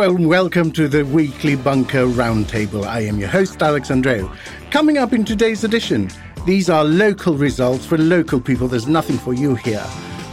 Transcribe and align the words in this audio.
And 0.00 0.26
welcome 0.26 0.72
to 0.72 0.88
the 0.88 1.04
weekly 1.04 1.56
Bunker 1.56 2.06
Roundtable. 2.06 2.86
I 2.86 3.00
am 3.00 3.18
your 3.18 3.28
host, 3.28 3.60
Alex 3.60 3.90
Andreou. 3.90 4.34
Coming 4.70 4.96
up 4.96 5.12
in 5.12 5.26
today's 5.26 5.62
edition, 5.62 6.10
these 6.46 6.70
are 6.70 6.84
local 6.84 7.34
results 7.34 7.84
for 7.84 7.98
local 7.98 8.40
people. 8.40 8.66
There's 8.66 8.86
nothing 8.86 9.18
for 9.18 9.34
you 9.34 9.56
here. 9.56 9.84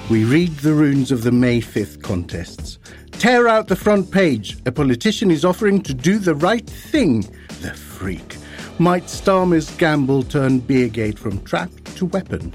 We 0.09 0.23
read 0.23 0.55
the 0.59 0.73
runes 0.73 1.11
of 1.11 1.23
the 1.23 1.33
May 1.33 1.59
5th 1.59 2.01
contests. 2.01 2.79
Tear 3.11 3.49
out 3.49 3.67
the 3.67 3.75
front 3.75 4.09
page. 4.09 4.57
A 4.65 4.71
politician 4.71 5.29
is 5.29 5.43
offering 5.43 5.81
to 5.81 5.93
do 5.93 6.17
the 6.17 6.35
right 6.35 6.65
thing. 6.65 7.23
The 7.59 7.73
freak. 7.73 8.37
Might 8.79 9.03
Starmer's 9.03 9.69
gamble 9.71 10.23
turn 10.23 10.61
Beergate 10.61 11.19
from 11.19 11.43
trap 11.43 11.71
to 11.95 12.05
weapon? 12.05 12.53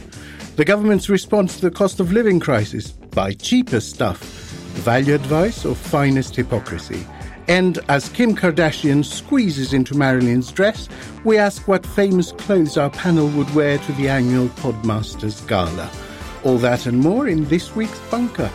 The 0.56 0.64
government's 0.64 1.10
response 1.10 1.56
to 1.56 1.68
the 1.68 1.76
cost 1.76 2.00
of 2.00 2.10
living 2.10 2.40
crisis. 2.40 2.90
Buy 2.90 3.34
cheaper 3.34 3.80
stuff 3.80 4.42
value 4.72 5.14
advice 5.14 5.64
or 5.64 5.74
finest 5.74 6.36
hypocrisy? 6.36 7.06
And 7.48 7.78
as 7.88 8.08
Kim 8.08 8.36
Kardashian 8.36 9.04
squeezes 9.04 9.72
into 9.72 9.94
Marilyn's 9.94 10.52
dress, 10.52 10.88
we 11.24 11.38
ask 11.38 11.66
what 11.66 11.84
famous 11.84 12.32
clothes 12.32 12.76
our 12.76 12.90
panel 12.90 13.28
would 13.30 13.52
wear 13.54 13.78
to 13.78 13.92
the 13.92 14.08
annual 14.08 14.48
Podmasters 14.48 15.46
Gala. 15.48 15.90
All 16.44 16.58
that 16.58 16.86
and 16.86 16.98
more 16.98 17.28
in 17.28 17.44
this 17.46 17.74
week's 17.74 17.98
Bunker. 18.10 18.50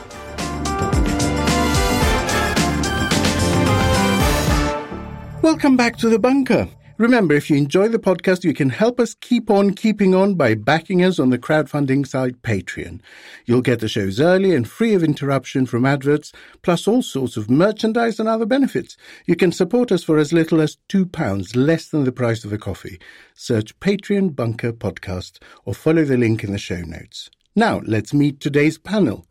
Welcome 5.42 5.78
back 5.78 5.98
to 5.98 6.10
the 6.10 6.20
Bunker. 6.20 6.68
Remember, 6.98 7.36
if 7.36 7.48
you 7.48 7.58
enjoy 7.58 7.90
the 7.90 8.00
podcast, 8.00 8.44
you 8.44 8.56
can 8.56 8.72
help 8.72 9.00
us 9.00 9.14
keep 9.14 9.52
on 9.52 9.76
keeping 9.76 10.16
on 10.16 10.34
by 10.34 10.56
backing 10.56 11.04
us 11.04 11.20
on 11.20 11.30
the 11.30 11.38
crowdfunding 11.38 12.08
site 12.08 12.42
Patreon. 12.42 13.02
You'll 13.46 13.62
get 13.62 13.82
the 13.82 13.88
shows 13.88 14.20
early 14.20 14.56
and 14.56 14.68
free 14.68 14.96
of 14.96 15.04
interruption 15.04 15.68
from 15.68 15.86
adverts, 15.86 16.32
plus 16.64 16.88
all 16.88 17.04
sorts 17.04 17.38
of 17.38 17.52
merchandise 17.52 18.20
and 18.20 18.28
other 18.28 18.48
benefits. 18.48 18.98
You 19.28 19.36
can 19.36 19.52
support 19.52 19.92
us 19.92 20.04
for 20.04 20.18
as 20.18 20.34
little 20.34 20.60
as 20.60 20.78
£2, 20.90 21.56
less 21.56 21.88
than 21.88 22.04
the 22.04 22.12
price 22.12 22.44
of 22.44 22.52
a 22.52 22.58
coffee. 22.58 23.00
Search 23.36 23.80
Patreon 23.80 24.36
Bunker 24.36 24.74
Podcast 24.74 25.38
or 25.66 25.76
follow 25.76 26.04
the 26.04 26.18
link 26.18 26.44
in 26.44 26.52
the 26.52 26.58
show 26.58 26.82
notes. 26.82 27.30
Now, 27.56 27.82
let's 27.86 28.12
meet 28.12 28.40
today's 28.40 28.80
panel. 28.80 29.28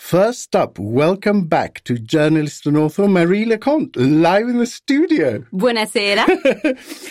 First 0.00 0.56
up, 0.56 0.76
welcome 0.78 1.46
back 1.46 1.84
to 1.84 1.96
journalist 1.96 2.66
and 2.66 2.76
author 2.76 3.06
Marie 3.06 3.44
Le 3.44 3.58
Conte, 3.58 3.96
live 3.96 4.48
in 4.48 4.58
the 4.58 4.66
studio. 4.66 5.44
Buonasera. 5.52 6.26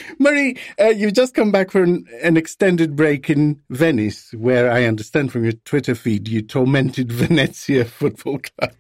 Marie, 0.20 0.58
uh, 0.82 0.88
you've 0.88 1.14
just 1.14 1.36
come 1.36 1.52
back 1.52 1.72
from 1.72 1.84
an, 1.84 2.06
an, 2.24 2.36
extended 2.36 2.98
break 2.98 3.30
in 3.30 3.62
Venice, 3.70 4.34
where 4.34 4.70
I 4.70 4.84
understand 4.84 5.32
from 5.32 5.44
your 5.44 5.54
Twitter 5.54 5.96
feed 5.96 6.28
you 6.28 6.42
tormented 6.42 7.10
Venezia 7.12 7.86
Football 7.86 8.40
Club. 8.40 8.74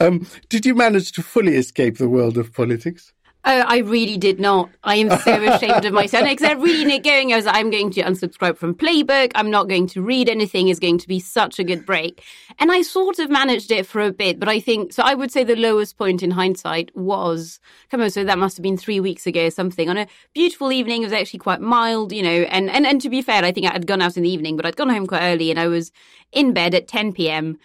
Um, 0.00 0.26
did 0.50 0.66
you 0.66 0.74
manage 0.74 1.12
to 1.12 1.22
fully 1.22 1.54
escape 1.54 1.96
the 1.96 2.08
world 2.08 2.36
of 2.36 2.52
politics? 2.52 3.14
Oh, 3.50 3.64
I 3.66 3.78
really 3.78 4.18
did 4.18 4.38
not. 4.38 4.68
I 4.84 4.96
am 4.96 5.08
so 5.20 5.42
ashamed 5.54 5.86
of 5.86 5.94
myself 5.94 6.28
because 6.28 6.46
I 6.46 6.52
really 6.52 6.84
need 6.84 7.02
going. 7.02 7.32
I 7.32 7.36
was, 7.36 7.46
I'm 7.46 7.70
going 7.70 7.90
to 7.92 8.02
unsubscribe 8.02 8.58
from 8.58 8.74
Playbook. 8.74 9.32
I'm 9.34 9.50
not 9.50 9.70
going 9.70 9.86
to 9.86 10.02
read 10.02 10.28
anything. 10.28 10.68
It's 10.68 10.78
going 10.78 10.98
to 10.98 11.08
be 11.08 11.18
such 11.18 11.58
a 11.58 11.64
good 11.64 11.86
break. 11.86 12.22
And 12.58 12.70
I 12.70 12.82
sort 12.82 13.18
of 13.18 13.30
managed 13.30 13.70
it 13.70 13.86
for 13.86 14.02
a 14.02 14.12
bit, 14.12 14.38
but 14.38 14.50
I 14.50 14.60
think, 14.60 14.92
so 14.92 15.02
I 15.02 15.14
would 15.14 15.32
say 15.32 15.44
the 15.44 15.56
lowest 15.56 15.96
point 15.96 16.22
in 16.22 16.30
hindsight 16.30 16.94
was, 16.94 17.58
come 17.90 18.02
on, 18.02 18.10
so 18.10 18.22
that 18.22 18.38
must 18.38 18.58
have 18.58 18.62
been 18.62 18.76
three 18.76 19.00
weeks 19.00 19.26
ago 19.26 19.46
or 19.46 19.50
something 19.50 19.88
on 19.88 19.96
a 19.96 20.08
beautiful 20.34 20.70
evening. 20.70 21.00
It 21.00 21.06
was 21.06 21.14
actually 21.14 21.38
quite 21.38 21.62
mild, 21.62 22.12
you 22.12 22.22
know, 22.22 22.42
and, 22.50 22.68
and, 22.68 22.86
and 22.86 23.00
to 23.00 23.08
be 23.08 23.22
fair, 23.22 23.42
I 23.42 23.52
think 23.52 23.66
I 23.66 23.72
had 23.72 23.86
gone 23.86 24.02
out 24.02 24.18
in 24.18 24.24
the 24.24 24.30
evening, 24.30 24.58
but 24.58 24.66
I'd 24.66 24.76
gone 24.76 24.90
home 24.90 25.06
quite 25.06 25.22
early 25.22 25.50
and 25.50 25.58
I 25.58 25.68
was 25.68 25.90
in 26.32 26.52
bed 26.52 26.74
at 26.74 26.88
10 26.88 27.12
p.m 27.12 27.58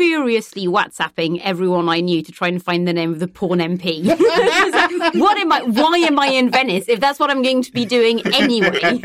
furiously 0.00 0.66
WhatsApping 0.66 1.40
everyone 1.42 1.88
I 1.88 2.00
knew 2.00 2.22
to 2.22 2.32
try 2.32 2.48
and 2.48 2.62
find 2.62 2.88
the 2.88 2.92
name 2.92 3.12
of 3.12 3.18
the 3.18 3.28
porn 3.28 3.58
MP. 3.58 4.04
what 5.20 5.38
am 5.38 5.52
I? 5.52 5.62
Why 5.62 5.98
am 5.98 6.18
I 6.18 6.28
in 6.28 6.50
Venice 6.50 6.88
if 6.88 7.00
that's 7.00 7.18
what 7.18 7.30
I'm 7.30 7.42
going 7.42 7.62
to 7.62 7.72
be 7.72 7.84
doing 7.84 8.20
anyway? 8.34 8.98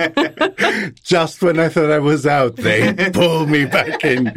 Just 1.03 1.41
when 1.41 1.59
I 1.59 1.67
thought 1.67 1.91
I 1.91 1.99
was 1.99 2.25
out, 2.25 2.55
they 2.55 2.93
pull 3.13 3.45
me 3.45 3.65
back 3.65 4.05
in. 4.05 4.33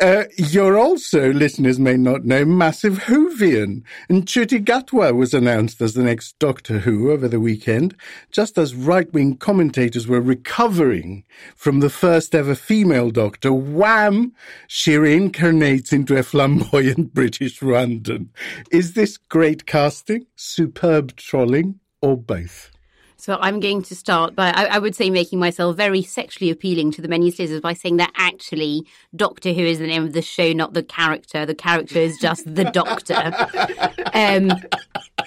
Uh, 0.00 0.24
you're 0.36 0.78
also, 0.78 1.32
listeners 1.32 1.80
may 1.80 1.96
not 1.96 2.24
know, 2.24 2.44
massive 2.44 2.98
Whovian. 3.04 3.82
And 4.08 4.24
Ncuti 4.24 4.64
Gatwa 4.64 5.12
was 5.14 5.34
announced 5.34 5.80
as 5.80 5.94
the 5.94 6.04
next 6.04 6.38
Doctor 6.38 6.80
Who 6.80 7.10
over 7.10 7.26
the 7.26 7.40
weekend, 7.40 7.96
just 8.30 8.58
as 8.58 8.76
right-wing 8.76 9.38
commentators 9.38 10.06
were 10.06 10.20
recovering 10.20 11.24
from 11.56 11.80
the 11.80 11.90
first 11.90 12.34
ever 12.34 12.54
female 12.54 13.10
Doctor. 13.18 13.52
Wham! 13.52 14.32
She 14.68 14.92
reincarnates 14.92 15.92
into 15.92 16.16
a 16.16 16.22
flamboyant 16.22 17.12
British 17.14 17.58
Rwandan. 17.58 18.28
Is 18.70 18.92
this 18.92 19.16
great 19.16 19.66
casting, 19.66 20.26
superb 20.36 21.16
trolling, 21.16 21.80
or 22.00 22.16
both? 22.16 22.70
So 23.16 23.36
I'm 23.40 23.58
going 23.58 23.82
to 23.82 23.96
start 23.96 24.36
by, 24.36 24.50
I, 24.50 24.66
I, 24.66 24.78
would 24.78 24.94
say, 24.94 25.10
making 25.10 25.40
myself 25.40 25.76
very 25.76 26.00
sexually 26.00 26.52
appealing 26.52 26.92
to 26.92 27.02
the 27.02 27.08
many 27.08 27.24
listeners 27.24 27.60
by 27.60 27.72
saying 27.72 27.96
that 27.96 28.12
actually 28.14 28.86
Doctor 29.16 29.52
Who 29.52 29.62
is 29.62 29.80
the 29.80 29.88
name 29.88 30.04
of 30.04 30.12
the 30.12 30.22
show, 30.22 30.52
not 30.52 30.74
the 30.74 30.84
character. 30.84 31.44
The 31.44 31.56
character 31.56 31.98
is 31.98 32.18
just 32.18 32.54
the 32.54 32.66
Doctor. 32.66 33.32
Um, 34.14 34.50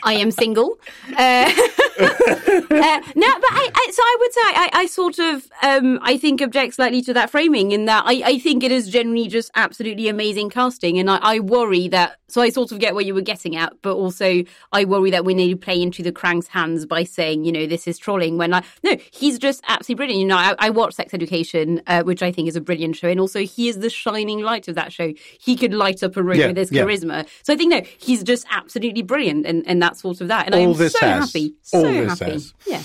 I 0.03 0.13
am 0.13 0.31
single. 0.31 0.79
Uh, 1.17 1.51
uh, 2.01 3.01
no, 3.15 3.27
but 3.39 3.51
I, 3.51 3.69
I, 3.73 3.87
so 3.91 4.01
I 4.01 4.17
would 4.19 4.33
say 4.33 4.41
I, 4.41 4.69
I 4.73 4.85
sort 4.85 5.19
of, 5.19 5.49
um, 5.61 5.99
I 6.01 6.17
think 6.17 6.41
object 6.41 6.75
slightly 6.75 7.01
to 7.03 7.13
that 7.13 7.29
framing 7.29 7.71
in 7.71 7.85
that 7.85 8.03
I, 8.05 8.21
I 8.25 8.39
think 8.39 8.63
it 8.63 8.71
is 8.71 8.89
generally 8.89 9.27
just 9.27 9.51
absolutely 9.55 10.07
amazing 10.07 10.49
casting. 10.49 10.97
And 10.97 11.09
I, 11.09 11.17
I 11.17 11.39
worry 11.39 11.87
that, 11.89 12.17
so 12.27 12.41
I 12.41 12.49
sort 12.49 12.71
of 12.71 12.79
get 12.79 12.93
what 12.93 13.05
you 13.05 13.13
were 13.13 13.21
getting 13.21 13.55
at, 13.55 13.73
but 13.81 13.95
also 13.95 14.43
I 14.71 14.85
worry 14.85 15.11
that 15.11 15.25
we 15.25 15.33
need 15.33 15.49
to 15.51 15.57
play 15.57 15.81
into 15.81 16.01
the 16.01 16.11
crank's 16.11 16.47
hands 16.47 16.85
by 16.85 17.03
saying, 17.03 17.45
you 17.45 17.51
know, 17.51 17.67
this 17.67 17.87
is 17.87 17.97
trolling 17.97 18.37
when 18.37 18.53
I, 18.53 18.63
no, 18.83 18.97
he's 19.11 19.37
just 19.37 19.63
absolutely 19.67 19.95
brilliant. 20.05 20.21
You 20.21 20.27
know, 20.27 20.37
I, 20.37 20.55
I 20.59 20.69
watch 20.69 20.95
Sex 20.95 21.13
Education, 21.13 21.81
uh, 21.87 22.03
which 22.03 22.23
I 22.23 22.31
think 22.31 22.47
is 22.47 22.55
a 22.55 22.61
brilliant 22.61 22.95
show. 22.95 23.09
And 23.09 23.19
also 23.19 23.41
he 23.43 23.67
is 23.67 23.79
the 23.79 23.89
shining 23.89 24.39
light 24.39 24.67
of 24.67 24.75
that 24.75 24.91
show. 24.93 25.13
He 25.39 25.55
could 25.55 25.73
light 25.73 26.03
up 26.03 26.15
a 26.17 26.23
room 26.23 26.39
yeah, 26.39 26.47
with 26.47 26.57
his 26.57 26.71
yeah. 26.71 26.83
charisma. 26.83 27.27
So 27.43 27.53
I 27.53 27.57
think, 27.57 27.71
no, 27.71 27.81
he's 27.99 28.23
just 28.23 28.45
absolutely 28.49 29.01
brilliant. 29.01 29.45
And, 29.45 29.67
and 29.67 29.81
that 29.81 29.90
sort 29.97 30.21
of 30.21 30.27
that. 30.29 30.45
And 30.47 30.55
All 30.55 30.71
I'm 30.71 30.77
this 30.77 30.93
so 30.93 31.05
has. 31.05 31.25
happy. 31.33 31.55
All 31.73 31.81
so 31.81 31.91
this 31.91 32.19
happy. 32.19 32.31
Has. 32.31 32.53
Yeah. 32.67 32.83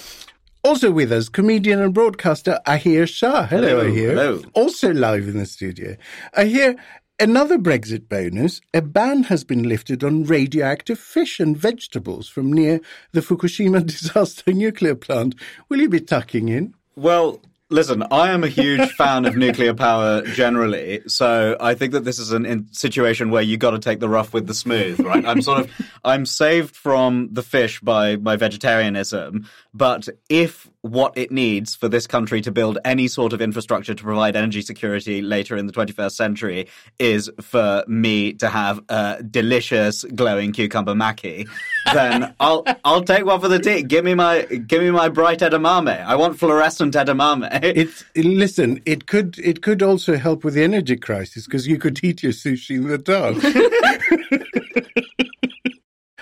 Also 0.65 0.91
with 0.91 1.13
us, 1.13 1.29
comedian 1.29 1.81
and 1.81 1.95
broadcaster 1.95 2.59
Ahir 2.67 3.07
Shah. 3.07 3.47
Hello, 3.47 3.69
hello 3.81 3.81
Ahir. 3.93 4.09
Hello. 4.11 4.43
Also 4.55 4.93
live 4.93 5.29
in 5.29 5.39
the 5.39 5.47
studio. 5.47 5.97
Ahir, 6.35 6.75
another 7.21 7.57
Brexit 7.57 8.09
bonus, 8.09 8.61
a 8.75 8.83
ban 8.83 9.23
has 9.25 9.45
been 9.45 9.63
lifted 9.69 10.03
on 10.03 10.25
radioactive 10.25 10.99
fish 10.99 11.39
and 11.39 11.57
vegetables 11.57 12.29
from 12.29 12.53
near 12.53 12.81
the 13.13 13.21
Fukushima 13.21 13.87
disaster 13.87 14.53
nuclear 14.53 14.97
plant. 14.97 15.37
Will 15.69 15.81
you 15.81 15.89
be 15.89 16.01
tucking 16.01 16.49
in? 16.49 16.75
Well, 16.97 17.41
Listen, 17.69 18.05
I 18.13 18.31
am 18.31 18.45
a 18.45 18.49
huge 18.49 18.93
fan 18.93 19.25
of 19.25 19.37
nuclear 19.37 19.75
power 19.75 20.23
generally, 20.23 21.03
so 21.09 21.57
I 21.59 21.75
think 21.75 21.95
that 21.95 22.05
this 22.05 22.21
is 22.21 22.33
a 22.33 22.65
situation 22.71 23.31
where 23.31 23.43
you 23.43 23.57
got 23.57 23.73
to 23.73 23.81
take 23.81 23.99
the 23.99 24.09
rough 24.09 24.33
with 24.33 24.47
the 24.47 24.55
smooth, 24.55 25.01
right? 25.01 25.27
I'm 25.27 25.43
sort 25.43 25.61
of 25.61 25.71
I'm 26.05 26.27
saved 26.27 26.77
from 26.77 27.31
the 27.33 27.43
fish 27.43 27.81
by 27.81 28.17
my 28.17 28.37
vegetarianism, 28.37 29.49
but 29.77 30.09
if 30.31 30.71
what 30.81 31.17
it 31.19 31.31
needs 31.31 31.75
for 31.75 31.89
this 31.89 32.07
country 32.07 32.41
to 32.41 32.51
build 32.51 32.79
any 32.85 33.09
sort 33.09 33.35
of 33.35 33.43
infrastructure 33.43 33.95
to 33.95 34.03
provide 34.03 34.35
energy 34.35 34.63
security 34.63 35.21
later 35.21 35.57
in 35.57 35.67
the 35.67 35.73
21st 35.73 36.13
century 36.13 36.67
is 36.99 37.31
for 37.43 37.85
me 37.87 38.33
to 38.33 38.49
have 38.49 38.81
a 38.89 39.23
delicious 39.23 40.05
glowing 40.15 40.53
cucumber 40.53 40.95
maki, 40.95 41.47
then 41.93 42.35
I'll 42.41 42.65
I'll 42.85 43.05
take 43.05 43.27
one 43.27 43.41
for 43.41 43.49
the 43.49 43.59
team. 43.59 43.87
Give 43.87 44.05
me 44.05 44.15
my 44.15 44.45
give 44.45 44.83
me 44.83 44.91
my 44.91 45.11
bright 45.11 45.41
edamame. 45.41 46.05
I 46.05 46.17
want 46.17 46.39
fluorescent 46.39 46.95
edamame. 46.95 47.47
It's 47.63 48.05
listen. 48.17 48.81
It 48.87 49.07
could 49.07 49.39
it 49.39 49.61
could 49.61 49.83
also 49.83 50.17
help 50.17 50.43
with 50.43 50.55
the 50.55 50.63
energy 50.63 50.97
crisis 50.97 51.45
because 51.45 51.67
you 51.67 51.77
could 51.77 52.03
eat 52.03 52.23
your 52.23 52.33
sushi 52.33 52.77
in 52.77 52.89
the 52.89 52.99
dark. 52.99 53.37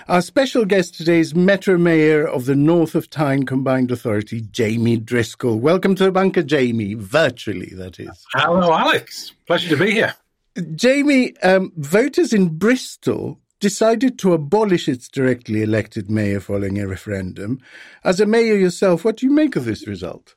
Our 0.07 0.21
special 0.21 0.65
guest 0.65 0.93
today 0.93 1.17
is 1.17 1.33
Metro 1.33 1.79
Mayor 1.79 2.27
of 2.27 2.45
the 2.45 2.55
North 2.55 2.93
of 2.93 3.09
Tyne 3.09 3.43
Combined 3.43 3.89
Authority, 3.89 4.41
Jamie 4.41 4.97
Driscoll. 4.97 5.59
Welcome 5.59 5.95
to 5.95 6.03
the 6.03 6.11
bunker, 6.11 6.43
Jamie, 6.43 6.93
virtually, 6.93 7.71
that 7.73 7.99
is. 7.99 8.23
Hello, 8.33 8.71
Alex. 8.71 9.33
Pleasure 9.47 9.69
to 9.69 9.83
be 9.83 9.89
here. 9.89 10.13
Jamie, 10.75 11.35
um, 11.39 11.73
voters 11.77 12.33
in 12.33 12.49
Bristol 12.49 13.39
decided 13.59 14.19
to 14.19 14.33
abolish 14.33 14.87
its 14.87 15.09
directly 15.09 15.63
elected 15.63 16.07
mayor 16.07 16.39
following 16.39 16.79
a 16.79 16.87
referendum. 16.87 17.59
As 18.03 18.19
a 18.19 18.27
mayor 18.27 18.57
yourself, 18.57 19.05
what 19.05 19.17
do 19.17 19.25
you 19.25 19.31
make 19.31 19.55
of 19.55 19.65
this 19.65 19.87
result? 19.87 20.35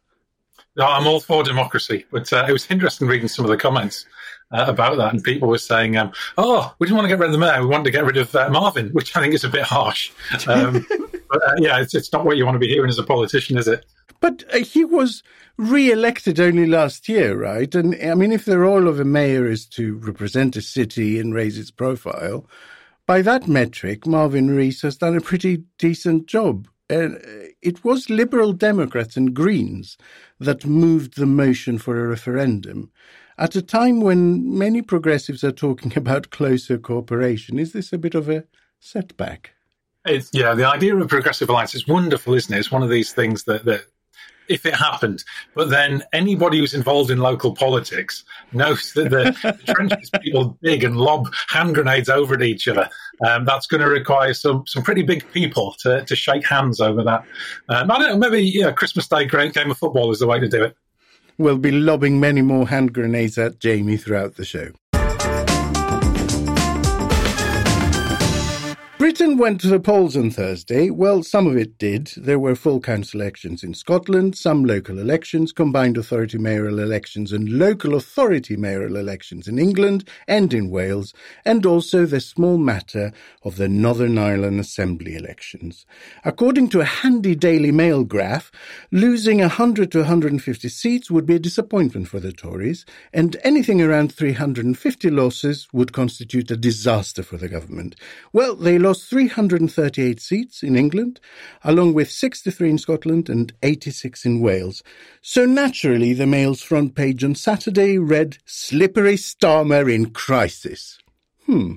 No, 0.76 0.86
I'm 0.86 1.06
all 1.06 1.20
for 1.20 1.42
democracy, 1.42 2.06
but 2.10 2.32
uh, 2.32 2.46
it 2.48 2.52
was 2.52 2.70
interesting 2.70 3.06
reading 3.06 3.28
some 3.28 3.44
of 3.44 3.50
the 3.50 3.58
comments 3.58 4.06
uh, 4.50 4.64
about 4.68 4.96
that, 4.96 5.12
and 5.12 5.22
people 5.22 5.48
were 5.48 5.58
saying, 5.58 5.96
um, 5.96 6.12
"Oh, 6.36 6.74
we 6.78 6.86
didn't 6.86 6.96
want 6.96 7.04
to 7.06 7.08
get 7.08 7.18
rid 7.18 7.26
of 7.26 7.32
the 7.32 7.38
mayor; 7.38 7.60
we 7.60 7.66
wanted 7.66 7.84
to 7.84 7.90
get 7.90 8.04
rid 8.04 8.16
of 8.16 8.34
uh, 8.34 8.48
Marvin," 8.50 8.88
which 8.92 9.16
I 9.16 9.20
think 9.20 9.34
is 9.34 9.44
a 9.44 9.48
bit 9.48 9.62
harsh. 9.62 10.10
Um, 10.46 10.86
but 11.30 11.42
uh, 11.42 11.54
yeah, 11.58 11.80
it's, 11.80 11.94
it's 11.94 12.12
not 12.12 12.24
what 12.24 12.36
you 12.36 12.44
want 12.44 12.54
to 12.54 12.60
be 12.60 12.68
hearing 12.68 12.88
as 12.88 12.98
a 12.98 13.04
politician, 13.04 13.58
is 13.58 13.68
it? 13.68 13.84
But 14.20 14.44
uh, 14.52 14.58
he 14.58 14.84
was 14.84 15.22
re-elected 15.56 16.40
only 16.40 16.66
last 16.66 17.08
year, 17.08 17.36
right? 17.36 17.72
And 17.74 17.94
I 18.02 18.14
mean, 18.14 18.32
if 18.32 18.44
the 18.44 18.58
role 18.58 18.88
of 18.88 19.00
a 19.00 19.04
mayor 19.04 19.46
is 19.46 19.66
to 19.66 19.96
represent 19.96 20.56
a 20.56 20.62
city 20.62 21.18
and 21.18 21.34
raise 21.34 21.58
its 21.58 21.70
profile, 21.70 22.46
by 23.06 23.22
that 23.22 23.48
metric, 23.48 24.06
Marvin 24.06 24.50
Rees 24.50 24.82
has 24.82 24.96
done 24.96 25.16
a 25.16 25.20
pretty 25.20 25.64
decent 25.78 26.26
job. 26.26 26.68
Uh, 26.90 27.08
it 27.60 27.84
was 27.84 28.08
Liberal 28.08 28.52
Democrats 28.52 29.16
and 29.16 29.34
Greens 29.34 29.98
that 30.38 30.64
moved 30.64 31.16
the 31.16 31.26
motion 31.26 31.78
for 31.78 32.02
a 32.02 32.08
referendum. 32.08 32.90
At 33.38 33.54
a 33.54 33.62
time 33.62 34.00
when 34.00 34.58
many 34.58 34.82
progressives 34.82 35.44
are 35.44 35.52
talking 35.52 35.96
about 35.96 36.30
closer 36.30 36.76
cooperation, 36.76 37.58
is 37.58 37.72
this 37.72 37.92
a 37.92 37.98
bit 37.98 38.16
of 38.16 38.28
a 38.28 38.44
setback? 38.80 39.52
It's, 40.04 40.30
yeah, 40.32 40.54
the 40.54 40.66
idea 40.66 40.96
of 40.96 41.02
a 41.02 41.06
progressive 41.06 41.48
alliance 41.48 41.74
is 41.74 41.86
wonderful, 41.86 42.34
isn't 42.34 42.52
it? 42.52 42.58
It's 42.58 42.72
one 42.72 42.82
of 42.82 42.90
these 42.90 43.12
things 43.12 43.44
that, 43.44 43.64
that 43.66 43.82
if 44.48 44.66
it 44.66 44.74
happened. 44.74 45.22
But 45.54 45.70
then 45.70 46.02
anybody 46.12 46.58
who's 46.58 46.74
involved 46.74 47.12
in 47.12 47.18
local 47.18 47.54
politics 47.54 48.24
knows 48.52 48.92
that 48.94 49.10
the, 49.10 49.36
the 49.42 49.72
trenches 49.72 50.10
people 50.22 50.58
dig 50.62 50.82
and 50.82 50.96
lob 50.96 51.32
hand 51.48 51.76
grenades 51.76 52.08
over 52.08 52.34
at 52.34 52.42
each 52.42 52.66
other. 52.66 52.88
Um, 53.24 53.44
that's 53.44 53.66
going 53.66 53.82
to 53.82 53.88
require 53.88 54.34
some 54.34 54.64
some 54.66 54.82
pretty 54.82 55.02
big 55.02 55.30
people 55.32 55.76
to, 55.80 56.04
to 56.04 56.16
shake 56.16 56.46
hands 56.46 56.80
over 56.80 57.04
that. 57.04 57.24
Um, 57.68 57.90
I 57.90 57.98
don't 57.98 58.18
know, 58.18 58.30
maybe 58.30 58.42
yeah, 58.42 58.72
Christmas 58.72 59.06
Day 59.06 59.26
game 59.26 59.70
of 59.70 59.78
football 59.78 60.10
is 60.10 60.18
the 60.18 60.26
way 60.26 60.40
to 60.40 60.48
do 60.48 60.64
it. 60.64 60.76
We'll 61.40 61.56
be 61.56 61.70
lobbing 61.70 62.18
many 62.18 62.42
more 62.42 62.66
hand 62.66 62.92
grenades 62.92 63.38
at 63.38 63.60
Jamie 63.60 63.96
throughout 63.96 64.34
the 64.34 64.44
show. 64.44 64.72
Britain 69.08 69.38
went 69.38 69.58
to 69.58 69.68
the 69.68 69.80
polls 69.80 70.18
on 70.18 70.28
Thursday. 70.28 70.90
Well, 70.90 71.22
some 71.22 71.46
of 71.46 71.56
it 71.56 71.78
did. 71.78 72.12
There 72.14 72.38
were 72.38 72.54
full 72.54 72.78
council 72.78 73.22
elections 73.22 73.64
in 73.64 73.72
Scotland, 73.72 74.36
some 74.36 74.66
local 74.66 74.98
elections, 74.98 75.50
combined 75.50 75.96
authority 75.96 76.36
mayoral 76.36 76.78
elections, 76.78 77.32
and 77.32 77.48
local 77.48 77.94
authority 77.94 78.54
mayoral 78.54 78.96
elections 78.96 79.48
in 79.48 79.58
England 79.58 80.06
and 80.26 80.52
in 80.52 80.68
Wales, 80.68 81.14
and 81.46 81.64
also 81.64 82.04
the 82.04 82.20
small 82.20 82.58
matter 82.58 83.10
of 83.42 83.56
the 83.56 83.66
Northern 83.66 84.18
Ireland 84.18 84.60
Assembly 84.60 85.16
elections. 85.16 85.86
According 86.22 86.68
to 86.68 86.82
a 86.82 86.84
handy 86.84 87.34
Daily 87.34 87.72
Mail 87.72 88.04
graph, 88.04 88.52
losing 88.92 89.38
100 89.38 89.90
to 89.92 90.00
150 90.00 90.68
seats 90.68 91.10
would 91.10 91.24
be 91.24 91.36
a 91.36 91.38
disappointment 91.38 92.08
for 92.08 92.20
the 92.20 92.30
Tories, 92.30 92.84
and 93.14 93.38
anything 93.42 93.80
around 93.80 94.12
350 94.14 95.08
losses 95.08 95.66
would 95.72 95.94
constitute 95.94 96.50
a 96.50 96.58
disaster 96.58 97.22
for 97.22 97.38
the 97.38 97.48
government. 97.48 97.96
Well, 98.34 98.54
they 98.54 98.78
lost 98.78 98.97
338 99.04 100.20
seats 100.20 100.62
in 100.62 100.76
England, 100.76 101.20
along 101.64 101.94
with 101.94 102.10
63 102.10 102.70
in 102.70 102.78
Scotland 102.78 103.28
and 103.28 103.52
86 103.62 104.24
in 104.24 104.40
Wales. 104.40 104.82
So 105.20 105.44
naturally, 105.44 106.12
the 106.12 106.26
Mail's 106.26 106.62
front 106.62 106.94
page 106.94 107.24
on 107.24 107.34
Saturday 107.34 107.98
read 107.98 108.38
Slippery 108.44 109.14
Starmer 109.14 109.92
in 109.92 110.10
Crisis. 110.10 110.98
Hmm. 111.46 111.76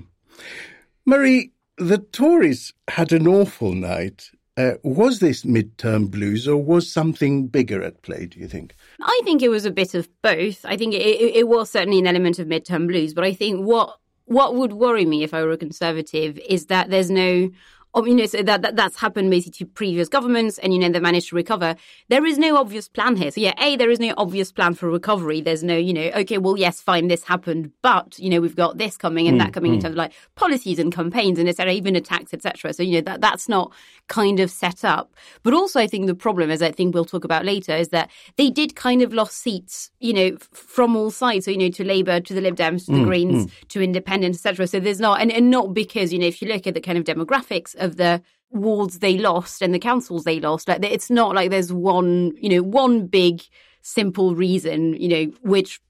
Marie, 1.04 1.52
the 1.78 1.98
Tories 1.98 2.72
had 2.88 3.12
an 3.12 3.26
awful 3.26 3.74
night. 3.74 4.30
Uh, 4.56 4.72
was 4.82 5.18
this 5.18 5.44
midterm 5.44 6.10
blues 6.10 6.46
or 6.46 6.62
was 6.62 6.90
something 6.90 7.46
bigger 7.46 7.82
at 7.82 8.02
play, 8.02 8.26
do 8.26 8.38
you 8.38 8.46
think? 8.46 8.76
I 9.00 9.20
think 9.24 9.42
it 9.42 9.48
was 9.48 9.64
a 9.64 9.70
bit 9.70 9.94
of 9.94 10.08
both. 10.20 10.64
I 10.66 10.76
think 10.76 10.92
it, 10.92 10.98
it 10.98 11.48
was 11.48 11.70
certainly 11.70 11.98
an 11.98 12.06
element 12.06 12.38
of 12.38 12.46
midterm 12.46 12.86
blues, 12.86 13.14
but 13.14 13.24
I 13.24 13.32
think 13.32 13.64
what 13.64 13.96
what 14.26 14.54
would 14.54 14.72
worry 14.72 15.04
me 15.04 15.22
if 15.22 15.34
I 15.34 15.42
were 15.42 15.52
a 15.52 15.56
conservative 15.56 16.38
is 16.48 16.66
that 16.66 16.90
there's 16.90 17.10
no 17.10 17.50
Oh, 17.94 18.06
you 18.06 18.14
know, 18.14 18.24
so 18.24 18.42
that, 18.42 18.62
that 18.62 18.74
that's 18.74 18.96
happened 18.96 19.30
basically 19.30 19.66
to 19.66 19.66
previous 19.66 20.08
governments, 20.08 20.56
and 20.58 20.72
you 20.72 20.78
know 20.78 20.88
they 20.88 20.98
managed 20.98 21.28
to 21.28 21.36
recover. 21.36 21.76
There 22.08 22.24
is 22.24 22.38
no 22.38 22.56
obvious 22.56 22.88
plan 22.88 23.16
here. 23.16 23.30
So 23.30 23.42
yeah, 23.42 23.52
a 23.58 23.76
there 23.76 23.90
is 23.90 24.00
no 24.00 24.14
obvious 24.16 24.50
plan 24.50 24.72
for 24.72 24.88
recovery. 24.88 25.42
There's 25.42 25.62
no, 25.62 25.76
you 25.76 25.92
know, 25.92 26.10
okay, 26.16 26.38
well 26.38 26.56
yes, 26.56 26.80
fine, 26.80 27.08
this 27.08 27.22
happened, 27.22 27.70
but 27.82 28.18
you 28.18 28.30
know 28.30 28.40
we've 28.40 28.56
got 28.56 28.78
this 28.78 28.96
coming 28.96 29.28
and 29.28 29.36
mm, 29.36 29.44
that 29.44 29.52
coming 29.52 29.72
mm. 29.72 29.74
in 29.74 29.80
terms 29.82 29.92
of 29.92 29.98
like 29.98 30.14
policies 30.36 30.78
and 30.78 30.90
campaigns 30.90 31.38
and 31.38 31.50
etc., 31.50 31.74
even 31.74 31.94
attacks, 31.94 32.32
etc. 32.32 32.72
So 32.72 32.82
you 32.82 32.92
know 32.94 33.00
that 33.02 33.20
that's 33.20 33.46
not 33.46 33.72
kind 34.08 34.40
of 34.40 34.50
set 34.50 34.86
up. 34.86 35.14
But 35.42 35.52
also, 35.52 35.78
I 35.78 35.86
think 35.86 36.06
the 36.06 36.14
problem, 36.14 36.50
as 36.50 36.62
I 36.62 36.70
think 36.70 36.94
we'll 36.94 37.04
talk 37.04 37.24
about 37.24 37.44
later, 37.44 37.76
is 37.76 37.90
that 37.90 38.10
they 38.36 38.48
did 38.48 38.74
kind 38.74 39.02
of 39.02 39.12
lost 39.12 39.36
seats, 39.36 39.90
you 40.00 40.14
know, 40.14 40.38
from 40.52 40.96
all 40.96 41.10
sides. 41.10 41.44
So 41.44 41.50
you 41.50 41.58
know, 41.58 41.68
to 41.68 41.84
Labour, 41.84 42.20
to 42.20 42.32
the 42.32 42.40
Lib 42.40 42.56
Dems, 42.56 42.86
to 42.86 42.92
the 42.92 42.98
mm, 42.98 43.04
Greens, 43.04 43.46
mm. 43.46 43.68
to 43.68 43.82
Independents, 43.82 44.38
etc. 44.38 44.66
So 44.66 44.80
there's 44.80 45.00
not, 45.00 45.20
and, 45.20 45.30
and 45.30 45.50
not 45.50 45.74
because 45.74 46.10
you 46.10 46.18
know, 46.18 46.26
if 46.26 46.40
you 46.40 46.48
look 46.48 46.66
at 46.66 46.72
the 46.72 46.80
kind 46.80 46.96
of 46.96 47.04
demographics 47.04 47.74
of 47.82 47.96
the 47.96 48.22
wards 48.50 48.98
they 48.98 49.18
lost 49.18 49.62
and 49.62 49.74
the 49.74 49.78
councils 49.78 50.24
they 50.24 50.40
lost. 50.40 50.68
Like 50.68 50.84
it's 50.84 51.10
not 51.10 51.34
like 51.34 51.50
there's 51.50 51.72
one, 51.72 52.32
you 52.36 52.48
know, 52.48 52.62
one 52.62 53.06
big 53.06 53.42
simple 53.82 54.34
reason, 54.34 54.94
you 54.94 55.08
know, 55.08 55.32
which 55.42 55.80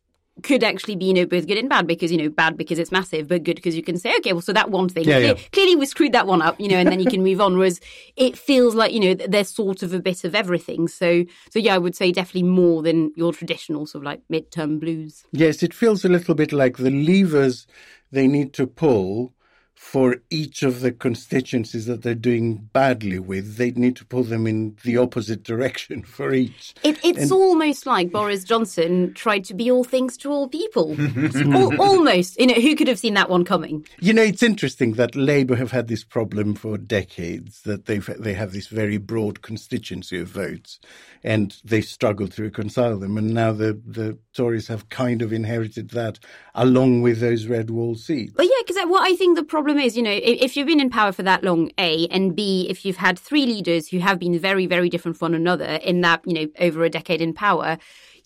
could 0.43 0.65
actually 0.65 0.97
be, 0.97 1.05
you 1.05 1.15
know, 1.15 1.27
both 1.27 1.47
good 1.47 1.59
and 1.59 1.69
bad 1.69 1.87
because, 1.87 2.11
you 2.11 2.17
know, 2.17 2.31
bad 2.31 2.57
because 2.57 2.79
it's 2.79 2.91
massive, 2.91 3.29
but 3.29 3.45
good 3.45 3.57
because 3.57 3.77
you 3.77 3.83
can 3.83 3.99
say, 3.99 4.15
okay, 4.17 4.33
well, 4.33 4.41
so 4.41 4.53
that 4.53 4.71
one 4.71 4.89
thing, 4.89 5.05
yeah, 5.05 5.19
yeah. 5.19 5.35
clearly 5.53 5.77
we 5.77 5.85
screwed 5.85 6.13
that 6.13 6.27
one 6.27 6.41
up, 6.41 6.59
you 6.59 6.69
know, 6.69 6.79
and 6.79 6.91
then 6.91 7.01
you 7.01 7.07
can 7.07 7.23
move 7.23 7.41
on. 7.41 7.59
Whereas 7.59 7.81
it 8.17 8.39
feels 8.39 8.75
like, 8.75 8.93
you 8.93 9.01
know, 9.01 9.15
there's 9.15 9.51
sort 9.51 9.83
of 9.83 9.93
a 9.93 10.01
bit 10.01 10.25
of 10.25 10.35
everything. 10.35 10.89
So, 10.89 11.25
so 11.51 11.59
yeah, 11.59 11.75
I 11.75 11.79
would 11.79 11.95
say 11.95 12.13
definitely 12.13 12.45
more 12.45 12.83
than 12.83 13.13
your 13.15 13.33
traditional 13.33 13.87
sort 13.87 14.03
of 14.03 14.07
like 14.07 14.23
midterm 14.33 14.81
blues. 14.81 15.25
Yes, 15.33 15.63
it 15.63 15.75
feels 15.75 16.05
a 16.05 16.09
little 16.09 16.35
bit 16.35 16.53
like 16.53 16.79
the 16.79 16.91
levers 16.91 17.67
they 18.11 18.27
need 18.27 18.55
to 18.55 18.67
pull 18.67 19.35
for 19.83 20.23
each 20.31 20.63
of 20.63 20.81
the 20.81 20.93
constituencies 20.93 21.87
that 21.87 22.03
they're 22.03 22.15
doing 22.15 22.57
badly 22.73 23.19
with, 23.19 23.57
they'd 23.57 23.77
need 23.77 23.97
to 23.97 24.07
pull 24.07 24.23
them 24.23 24.47
in 24.47 24.75
the 24.85 24.97
opposite 24.97 25.43
direction 25.43 26.03
for 26.17 26.33
each. 26.33 26.73
It, 26.85 27.05
it's 27.05 27.19
and, 27.19 27.33
almost 27.33 27.85
like 27.85 28.13
Boris 28.13 28.45
Johnson 28.45 29.13
tried 29.13 29.45
to 29.47 29.55
be 29.55 29.71
all 29.73 29.83
things 29.83 30.17
to 30.19 30.31
all 30.31 30.49
people. 30.49 30.97
all, 31.55 31.79
almost. 31.83 32.39
You 32.39 32.47
know, 32.47 32.55
who 32.55 32.77
could 32.77 32.87
have 32.87 32.99
seen 33.01 33.15
that 33.15 33.29
one 33.29 33.45
coming? 33.45 33.85
You 33.99 34.15
know, 34.15 34.23
it's 34.23 34.43
interesting 34.43 34.93
that 34.95 35.17
Labour 35.17 35.57
have 35.57 35.73
had 35.73 35.89
this 35.89 36.05
problem 36.05 36.55
for 36.55 36.79
decades, 36.79 37.63
that 37.63 37.87
they 37.87 37.99
they 37.99 38.35
have 38.35 38.53
this 38.53 38.69
very 38.69 38.99
broad 38.99 39.43
constituency 39.43 40.21
of 40.21 40.29
votes, 40.29 40.79
and 41.25 41.57
they 41.65 41.81
struggle 41.81 42.29
to 42.29 42.43
reconcile 42.45 42.99
them. 42.99 43.19
And 43.19 43.35
now 43.35 43.53
the, 43.53 43.81
the 43.85 44.17
Tories 44.33 44.69
have 44.69 44.89
kind 44.89 45.23
of 45.23 45.33
inherited 45.33 45.91
that 45.91 46.19
along 46.55 47.03
with 47.03 47.21
those 47.21 47.47
red 47.47 47.71
wall 47.71 47.95
seats. 47.95 48.33
But 48.37 48.45
yeah, 48.45 48.51
because 48.67 48.77
what 48.89 49.03
I 49.11 49.17
think 49.17 49.37
the 49.37 49.45
problem 49.45 49.72
is, 49.79 49.97
you 49.97 50.03
know, 50.03 50.11
if 50.23 50.57
you've 50.57 50.67
been 50.67 50.81
in 50.81 50.91
power 50.91 51.13
for 51.13 51.23
that 51.23 51.43
long, 51.45 51.71
A, 51.79 52.07
and 52.09 52.35
B, 52.35 52.67
if 52.69 52.85
you've 52.85 52.97
had 52.97 53.19
three 53.19 53.47
leaders 53.47 53.89
who 53.89 53.99
have 53.99 54.19
been 54.19 54.39
very, 54.39 54.67
very 54.67 54.89
different 54.89 55.17
from 55.17 55.33
one 55.33 55.35
another 55.35 55.65
in 55.65 56.01
that, 56.03 56.23
you 56.27 56.35
know, 56.35 56.47
over 56.61 56.85
a 56.85 56.91
decade 56.91 57.21
in 57.21 57.33
power, 57.33 57.79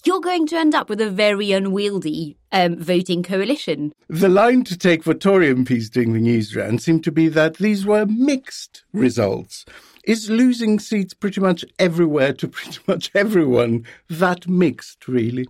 you're 0.04 0.20
going 0.20 0.46
to 0.46 0.56
end 0.56 0.74
up 0.74 0.88
with 0.88 1.00
a 1.00 1.10
very 1.10 1.52
unwieldy 1.52 2.36
um, 2.52 2.76
voting 2.76 3.22
coalition. 3.22 3.92
The 4.08 4.28
line 4.28 4.64
to 4.64 4.78
take 4.78 5.02
for 5.02 5.14
Tory 5.14 5.52
MPs 5.52 5.90
doing 5.90 6.12
the 6.12 6.20
news 6.20 6.54
round 6.54 6.82
seemed 6.82 7.04
to 7.04 7.12
be 7.12 7.28
that 7.28 7.56
these 7.56 7.84
were 7.84 8.06
mixed 8.06 8.84
results. 8.92 9.64
Is 10.04 10.30
losing 10.30 10.78
seats 10.78 11.14
pretty 11.14 11.40
much 11.40 11.64
everywhere 11.78 12.32
to 12.34 12.46
pretty 12.48 12.78
much 12.86 13.10
everyone 13.14 13.84
that 14.08 14.46
mixed, 14.46 15.08
really? 15.08 15.48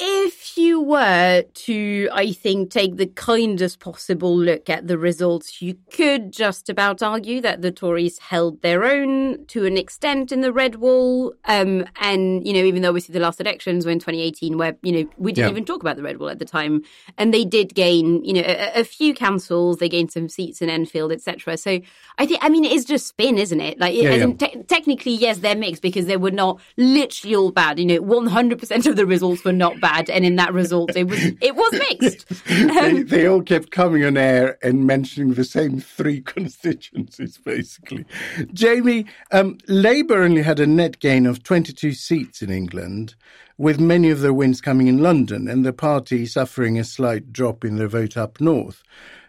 If 0.00 0.56
you 0.56 0.80
were 0.80 1.42
to, 1.42 2.08
I 2.12 2.32
think, 2.32 2.70
take 2.70 2.96
the 2.96 3.06
kindest 3.06 3.80
possible 3.80 4.36
look 4.36 4.70
at 4.70 4.86
the 4.86 4.96
results, 4.96 5.60
you 5.60 5.76
could 5.90 6.32
just 6.32 6.68
about 6.68 7.02
argue 7.02 7.40
that 7.40 7.62
the 7.62 7.72
Tories 7.72 8.18
held 8.18 8.62
their 8.62 8.84
own 8.84 9.44
to 9.46 9.64
an 9.66 9.76
extent 9.76 10.30
in 10.30 10.40
the 10.40 10.52
Red 10.52 10.76
Wall. 10.76 11.34
Um, 11.46 11.84
and, 12.00 12.46
you 12.46 12.52
know, 12.52 12.60
even 12.60 12.82
though 12.82 12.90
obviously 12.90 13.12
the 13.12 13.20
last 13.20 13.40
elections 13.40 13.84
were 13.84 13.90
in 13.90 13.98
2018, 13.98 14.56
where, 14.56 14.76
you 14.82 14.92
know, 14.92 15.10
we 15.16 15.32
didn't 15.32 15.48
yeah. 15.48 15.50
even 15.50 15.64
talk 15.64 15.82
about 15.82 15.96
the 15.96 16.02
Red 16.02 16.18
Wall 16.18 16.30
at 16.30 16.38
the 16.38 16.44
time. 16.44 16.82
And 17.16 17.34
they 17.34 17.44
did 17.44 17.74
gain, 17.74 18.24
you 18.24 18.34
know, 18.34 18.44
a, 18.46 18.80
a 18.80 18.84
few 18.84 19.14
councils, 19.14 19.78
they 19.78 19.88
gained 19.88 20.12
some 20.12 20.28
seats 20.28 20.62
in 20.62 20.70
Enfield, 20.70 21.10
etc. 21.10 21.56
So 21.56 21.80
I 22.18 22.26
think, 22.26 22.38
I 22.42 22.48
mean, 22.48 22.64
it 22.64 22.72
is 22.72 22.84
just 22.84 23.08
spin, 23.08 23.36
isn't 23.36 23.60
it? 23.60 23.80
Like, 23.80 23.96
yeah, 23.96 24.14
yeah. 24.14 24.32
Te- 24.32 24.62
technically, 24.68 25.12
yes, 25.12 25.38
they're 25.38 25.56
mixed 25.56 25.82
because 25.82 26.06
they 26.06 26.16
were 26.16 26.30
not 26.30 26.60
literally 26.76 27.34
all 27.34 27.50
bad. 27.50 27.80
You 27.80 27.86
know, 27.86 28.00
100% 28.00 28.86
of 28.86 28.94
the 28.94 29.04
results 29.04 29.44
were 29.44 29.52
not 29.52 29.80
bad 29.80 29.87
bad, 29.88 30.10
and 30.10 30.24
in 30.24 30.36
that 30.36 30.52
result, 30.52 30.94
it 30.96 31.08
was 31.08 31.18
it 31.40 31.56
was 31.56 31.72
mixed. 31.72 32.28
they, 32.46 32.78
um, 32.78 33.06
they, 33.06 33.26
all 33.26 33.42
kept 33.42 33.70
coming 33.70 34.04
on 34.04 34.16
air 34.16 34.58
and 34.62 34.86
mentioning 34.86 35.34
the 35.34 35.44
same 35.44 35.80
three 35.80 36.20
constituencies, 36.36 37.38
basically. 37.38 38.04
Jamie, 38.52 39.06
um, 39.32 39.58
Labour 39.66 40.22
only 40.22 40.42
had 40.42 40.60
a 40.60 40.66
net 40.66 41.00
gain 41.00 41.26
of 41.26 41.42
22 41.42 41.92
seats 41.92 42.42
in 42.42 42.50
England, 42.50 43.14
with 43.56 43.80
many 43.80 44.10
of 44.10 44.20
their 44.20 44.32
wins 44.32 44.60
coming 44.60 44.86
in 44.86 44.98
London, 44.98 45.48
and 45.48 45.64
the 45.64 45.72
party 45.72 46.26
suffering 46.26 46.78
a 46.78 46.84
slight 46.84 47.32
drop 47.32 47.64
in 47.64 47.76
their 47.76 47.88
vote 47.88 48.16
up 48.16 48.40
north. 48.40 48.82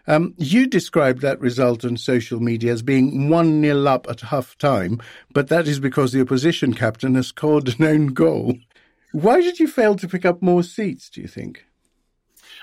Um, 0.06 0.34
you 0.38 0.66
described 0.66 1.20
that 1.20 1.40
result 1.40 1.84
on 1.84 1.96
social 1.96 2.40
media 2.40 2.72
as 2.72 2.82
being 2.82 3.28
1 3.28 3.62
0 3.62 3.86
up 3.86 4.06
at 4.08 4.20
half 4.22 4.56
time, 4.58 5.00
but 5.32 5.48
that 5.48 5.68
is 5.68 5.78
because 5.78 6.12
the 6.12 6.22
opposition 6.22 6.74
captain 6.74 7.14
has 7.14 7.28
scored 7.28 7.68
an 7.68 7.84
own 7.84 8.06
goal. 8.08 8.54
Why 9.12 9.40
did 9.40 9.58
you 9.58 9.66
fail 9.66 9.96
to 9.96 10.08
pick 10.08 10.24
up 10.24 10.40
more 10.40 10.62
seats, 10.62 11.10
do 11.10 11.20
you 11.20 11.28
think? 11.28 11.64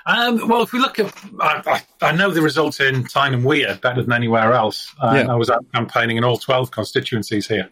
Um, 0.06 0.48
well, 0.48 0.62
if 0.62 0.72
we 0.72 0.78
look 0.78 0.98
at, 0.98 1.12
I, 1.40 1.62
I, 1.66 2.06
I, 2.06 2.12
know 2.12 2.30
the 2.30 2.40
results 2.40 2.80
in 2.80 3.04
Tyne 3.04 3.34
and 3.34 3.44
Wear 3.44 3.76
better 3.76 4.02
than 4.02 4.12
anywhere 4.12 4.52
else. 4.52 4.94
Uh, 5.00 5.22
yeah. 5.24 5.32
I 5.32 5.34
was 5.34 5.50
out 5.50 5.64
campaigning 5.74 6.16
in 6.16 6.24
all 6.24 6.38
12 6.38 6.70
constituencies 6.70 7.46
here. 7.46 7.68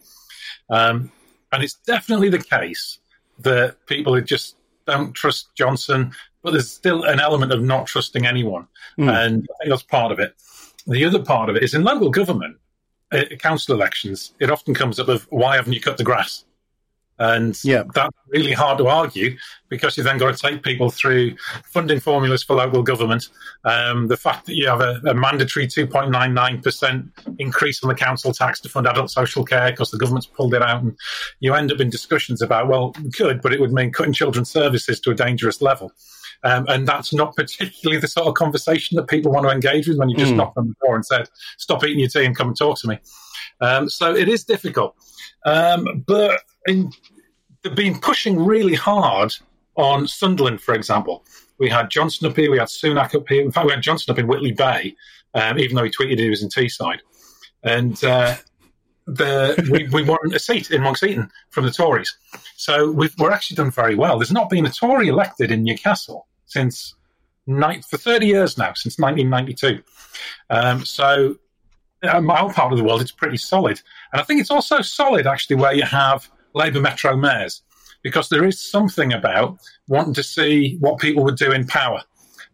Um, 0.69 1.11
and 1.51 1.63
it's 1.63 1.75
definitely 1.85 2.29
the 2.29 2.39
case 2.39 2.99
that 3.39 3.85
people 3.87 4.19
just 4.21 4.55
don't 4.85 5.13
trust 5.13 5.49
Johnson, 5.55 6.11
but 6.43 6.51
there's 6.51 6.69
still 6.69 7.03
an 7.03 7.19
element 7.19 7.51
of 7.51 7.61
not 7.61 7.87
trusting 7.87 8.25
anyone. 8.25 8.67
Mm. 8.99 9.09
And 9.09 9.47
I 9.49 9.63
think 9.63 9.69
that's 9.69 9.83
part 9.83 10.11
of 10.11 10.19
it. 10.19 10.35
the 10.85 11.05
other 11.05 11.23
part 11.23 11.49
of 11.49 11.55
it 11.55 11.63
is 11.63 11.73
in 11.73 11.83
local 11.83 12.09
government, 12.09 12.57
uh, 13.11 13.23
council 13.39 13.73
elections, 13.73 14.33
it 14.39 14.51
often 14.51 14.73
comes 14.73 14.99
up 14.99 15.07
of 15.07 15.25
why 15.29 15.55
haven't 15.55 15.73
you 15.73 15.81
cut 15.81 15.97
the 15.97 16.03
grass? 16.03 16.43
And 17.19 17.57
Yeah. 17.63 17.83
that's 17.93 18.15
really 18.27 18.51
hard 18.53 18.77
to 18.77 18.87
argue 18.87 19.37
because 19.69 19.97
you 19.97 20.03
then 20.03 20.17
got 20.17 20.35
to 20.35 20.41
take 20.41 20.61
people 20.61 20.89
through 20.91 21.35
funding 21.65 21.99
formulas 21.99 22.43
for 22.43 22.55
local 22.55 22.83
government. 22.83 23.29
Um, 23.65 24.07
the 24.07 24.17
fact 24.17 24.45
that 24.45 24.55
you 24.55 24.67
have 24.67 24.81
a, 24.81 25.01
a 25.05 25.13
mandatory 25.13 25.67
2.99% 25.67 27.09
increase 27.39 27.83
on 27.83 27.89
the 27.89 27.95
council 27.95 28.33
tax 28.33 28.59
to 28.61 28.69
fund 28.69 28.87
adult 28.87 29.09
social 29.11 29.43
care 29.43 29.71
because 29.71 29.91
the 29.91 29.97
government's 29.97 30.27
pulled 30.27 30.53
it 30.53 30.61
out. 30.61 30.83
And 30.83 30.95
you 31.39 31.53
end 31.53 31.71
up 31.71 31.79
in 31.79 31.89
discussions 31.89 32.41
about, 32.41 32.67
well, 32.67 32.91
good, 33.17 33.41
but 33.41 33.53
it 33.53 33.59
would 33.59 33.73
mean 33.73 33.91
cutting 33.91 34.13
children's 34.13 34.51
services 34.51 34.99
to 35.01 35.11
a 35.11 35.15
dangerous 35.15 35.61
level. 35.61 35.91
Um, 36.43 36.65
and 36.69 36.87
that's 36.87 37.13
not 37.13 37.35
particularly 37.35 37.99
the 37.99 38.07
sort 38.07 38.27
of 38.27 38.35
conversation 38.35 38.95
that 38.97 39.07
people 39.07 39.31
want 39.31 39.47
to 39.47 39.51
engage 39.51 39.87
with 39.87 39.97
when 39.97 40.09
you 40.09 40.15
just 40.17 40.33
knock 40.33 40.53
on 40.55 40.67
the 40.67 40.75
door 40.85 40.95
and 40.95 41.05
said, 41.05 41.29
stop 41.57 41.83
eating 41.83 41.99
your 41.99 42.09
tea 42.09 42.25
and 42.25 42.35
come 42.37 42.49
and 42.49 42.57
talk 42.57 42.77
to 42.81 42.87
me. 42.87 42.99
Um, 43.59 43.89
so 43.89 44.15
it 44.15 44.29
is 44.29 44.43
difficult. 44.43 44.95
Um, 45.45 46.03
but 46.05 46.41
in, 46.65 46.91
they've 47.63 47.75
been 47.75 47.99
pushing 47.99 48.43
really 48.43 48.75
hard 48.75 49.33
on 49.75 50.07
Sunderland, 50.07 50.61
for 50.61 50.73
example. 50.73 51.23
We 51.59 51.69
had 51.69 51.89
Johnson 51.89 52.27
up 52.27 52.35
here, 52.35 52.51
we 52.51 52.57
had 52.57 52.67
Sunak 52.67 53.15
up 53.15 53.27
here. 53.27 53.41
In 53.41 53.51
fact, 53.51 53.65
we 53.65 53.73
had 53.73 53.81
Johnson 53.81 54.11
up 54.11 54.19
in 54.19 54.27
Whitley 54.27 54.51
Bay, 54.51 54.95
um, 55.33 55.59
even 55.59 55.75
though 55.75 55.83
he 55.83 55.89
tweeted 55.89 56.19
he 56.19 56.29
was 56.29 56.43
in 56.43 56.49
Teesside. 56.49 56.99
And 57.63 58.01
uh, 58.03 58.35
the, 59.07 59.67
we, 59.71 59.87
we 59.89 60.03
won 60.03 60.19
a 60.33 60.39
seat 60.39 60.69
in 60.71 60.81
Monkseaton 60.81 61.29
from 61.49 61.65
the 61.65 61.71
Tories. 61.71 62.15
So 62.55 62.91
we've, 62.91 63.13
we're 63.17 63.31
actually 63.31 63.55
done 63.55 63.71
very 63.71 63.95
well. 63.95 64.19
There's 64.19 64.31
not 64.31 64.49
been 64.49 64.65
a 64.65 64.71
Tory 64.71 65.07
elected 65.07 65.51
in 65.51 65.63
Newcastle 65.63 66.27
since 66.45 66.95
ni- 67.47 67.81
for 67.81 67.97
30 67.97 68.25
years 68.27 68.57
now, 68.57 68.73
since 68.73 68.99
1992. 68.99 69.83
Um, 70.49 70.85
so 70.85 71.37
uh, 72.03 72.21
my 72.21 72.39
own 72.39 72.53
part 72.53 72.71
of 72.71 72.77
the 72.77 72.83
world, 72.83 73.01
it's 73.01 73.11
pretty 73.11 73.37
solid. 73.37 73.81
And 74.11 74.21
I 74.21 74.23
think 74.23 74.41
it's 74.41 74.51
also 74.51 74.81
solid, 74.81 75.25
actually, 75.25 75.55
where 75.55 75.73
you 75.73 75.83
have 75.83 76.29
Labour 76.57 76.81
Metro 76.81 77.15
mayors, 77.15 77.61
because 78.03 78.29
there 78.29 78.45
is 78.45 78.61
something 78.61 79.13
about 79.13 79.57
wanting 79.87 80.13
to 80.15 80.23
see 80.23 80.77
what 80.79 80.99
people 80.99 81.23
would 81.23 81.37
do 81.37 81.51
in 81.51 81.65
power. 81.67 82.01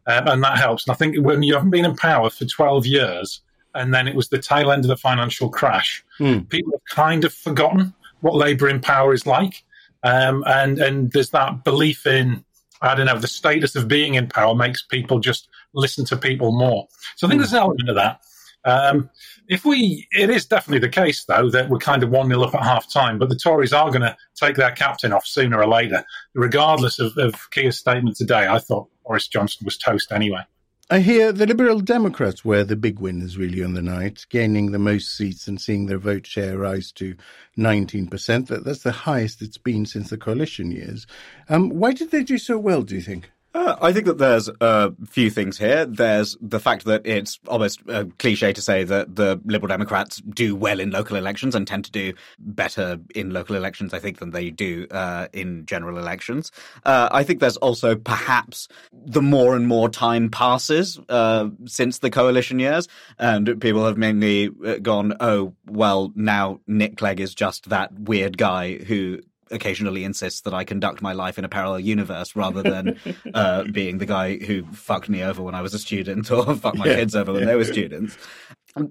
Um, 0.06 0.28
and 0.28 0.44
that 0.44 0.58
helps. 0.58 0.86
And 0.86 0.94
I 0.94 0.98
think 0.98 1.18
when 1.26 1.44
you 1.44 1.54
haven't 1.54 1.70
been 1.70 1.86
in 1.86 1.96
power 1.96 2.30
for 2.30 2.46
12 2.46 2.86
years, 2.86 3.42
and 3.76 3.94
then 3.94 4.08
it 4.08 4.16
was 4.16 4.30
the 4.30 4.38
tail 4.38 4.72
end 4.72 4.84
of 4.84 4.90
the 4.90 4.98
financial 4.98 5.50
crash, 5.50 6.04
people 6.50 6.74
have 6.74 6.96
kind 6.96 7.26
of 7.26 7.34
forgotten 7.34 7.94
what 8.22 8.36
Labour 8.36 8.70
in 8.70 8.80
power 8.80 9.14
is 9.14 9.26
like. 9.26 9.64
Um, 10.04 10.44
and, 10.46 10.80
and 10.80 11.12
there's 11.12 11.30
that 11.30 11.64
belief 11.64 12.06
in, 12.06 12.44
I 12.82 12.96
don't 12.96 13.06
know, 13.06 13.18
the 13.18 13.28
status 13.28 13.76
of 13.76 13.88
being 13.88 14.16
in 14.16 14.28
power 14.28 14.54
makes 14.54 14.84
people 14.84 15.20
just 15.20 15.48
listen 15.74 16.06
to 16.06 16.18
people 16.18 16.52
more. 16.52 16.88
So 17.16 17.26
I 17.26 17.30
think 17.30 17.40
there's 17.42 17.54
an 17.54 17.60
element 17.60 17.90
of 17.90 17.96
that. 17.96 18.22
Um, 18.66 19.10
if 19.48 19.66
we, 19.66 20.08
it 20.12 20.30
is 20.30 20.46
definitely 20.46 20.80
the 20.80 20.90
case 20.90 21.26
though 21.26 21.50
that 21.50 21.70
we're 21.70 21.78
kind 21.78 22.04
of 22.04 22.10
one 22.10 22.30
nil 22.30 22.44
up 22.44 22.56
at 22.56 22.64
half 22.64 22.92
time, 22.92 23.18
but 23.20 23.30
the 23.30 23.36
Tories 23.36 23.74
are 23.74 23.90
going 23.90 24.02
to 24.02 24.16
take 24.36 24.56
their 24.56 24.72
captain 24.72 25.14
off 25.14 25.26
sooner 25.26 25.60
or 25.60 25.68
later, 25.68 26.06
regardless 26.34 27.00
of, 27.00 27.18
of 27.18 27.36
Keir's 27.52 27.78
statement 27.78 28.18
today. 28.18 28.48
I 28.48 28.60
thought 28.60 28.90
Boris 29.06 29.28
Johnson 29.28 29.66
was 29.66 29.78
toast 29.78 30.12
anyway. 30.12 30.42
I 30.90 31.00
hear 31.00 31.32
the 31.32 31.48
Liberal 31.48 31.80
Democrats 31.80 32.44
were 32.44 32.64
the 32.64 32.76
big 32.76 33.00
winners 33.00 33.38
really 33.38 33.64
on 33.64 33.74
the 33.74 33.82
night, 33.82 34.26
gaining 34.30 34.72
the 34.72 34.80
most 34.80 35.16
seats 35.16 35.48
and 35.48 35.60
seeing 35.60 35.86
their 35.86 35.98
vote 35.98 36.28
share 36.28 36.58
rise 36.58 36.92
to 36.94 37.16
19%. 37.58 38.48
That, 38.48 38.66
that's 38.66 38.84
the 38.84 38.92
highest 38.92 39.42
it's 39.42 39.58
been 39.58 39.86
since 39.86 40.10
the 40.10 40.18
coalition 40.18 40.72
years. 40.72 41.08
Um, 41.50 41.70
why 41.70 41.94
did 41.94 42.12
they 42.12 42.22
do 42.22 42.38
so 42.38 42.60
well, 42.60 42.84
do 42.84 42.96
you 42.96 43.02
think? 43.02 43.32
Uh, 43.54 43.76
I 43.82 43.94
think 43.94 44.08
that 44.08 44.18
there's 44.18 44.50
a 44.62 44.94
few 45.08 45.30
things 45.30 45.60
here. 45.60 45.86
There's 45.86 46.36
the 46.42 46.60
fact 46.60 46.86
that 46.86 47.06
it's 47.06 47.40
almost 47.48 47.82
a 47.88 48.06
cliche 48.18 48.52
to 48.52 48.62
say 48.62 48.84
that 48.84 49.16
the 49.16 49.40
Liberal 49.46 49.68
Democrats 49.68 50.18
do 50.22 50.56
well 50.56 50.80
in 50.80 50.90
local 50.90 51.18
elections 51.18 51.54
and 51.54 51.68
tend 51.68 51.86
to 51.86 51.92
do 51.92 52.14
better 52.40 52.98
in 53.14 53.30
local 53.30 53.56
elections, 53.56 53.94
I 53.94 54.00
think, 54.00 54.18
than 54.18 54.32
they 54.32 54.50
do 54.50 54.88
uh, 54.90 55.28
in 55.34 55.68
general 55.68 56.00
elections. 56.00 56.52
Uh, 56.84 57.10
I 57.12 57.24
think 57.24 57.42
there's 57.42 57.58
also 57.58 57.96
perhaps 57.96 58.68
the 58.92 59.22
more 59.22 59.56
and 59.56 59.68
more 59.68 59.88
time 59.88 60.30
passes 60.30 61.00
uh, 61.10 61.50
since 61.66 62.00
the 62.00 62.10
coalition 62.10 62.58
years, 62.58 62.88
and 63.20 63.62
people 63.62 63.86
have 63.86 63.98
mainly 63.98 64.50
uh, 64.66 64.78
gone, 64.78 65.14
oh, 65.20 65.54
well, 65.68 66.12
now 66.16 66.60
Nick 66.66 66.98
Clegg 66.98 67.20
is 67.20 67.36
just 67.36 67.70
that 67.70 67.94
weird 67.94 68.38
guy 68.38 68.78
who 68.78 69.20
occasionally 69.54 70.04
insists 70.04 70.42
that 70.42 70.54
I 70.54 70.64
conduct 70.64 71.02
my 71.02 71.14
life 71.14 71.38
in 71.38 71.46
a 71.46 71.50
parallel 71.50 71.80
universe 71.80 72.36
rather 72.36 72.62
than 72.62 73.00
uh, 73.34 73.64
being 73.64 74.00
the 74.00 74.06
guy 74.06 74.38
who 74.38 74.66
fucked 74.74 75.10
me 75.10 75.24
over 75.24 75.42
when 75.42 75.56
I 75.56 75.62
was 75.62 75.74
a 75.74 75.80
student 75.80 76.32
or 76.32 76.56
fucked 76.56 76.78
my 76.78 76.86
kids 76.86 77.16
over 77.16 77.34
when 77.34 77.46
they 77.46 77.56
were 77.56 77.66
students. 77.66 78.18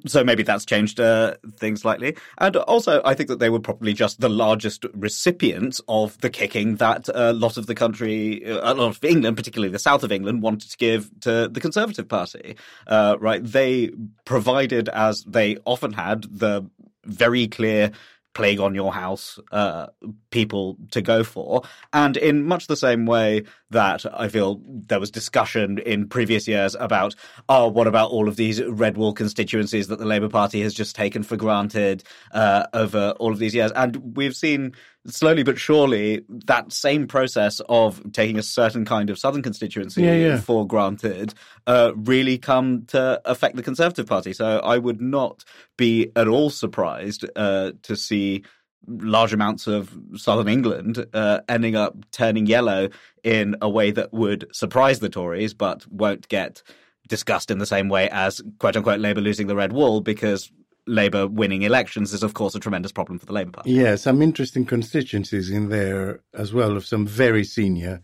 So 0.06 0.22
maybe 0.22 0.44
that's 0.44 0.64
changed 0.64 1.00
uh, 1.00 1.34
things 1.56 1.80
slightly. 1.80 2.16
And 2.38 2.54
also, 2.56 3.02
I 3.04 3.14
think 3.14 3.28
that 3.28 3.40
they 3.40 3.50
were 3.50 3.58
probably 3.58 3.92
just 3.92 4.20
the 4.20 4.28
largest 4.28 4.86
recipients 4.94 5.80
of 5.88 6.16
the 6.20 6.30
kicking 6.30 6.76
that 6.76 7.08
a 7.12 7.32
lot 7.32 7.56
of 7.56 7.66
the 7.66 7.74
country, 7.74 8.48
uh, 8.48 8.60
a 8.72 8.74
lot 8.74 8.88
of 8.88 9.04
England, 9.04 9.36
particularly 9.36 9.72
the 9.72 9.80
south 9.80 10.04
of 10.04 10.12
England, 10.12 10.40
wanted 10.40 10.70
to 10.70 10.76
give 10.76 11.10
to 11.22 11.48
the 11.48 11.60
Conservative 11.60 12.06
Party. 12.06 12.56
Uh, 12.86 13.16
right? 13.18 13.42
They 13.42 13.90
provided, 14.24 14.88
as 14.90 15.24
they 15.24 15.56
often 15.64 15.92
had, 15.92 16.22
the 16.24 16.64
very 17.04 17.48
clear 17.48 17.90
plague 18.34 18.60
on 18.60 18.74
your 18.74 18.92
house 18.92 19.38
uh, 19.50 19.86
people 20.30 20.76
to 20.90 21.02
go 21.02 21.22
for. 21.22 21.62
And 21.92 22.16
in 22.16 22.44
much 22.44 22.66
the 22.66 22.76
same 22.76 23.06
way 23.06 23.44
that 23.70 24.04
I 24.12 24.28
feel 24.28 24.60
there 24.64 25.00
was 25.00 25.10
discussion 25.10 25.78
in 25.78 26.08
previous 26.08 26.46
years 26.48 26.74
about, 26.78 27.14
oh, 27.48 27.68
what 27.68 27.86
about 27.86 28.10
all 28.10 28.28
of 28.28 28.36
these 28.36 28.62
red 28.62 28.96
wall 28.96 29.12
constituencies 29.12 29.88
that 29.88 29.98
the 29.98 30.06
Labour 30.06 30.28
Party 30.28 30.62
has 30.62 30.74
just 30.74 30.96
taken 30.96 31.22
for 31.22 31.36
granted 31.36 32.02
uh, 32.32 32.66
over 32.72 33.14
all 33.18 33.32
of 33.32 33.38
these 33.38 33.54
years? 33.54 33.72
And 33.72 34.16
we've 34.16 34.36
seen 34.36 34.74
slowly 35.06 35.42
but 35.42 35.58
surely 35.58 36.24
that 36.28 36.72
same 36.72 37.06
process 37.06 37.60
of 37.68 38.00
taking 38.12 38.38
a 38.38 38.42
certain 38.42 38.84
kind 38.84 39.10
of 39.10 39.18
southern 39.18 39.42
constituency 39.42 40.02
Yeah, 40.02 40.14
yeah. 40.14 40.40
for 40.40 40.66
granted 40.66 41.34
uh, 41.66 41.92
really 41.96 42.38
come 42.38 42.84
to 42.86 43.20
affect 43.24 43.56
the 43.56 43.62
Conservative 43.62 44.06
Party. 44.06 44.32
So 44.32 44.58
I 44.58 44.78
would 44.78 45.00
not 45.00 45.44
be 45.76 46.10
at 46.14 46.28
all 46.28 46.50
surprised 46.50 47.24
uh, 47.34 47.72
to 47.82 47.96
see 47.96 48.44
large 48.86 49.32
amounts 49.32 49.66
of 49.66 49.96
southern 50.16 50.48
England 50.48 51.04
uh, 51.12 51.40
ending 51.48 51.76
up 51.76 51.96
turning 52.10 52.46
yellow 52.46 52.88
in 53.22 53.56
a 53.62 53.68
way 53.68 53.90
that 53.92 54.12
would 54.12 54.46
surprise 54.52 55.00
the 55.00 55.08
Tories, 55.08 55.54
but 55.54 55.86
won't 55.86 56.28
get 56.28 56.62
discussed 57.08 57.50
in 57.50 57.58
the 57.58 57.66
same 57.66 57.88
way 57.88 58.08
as 58.10 58.40
quote 58.58 58.76
unquote 58.76 59.00
Labour 59.00 59.20
losing 59.20 59.46
the 59.46 59.56
red 59.56 59.72
wall 59.72 60.00
because 60.00 60.50
Labour 60.86 61.26
winning 61.26 61.62
elections 61.62 62.12
is, 62.12 62.22
of 62.22 62.34
course, 62.34 62.54
a 62.54 62.60
tremendous 62.60 62.92
problem 62.92 63.18
for 63.18 63.26
the 63.26 63.32
Labour 63.32 63.52
Party. 63.52 63.70
Yeah, 63.72 63.94
some 63.96 64.20
interesting 64.20 64.64
constituencies 64.64 65.50
in 65.50 65.68
there 65.68 66.20
as 66.34 66.52
well 66.52 66.76
of 66.76 66.84
some 66.84 67.06
very 67.06 67.44
senior 67.44 68.00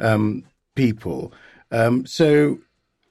um, 0.00 0.44
people. 0.74 1.32
Um, 1.70 2.06
so 2.06 2.58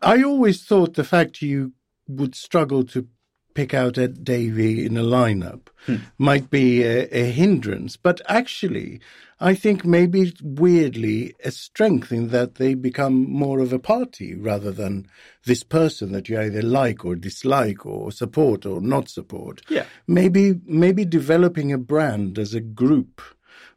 I 0.01 0.23
always 0.23 0.63
thought 0.63 0.95
the 0.95 1.03
fact 1.03 1.41
you 1.41 1.73
would 2.07 2.35
struggle 2.35 2.83
to 2.85 3.07
pick 3.53 3.74
out 3.74 3.98
Ed 3.98 4.24
Davey 4.24 4.86
in 4.86 4.98
a 4.98 5.03
lineup 5.03 5.67
hmm. 5.86 5.98
might 6.17 6.50
be 6.50 6.84
a, 6.84 7.08
a 7.12 7.31
hindrance, 7.31 7.98
but 7.98 8.22
actually, 8.27 9.00
I 9.39 9.55
think 9.55 9.84
maybe 9.84 10.34
weirdly 10.43 11.34
a 11.43 11.50
strength 11.51 12.12
in 12.12 12.27
that 12.29 12.55
they 12.55 12.75
become 12.75 13.29
more 13.29 13.60
of 13.60 13.74
a 13.74 13.79
party 13.79 14.36
rather 14.36 14.72
than 14.72 15.08
this 15.46 15.63
person 15.63 16.12
that 16.12 16.29
you 16.29 16.39
either 16.39 16.62
like 16.62 17.03
or 17.03 17.15
dislike 17.15 17.86
or 17.86 18.12
support 18.12 18.65
or 18.65 18.81
not 18.81 19.10
support. 19.10 19.62
Yeah. 19.67 19.86
Maybe 20.08 20.60
maybe 20.65 21.05
developing 21.05 21.74
a 21.74 21.79
brand 21.79 22.38
as 22.38 22.53
a 22.53 22.62
group 22.62 23.22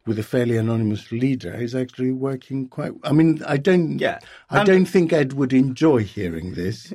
with 0.06 0.18
a 0.18 0.22
fairly 0.22 0.58
anonymous 0.58 1.10
leader 1.10 1.54
is 1.54 1.74
actually 1.74 2.12
working 2.12 2.68
quite. 2.68 2.92
I 3.02 3.12
mean, 3.12 3.42
I 3.46 3.56
don't. 3.56 3.98
Yeah. 3.98 4.18
I 4.50 4.64
don't 4.64 4.86
think 4.86 5.12
Ed 5.12 5.32
would 5.32 5.54
enjoy 5.54 6.00
hearing 6.00 6.54
this, 6.54 6.92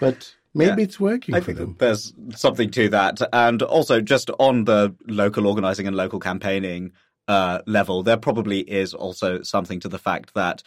but 0.00 0.34
maybe 0.54 0.82
Yeah. 0.82 0.84
it's 0.84 1.00
working 1.00 1.34
I 1.34 1.40
for 1.40 1.46
think 1.46 1.58
them. 1.58 1.76
there's 1.78 2.12
something 2.34 2.70
to 2.70 2.88
that. 2.90 3.20
And 3.32 3.62
also, 3.62 4.00
just 4.00 4.30
on 4.38 4.64
the 4.64 4.94
local 5.06 5.46
organizing 5.46 5.86
and 5.86 5.96
local 5.96 6.20
campaigning 6.20 6.92
uh, 7.28 7.60
level, 7.66 8.02
there 8.02 8.16
probably 8.16 8.60
is 8.60 8.92
also 8.94 9.42
something 9.42 9.80
to 9.80 9.88
the 9.88 9.98
fact 9.98 10.34
that 10.34 10.62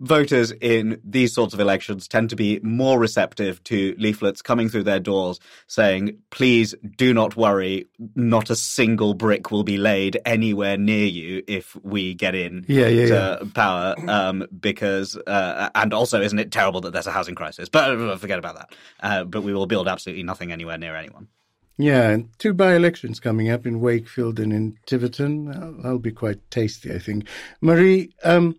voters 0.00 0.52
in 0.60 1.00
these 1.04 1.32
sorts 1.32 1.54
of 1.54 1.60
elections 1.60 2.08
tend 2.08 2.30
to 2.30 2.36
be 2.36 2.60
more 2.62 2.98
receptive 2.98 3.62
to 3.64 3.94
leaflets 3.98 4.42
coming 4.42 4.68
through 4.68 4.82
their 4.82 5.00
doors 5.00 5.38
saying, 5.66 6.18
please 6.30 6.74
do 6.96 7.14
not 7.14 7.36
worry, 7.36 7.86
not 8.14 8.50
a 8.50 8.56
single 8.56 9.14
brick 9.14 9.50
will 9.50 9.64
be 9.64 9.76
laid 9.78 10.20
anywhere 10.26 10.76
near 10.76 11.06
you 11.06 11.42
if 11.46 11.76
we 11.82 12.14
get 12.14 12.34
in 12.34 12.64
Yeah, 12.68 12.88
yeah, 12.88 13.06
to 13.06 13.50
power. 13.54 13.94
Um, 14.08 14.46
because, 14.60 15.16
uh, 15.16 15.70
and 15.74 15.94
also, 15.94 16.20
isn't 16.20 16.38
it 16.38 16.52
terrible 16.52 16.80
that 16.82 16.92
there's 16.92 17.06
a 17.06 17.12
housing 17.12 17.34
crisis? 17.34 17.68
But 17.68 17.98
uh, 17.98 18.16
forget 18.16 18.38
about 18.38 18.56
that. 18.56 18.74
Uh, 19.00 19.24
but 19.24 19.42
we 19.42 19.54
will 19.54 19.66
build 19.66 19.88
absolutely 19.88 20.24
nothing 20.24 20.52
anywhere 20.52 20.78
near 20.78 20.96
anyone. 20.96 21.28
Yeah, 21.76 22.10
and 22.10 22.28
two 22.38 22.54
by-elections 22.54 23.18
coming 23.18 23.50
up 23.50 23.66
in 23.66 23.80
Wakefield 23.80 24.38
and 24.38 24.52
in 24.52 24.78
Tiverton. 24.86 25.46
That'll 25.82 25.98
be 25.98 26.12
quite 26.12 26.38
tasty, 26.50 26.94
I 26.94 27.00
think. 27.00 27.26
Marie, 27.60 28.10
um, 28.22 28.56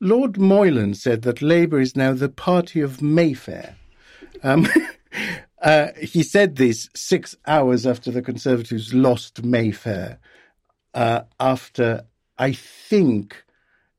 Lord 0.00 0.38
Moylan 0.38 0.94
said 0.94 1.22
that 1.22 1.42
Labour 1.42 1.80
is 1.80 1.96
now 1.96 2.12
the 2.12 2.28
party 2.28 2.80
of 2.80 3.02
Mayfair. 3.02 3.76
Um, 4.42 4.68
Uh, 5.62 5.88
he 6.00 6.22
said 6.22 6.56
this 6.56 6.88
six 6.94 7.34
hours 7.46 7.86
after 7.86 8.10
the 8.10 8.22
Conservatives 8.22 8.92
lost 8.92 9.42
Mayfair, 9.42 10.18
uh, 10.94 11.22
after, 11.40 12.04
I 12.38 12.52
think, 12.52 13.44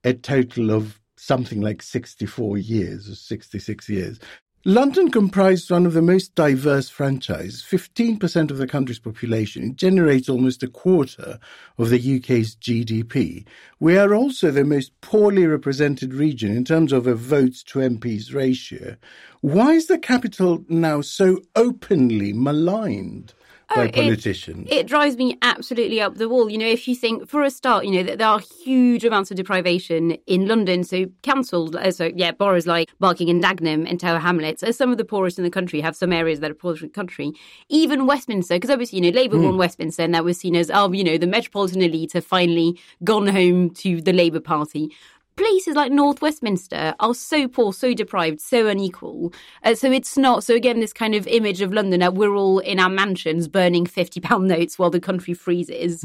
a 0.03 0.13
total 0.13 0.71
of 0.71 0.99
something 1.17 1.59
like 1.59 1.81
64 1.81 2.57
years 2.59 3.09
or 3.09 3.15
66 3.15 3.89
years. 3.89 4.19
London 4.65 5.09
comprised 5.11 5.69
one 5.69 5.85
of 5.85 5.93
the 5.93 6.01
most 6.01 6.33
diverse 6.33 6.89
franchises, 6.89 7.63
15% 7.69 8.49
of 8.51 8.57
the 8.57 8.67
country's 8.67 8.99
population. 8.99 9.63
It 9.63 9.75
generates 9.75 10.27
almost 10.27 10.63
a 10.63 10.67
quarter 10.67 11.39
of 11.77 11.89
the 11.89 12.17
UK's 12.17 12.55
GDP. 12.55 13.45
We 13.79 13.97
are 13.97 14.13
also 14.15 14.49
the 14.51 14.65
most 14.65 14.99
poorly 14.99 15.45
represented 15.45 16.13
region 16.13 16.57
in 16.57 16.65
terms 16.65 16.91
of 16.91 17.05
a 17.07 17.13
votes 17.15 17.63
to 17.63 17.79
MPs 17.79 18.33
ratio. 18.33 18.97
Why 19.41 19.73
is 19.73 19.87
the 19.87 19.99
capital 19.99 20.65
now 20.67 21.01
so 21.01 21.39
openly 21.55 22.33
maligned? 22.33 23.33
By 23.75 23.87
Oh, 23.87 23.91
politicians. 23.91 24.67
It, 24.69 24.77
it 24.77 24.87
drives 24.87 25.17
me 25.17 25.37
absolutely 25.41 26.01
up 26.01 26.15
the 26.15 26.29
wall. 26.29 26.49
You 26.49 26.57
know, 26.57 26.65
if 26.65 26.87
you 26.87 26.95
think, 26.95 27.27
for 27.29 27.43
a 27.43 27.49
start, 27.49 27.85
you 27.85 27.91
know, 27.91 28.03
that 28.03 28.17
there 28.17 28.27
are 28.27 28.39
huge 28.39 29.03
amounts 29.03 29.31
of 29.31 29.37
deprivation 29.37 30.11
in 30.25 30.47
London. 30.47 30.83
So 30.83 31.05
cancelled, 31.21 31.75
uh, 31.75 31.91
so 31.91 32.11
yeah, 32.15 32.31
boroughs 32.31 32.67
like 32.67 32.89
Barking 32.99 33.29
and 33.29 33.43
Dagenham 33.43 33.89
and 33.89 33.99
Tower 33.99 34.19
Hamlets 34.19 34.63
are 34.63 34.73
some 34.73 34.91
of 34.91 34.97
the 34.97 35.05
poorest 35.05 35.37
in 35.37 35.43
the 35.43 35.49
country, 35.51 35.81
have 35.81 35.95
some 35.95 36.13
areas 36.13 36.39
that 36.39 36.51
are 36.51 36.55
poorest 36.55 36.83
in 36.83 36.89
the 36.89 36.93
country. 36.93 37.33
Even 37.69 38.05
Westminster, 38.05 38.55
because 38.55 38.69
obviously, 38.69 38.99
you 38.99 39.11
know, 39.11 39.15
Labour 39.15 39.39
won 39.39 39.57
Westminster 39.57 40.03
and 40.03 40.13
that 40.13 40.23
was 40.23 40.39
seen 40.39 40.55
as, 40.55 40.71
oh, 40.73 40.91
you 40.91 41.03
know, 41.03 41.17
the 41.17 41.27
metropolitan 41.27 41.81
elite 41.81 42.13
have 42.13 42.25
finally 42.25 42.79
gone 43.03 43.27
home 43.27 43.69
to 43.71 44.01
the 44.01 44.13
Labour 44.13 44.39
Party 44.39 44.91
places 45.37 45.75
like 45.75 45.91
North 45.91 46.21
Westminster 46.21 46.93
are 46.99 47.15
so 47.15 47.47
poor, 47.47 47.71
so 47.71 47.93
deprived, 47.93 48.41
so 48.41 48.67
unequal. 48.67 49.33
Uh, 49.63 49.75
so 49.75 49.91
it's 49.91 50.17
not. 50.17 50.43
So 50.43 50.55
again, 50.55 50.79
this 50.81 50.91
kind 50.91 51.15
of 51.15 51.25
image 51.27 51.61
of 51.61 51.71
London, 51.71 52.01
uh, 52.01 52.11
we're 52.11 52.35
all 52.35 52.59
in 52.59 52.79
our 52.79 52.89
mansions 52.89 53.47
burning 53.47 53.85
fifty 53.85 54.19
pound 54.19 54.47
notes 54.49 54.77
while 54.77 54.89
the 54.89 54.99
country 54.99 55.33
freezes. 55.33 56.03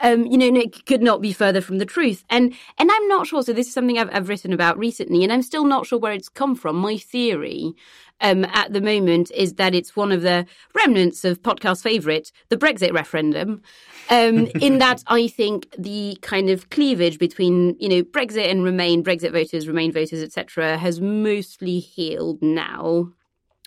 Um, 0.00 0.26
you 0.26 0.38
know, 0.38 0.54
it 0.60 0.86
could 0.86 1.02
not 1.02 1.20
be 1.20 1.32
further 1.32 1.60
from 1.60 1.78
the 1.78 1.86
truth. 1.86 2.24
And 2.30 2.54
and 2.78 2.90
I'm 2.92 3.08
not 3.08 3.26
sure. 3.26 3.42
So 3.42 3.52
this 3.52 3.66
is 3.66 3.72
something 3.72 3.98
I've, 3.98 4.14
I've 4.14 4.28
written 4.28 4.52
about 4.52 4.78
recently, 4.78 5.24
and 5.24 5.32
I'm 5.32 5.42
still 5.42 5.64
not 5.64 5.86
sure 5.86 5.98
where 5.98 6.12
it's 6.12 6.28
come 6.28 6.54
from. 6.54 6.76
My 6.76 6.96
theory. 6.96 7.74
Um, 8.20 8.44
at 8.46 8.72
the 8.72 8.80
moment, 8.80 9.30
is 9.32 9.54
that 9.54 9.74
it's 9.74 9.96
one 9.96 10.12
of 10.12 10.22
the 10.22 10.46
remnants 10.74 11.24
of 11.24 11.42
podcast 11.42 11.82
favourite, 11.82 12.30
the 12.48 12.56
Brexit 12.56 12.92
referendum. 12.92 13.60
Um, 14.08 14.46
in 14.60 14.78
that, 14.78 15.02
I 15.08 15.26
think 15.26 15.74
the 15.76 16.16
kind 16.22 16.48
of 16.48 16.70
cleavage 16.70 17.18
between 17.18 17.76
you 17.80 17.88
know 17.88 18.02
Brexit 18.02 18.50
and 18.50 18.64
Remain, 18.64 19.02
Brexit 19.02 19.32
voters, 19.32 19.66
Remain 19.66 19.92
voters, 19.92 20.22
etc., 20.22 20.78
has 20.78 21.00
mostly 21.00 21.80
healed 21.80 22.40
now 22.40 23.12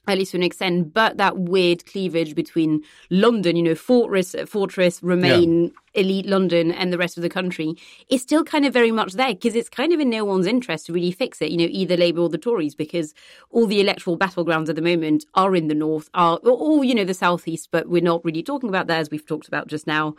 at 0.08 0.18
least 0.18 0.32
to 0.32 0.38
an 0.38 0.44
extent, 0.44 0.94
but 0.94 1.18
that 1.18 1.38
weird 1.38 1.86
cleavage 1.86 2.34
between 2.34 2.82
London, 3.10 3.56
you 3.56 3.63
know, 3.63 3.75
fortress, 3.75 4.36
fortress, 4.48 5.04
remain 5.04 5.74
elite 5.98 6.25
London 6.25 6.72
and 6.72 6.94
the 6.94 6.98
rest 6.98 7.18
of 7.18 7.24
the 7.24 7.30
country 7.30 7.75
is 8.10 8.22
still 8.22 8.44
kind 8.44 8.66
of 8.66 8.74
very 8.74 8.92
much 8.92 9.13
there 9.13 9.34
because 9.34 9.56
it's 9.56 9.70
kind 9.70 9.92
of 9.92 10.00
in 10.00 10.10
no 10.10 10.24
one's 10.24 10.48
interest 10.48 10.86
to 10.86 10.94
really 10.94 11.12
fix 11.12 11.42
it, 11.42 11.51
you 11.51 11.58
know, 11.58 11.68
either 11.70 11.98
Labour 11.98 12.22
or 12.22 12.30
the 12.30 12.38
Tories, 12.38 12.75
because 12.75 13.13
all 13.50 13.66
the 13.66 13.82
electoral 13.82 14.18
battlegrounds 14.18 14.70
at 14.70 14.75
the 14.75 14.82
moment 14.82 15.25
are 15.34 15.56
in 15.56 15.68
the 15.68 15.75
north, 15.75 16.10
are 16.13 16.38
or, 16.44 16.84
you 16.84 16.96
know 16.96 17.04
the 17.04 17.13
southeast, 17.13 17.70
but 17.72 17.89
we're 17.89 18.01
not 18.01 18.24
really 18.24 18.44
talking 18.44 18.70
about 18.70 18.88
that 18.88 19.00
as 19.00 19.10
we've 19.10 19.25
talked 19.25 19.48
about 19.48 19.68
just 19.68 19.88
now. 19.88 20.16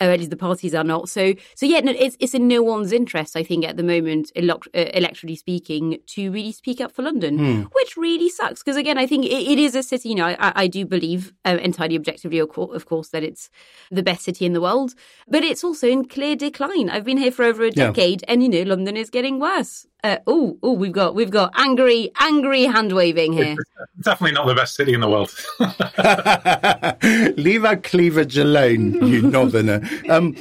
Uh, 0.00 0.06
at 0.06 0.18
least 0.18 0.30
the 0.30 0.36
parties 0.36 0.74
are 0.74 0.82
not. 0.82 1.08
So, 1.08 1.34
so 1.54 1.64
yeah, 1.66 1.78
no, 1.80 1.92
it's 1.92 2.16
it's 2.18 2.34
in 2.34 2.48
no 2.48 2.62
one's 2.62 2.92
interest, 2.92 3.36
I 3.36 3.44
think, 3.44 3.64
at 3.64 3.76
the 3.76 3.82
moment, 3.82 4.32
elect- 4.34 4.68
uh, 4.74 4.86
electorally 4.86 5.38
speaking, 5.38 5.98
to 6.08 6.32
really 6.32 6.50
speak 6.50 6.80
up 6.80 6.90
for 6.90 7.02
London, 7.02 7.38
which 7.72 7.96
really 7.96 8.28
sucks 8.28 8.62
because 8.62 8.76
again, 8.76 8.98
I 8.98 9.06
think 9.06 9.24
it, 9.26 9.28
it 9.52 9.58
is 9.58 9.74
a 9.76 9.82
city. 9.82 10.08
You 10.08 10.14
know, 10.16 10.26
I, 10.26 10.52
I 10.62 10.66
do 10.66 10.84
believe 10.86 11.32
uh, 11.44 11.58
entirely 11.62 11.96
objectively, 11.96 12.38
of 12.38 12.48
course, 12.86 13.08
that 13.10 13.22
it's 13.22 13.48
the 13.90 14.02
best 14.02 14.24
city 14.24 14.44
in 14.44 14.54
the 14.54 14.60
world, 14.60 14.94
but 15.28 15.44
it's 15.44 15.62
also 15.64 15.88
in 15.88 16.04
clear 16.06 16.36
decline. 16.36 16.90
I've 16.90 17.04
been 17.04 17.18
here 17.18 17.32
for 17.32 17.44
over 17.44 17.62
a 17.64 17.66
Yeah. 17.74 17.86
decade, 17.88 18.24
and 18.28 18.42
you 18.42 18.48
know, 18.48 18.62
London 18.62 18.96
is 18.96 19.10
getting 19.10 19.38
worse. 19.38 19.86
Uh, 20.04 20.16
oh, 20.26 20.58
oh, 20.62 20.72
we've 20.72 20.92
got 20.92 21.14
we've 21.14 21.30
got 21.30 21.52
angry, 21.56 22.10
angry 22.20 22.64
hand 22.64 22.92
waving 22.92 23.32
here. 23.34 23.56
Definitely 24.00 24.32
not 24.34 24.46
the 24.46 24.54
best 24.54 24.74
city 24.74 24.94
in 24.94 25.00
the 25.00 25.08
world. 25.08 25.32
Leave 27.38 27.64
our 27.64 27.76
cleavage 27.76 28.36
alone, 28.38 28.94
you 29.06 29.22
northerner. 29.30 29.88
Um, 30.08 30.36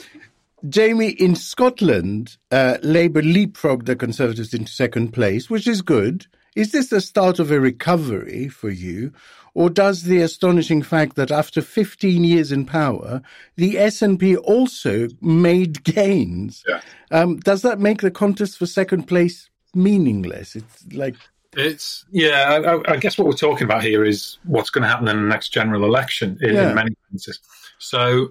Jamie, 0.70 1.10
in 1.10 1.36
Scotland, 1.36 2.38
uh, 2.52 2.78
Labour 2.84 3.22
leapfrogged 3.22 3.86
the 3.86 3.96
Conservatives 3.96 4.54
into 4.54 4.72
second 4.72 5.12
place, 5.12 5.50
which 5.50 5.68
is 5.68 5.82
good. 5.82 6.28
Is 6.56 6.72
this 6.72 6.90
the 6.90 7.02
start 7.02 7.40
of 7.40 7.50
a 7.52 7.60
recovery 7.60 8.48
for 8.48 8.70
you? 8.70 9.12
Or 9.54 9.70
does 9.70 10.04
the 10.04 10.22
astonishing 10.22 10.82
fact 10.82 11.16
that 11.18 11.30
after 11.30 11.62
15 11.62 12.24
years 12.24 12.52
in 12.54 12.66
power, 12.66 13.22
the 13.58 13.76
SNP 13.76 14.38
also 14.44 15.10
made 15.22 15.84
gains? 15.84 16.64
Yeah. 16.68 16.82
Um, 17.12 17.38
does 17.40 17.62
that 17.64 17.80
make 17.80 18.00
the 18.02 18.12
contest 18.12 18.58
for 18.58 18.66
second 18.66 19.04
place 19.10 19.50
meaningless? 19.76 20.56
It's 20.56 20.86
like, 20.94 21.16
It's 21.58 22.06
yeah. 22.12 22.62
I, 22.66 22.76
I- 22.76 22.94
I 22.94 22.98
guess 22.98 23.18
what 23.18 23.28
we're 23.28 23.34
talking 23.34 23.66
about 23.66 23.84
here 23.84 24.06
is 24.06 24.38
what's 24.46 24.70
going 24.70 24.84
to 24.84 24.88
happen 24.88 25.08
in 25.10 25.18
the 25.22 25.28
next 25.28 25.50
general 25.50 25.84
election 25.84 26.38
in, 26.42 26.56
Yeah. 26.56 26.70
in 26.70 26.76
many 26.76 26.96
senses. 27.10 27.40
So 27.78 28.30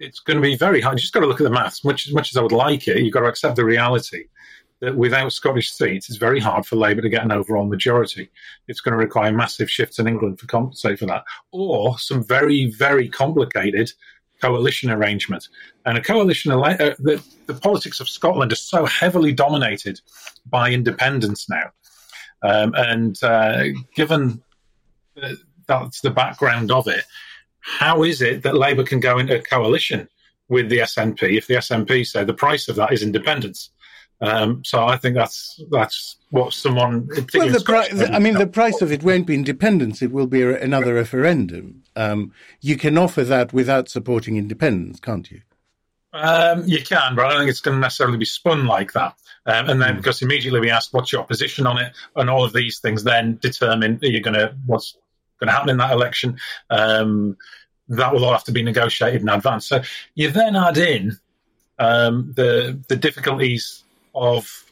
it's 0.00 0.18
going 0.18 0.36
to 0.36 0.42
be 0.42 0.56
very 0.56 0.80
hard. 0.80 0.98
You 0.98 1.02
just 1.02 1.12
got 1.12 1.20
to 1.20 1.26
look 1.26 1.40
at 1.40 1.44
the 1.44 1.50
maths. 1.50 1.84
Much 1.84 2.08
as 2.08 2.12
much 2.12 2.32
as 2.32 2.36
I 2.36 2.42
would 2.42 2.50
like 2.52 2.88
it, 2.88 2.98
you've 2.98 3.12
got 3.14 3.20
to 3.20 3.26
accept 3.26 3.54
the 3.56 3.64
reality 3.64 4.24
that 4.80 4.96
without 4.96 5.32
Scottish 5.32 5.72
seats, 5.72 6.08
it's 6.08 6.18
very 6.18 6.40
hard 6.40 6.66
for 6.66 6.76
Labour 6.76 7.02
to 7.02 7.08
get 7.08 7.24
an 7.24 7.32
overall 7.32 7.64
majority. 7.64 8.30
It's 8.68 8.80
going 8.80 8.92
to 8.92 8.98
require 8.98 9.32
massive 9.32 9.70
shifts 9.70 9.98
in 9.98 10.06
England 10.06 10.38
to 10.40 10.46
compensate 10.46 10.98
for 10.98 11.06
that, 11.06 11.24
or 11.52 11.98
some 11.98 12.22
very 12.22 12.70
very 12.70 13.08
complicated 13.08 13.92
coalition 14.40 14.90
arrangement. 14.90 15.48
And 15.84 15.96
a 15.96 16.02
coalition, 16.02 16.52
uh, 16.52 16.94
the, 16.98 17.22
the 17.46 17.54
politics 17.54 18.00
of 18.00 18.08
Scotland 18.08 18.52
is 18.52 18.60
so 18.60 18.84
heavily 18.84 19.32
dominated 19.32 20.00
by 20.44 20.70
independence 20.70 21.48
now. 21.48 21.70
Um, 22.42 22.74
and 22.76 23.22
uh, 23.22 23.64
given 23.94 24.42
that 25.14 25.38
that's 25.66 26.00
the 26.00 26.10
background 26.10 26.70
of 26.70 26.86
it, 26.86 27.04
how 27.60 28.02
is 28.02 28.22
it 28.22 28.42
that 28.42 28.54
Labour 28.54 28.84
can 28.84 29.00
go 29.00 29.18
into 29.18 29.36
a 29.36 29.42
coalition 29.42 30.08
with 30.48 30.68
the 30.68 30.78
SNP 30.78 31.36
if 31.36 31.46
the 31.46 31.54
SNP 31.54 32.06
say 32.06 32.22
the 32.22 32.34
price 32.34 32.68
of 32.68 32.76
that 32.76 32.92
is 32.92 33.02
independence? 33.02 33.70
Um, 34.20 34.64
so 34.64 34.86
I 34.86 34.96
think 34.96 35.14
that's 35.14 35.60
that's 35.70 36.16
what 36.30 36.52
someone. 36.52 37.06
Well, 37.34 37.48
the 37.48 37.62
pri- 37.64 37.84
Scotland, 37.88 38.14
I 38.14 38.18
mean, 38.18 38.34
the 38.34 38.46
price 38.46 38.80
of 38.80 38.90
it 38.90 39.02
won't 39.02 39.26
be 39.26 39.34
independence. 39.34 40.00
It 40.00 40.10
will 40.10 40.26
be 40.26 40.42
another 40.42 40.94
referendum. 40.94 41.82
Um, 41.94 42.32
you 42.60 42.76
can 42.76 42.96
offer 42.96 43.24
that 43.24 43.52
without 43.52 43.88
supporting 43.88 44.36
independence, 44.36 45.00
can't 45.00 45.30
you? 45.30 45.42
Um, 46.14 46.64
you 46.66 46.82
can, 46.82 47.14
but 47.14 47.26
I 47.26 47.30
don't 47.30 47.40
think 47.40 47.50
it's 47.50 47.60
going 47.60 47.76
to 47.76 47.80
necessarily 47.80 48.16
be 48.16 48.24
spun 48.24 48.66
like 48.66 48.92
that. 48.92 49.14
Um, 49.44 49.68
and 49.68 49.82
then 49.82 49.96
because 49.96 50.22
immediately 50.22 50.60
we 50.60 50.70
ask 50.70 50.94
what's 50.94 51.12
your 51.12 51.24
position 51.24 51.66
on 51.66 51.78
it, 51.78 51.92
and 52.14 52.30
all 52.30 52.44
of 52.44 52.54
these 52.54 52.78
things 52.78 53.04
then 53.04 53.38
determine 53.40 53.98
you're 54.00 54.22
going 54.22 54.34
to 54.34 54.56
what's 54.64 54.96
going 55.38 55.48
to 55.48 55.52
happen 55.52 55.68
in 55.68 55.76
that 55.76 55.92
election. 55.92 56.38
Um, 56.70 57.36
that 57.88 58.12
will 58.12 58.24
all 58.24 58.32
have 58.32 58.44
to 58.44 58.52
be 58.52 58.62
negotiated 58.62 59.22
in 59.22 59.28
advance. 59.28 59.66
So 59.66 59.82
you 60.14 60.30
then 60.30 60.56
add 60.56 60.78
in 60.78 61.18
um, 61.78 62.32
the 62.34 62.80
the 62.88 62.96
difficulties 62.96 63.84
of 64.16 64.64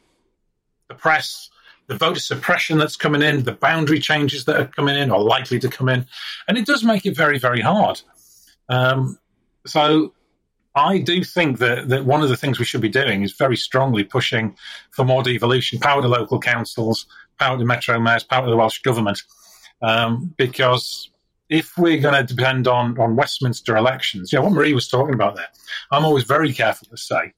the 0.88 0.94
press, 0.94 1.50
the 1.86 1.96
voter 1.96 2.20
suppression 2.20 2.78
that's 2.78 2.96
coming 2.96 3.22
in, 3.22 3.44
the 3.44 3.52
boundary 3.52 4.00
changes 4.00 4.46
that 4.46 4.56
are 4.60 4.66
coming 4.66 4.96
in 4.96 5.10
or 5.10 5.20
likely 5.20 5.58
to 5.60 5.68
come 5.68 5.88
in, 5.88 6.06
and 6.48 6.58
it 6.58 6.66
does 6.66 6.82
make 6.82 7.06
it 7.06 7.16
very 7.16 7.38
very 7.38 7.60
hard. 7.60 8.00
Um, 8.68 9.18
so 9.66 10.12
I 10.74 10.98
do 10.98 11.22
think 11.22 11.58
that, 11.58 11.88
that 11.88 12.04
one 12.04 12.22
of 12.22 12.28
the 12.28 12.36
things 12.36 12.58
we 12.58 12.64
should 12.64 12.80
be 12.80 12.88
doing 12.88 13.22
is 13.22 13.32
very 13.32 13.56
strongly 13.56 14.02
pushing 14.02 14.56
for 14.90 15.04
more 15.04 15.22
devolution, 15.22 15.78
power 15.78 16.02
to 16.02 16.08
local 16.08 16.40
councils, 16.40 17.06
power 17.38 17.56
to 17.56 17.64
metro 17.64 18.00
mayors, 18.00 18.24
power 18.24 18.44
to 18.44 18.50
the 18.50 18.56
Welsh 18.56 18.80
government. 18.80 19.22
Um, 19.82 20.34
because 20.36 21.10
if 21.48 21.78
we're 21.78 22.00
going 22.00 22.14
to 22.14 22.34
depend 22.34 22.66
on, 22.66 22.98
on 22.98 23.14
Westminster 23.14 23.76
elections, 23.76 24.32
yeah, 24.32 24.40
what 24.40 24.52
Marie 24.52 24.74
was 24.74 24.88
talking 24.88 25.14
about 25.14 25.36
there, 25.36 25.48
I'm 25.92 26.04
always 26.04 26.24
very 26.24 26.52
careful 26.52 26.88
to 26.88 26.96
say 26.96 27.34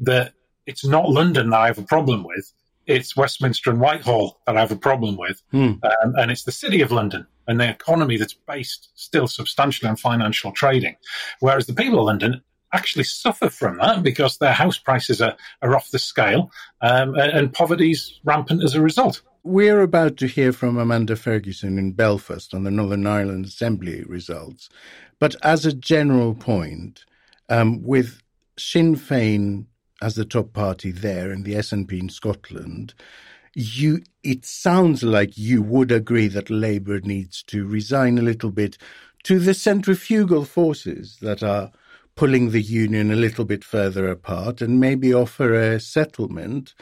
that 0.00 0.32
it's 0.66 0.84
not 0.84 1.08
London 1.08 1.50
that 1.50 1.60
I 1.60 1.66
have 1.68 1.78
a 1.78 1.82
problem 1.82 2.24
with. 2.24 2.52
It's 2.86 3.16
Westminster 3.16 3.70
and 3.70 3.80
Whitehall 3.80 4.40
that 4.46 4.56
I 4.56 4.60
have 4.60 4.70
a 4.70 4.76
problem 4.76 5.16
with. 5.16 5.42
Um, 5.82 6.14
and 6.16 6.30
it's 6.30 6.44
the 6.44 6.52
City 6.52 6.82
of 6.82 6.92
London 6.92 7.26
and 7.48 7.58
the 7.58 7.68
economy 7.68 8.16
that's 8.16 8.34
based 8.34 8.90
still 8.94 9.26
substantially 9.26 9.88
on 9.88 9.96
financial 9.96 10.52
trading. 10.52 10.96
Whereas 11.40 11.66
the 11.66 11.74
people 11.74 12.00
of 12.00 12.06
London 12.06 12.42
actually 12.72 13.04
suffer 13.04 13.48
from 13.48 13.78
that 13.78 14.02
because 14.02 14.38
their 14.38 14.52
house 14.52 14.78
prices 14.78 15.20
are, 15.22 15.36
are 15.62 15.74
off 15.76 15.90
the 15.90 15.98
scale 15.98 16.50
um, 16.80 17.14
and, 17.14 17.32
and 17.32 17.52
poverty's 17.52 18.20
rampant 18.24 18.62
as 18.62 18.74
a 18.74 18.80
result. 18.80 19.22
We're 19.42 19.82
about 19.82 20.16
to 20.18 20.26
hear 20.26 20.52
from 20.52 20.76
Amanda 20.76 21.14
Ferguson 21.14 21.78
in 21.78 21.92
Belfast 21.92 22.52
on 22.52 22.64
the 22.64 22.70
Northern 22.70 23.06
Ireland 23.06 23.46
Assembly 23.46 24.02
results. 24.04 24.68
But 25.20 25.36
as 25.42 25.64
a 25.64 25.72
general 25.72 26.34
point, 26.34 27.04
um, 27.48 27.82
with 27.82 28.20
Sinn 28.58 28.96
Féin 28.96 29.66
as 30.02 30.14
the 30.14 30.24
top 30.24 30.52
party 30.52 30.90
there 30.90 31.30
and 31.30 31.44
the 31.44 31.54
SNP 31.54 31.98
in 31.98 32.08
Scotland, 32.08 32.94
you 33.54 34.02
it 34.22 34.44
sounds 34.44 35.02
like 35.02 35.38
you 35.38 35.62
would 35.62 35.90
agree 35.90 36.28
that 36.28 36.50
Labour 36.50 37.00
needs 37.00 37.42
to 37.44 37.66
resign 37.66 38.18
a 38.18 38.22
little 38.22 38.50
bit 38.50 38.76
to 39.22 39.38
the 39.38 39.54
centrifugal 39.54 40.44
forces 40.44 41.18
that 41.22 41.42
are 41.42 41.70
pulling 42.16 42.50
the 42.50 42.62
union 42.62 43.10
a 43.10 43.16
little 43.16 43.44
bit 43.44 43.64
further 43.64 44.08
apart 44.08 44.60
and 44.60 44.80
maybe 44.80 45.12
offer 45.12 45.54
a 45.54 45.80
settlement 45.80 46.74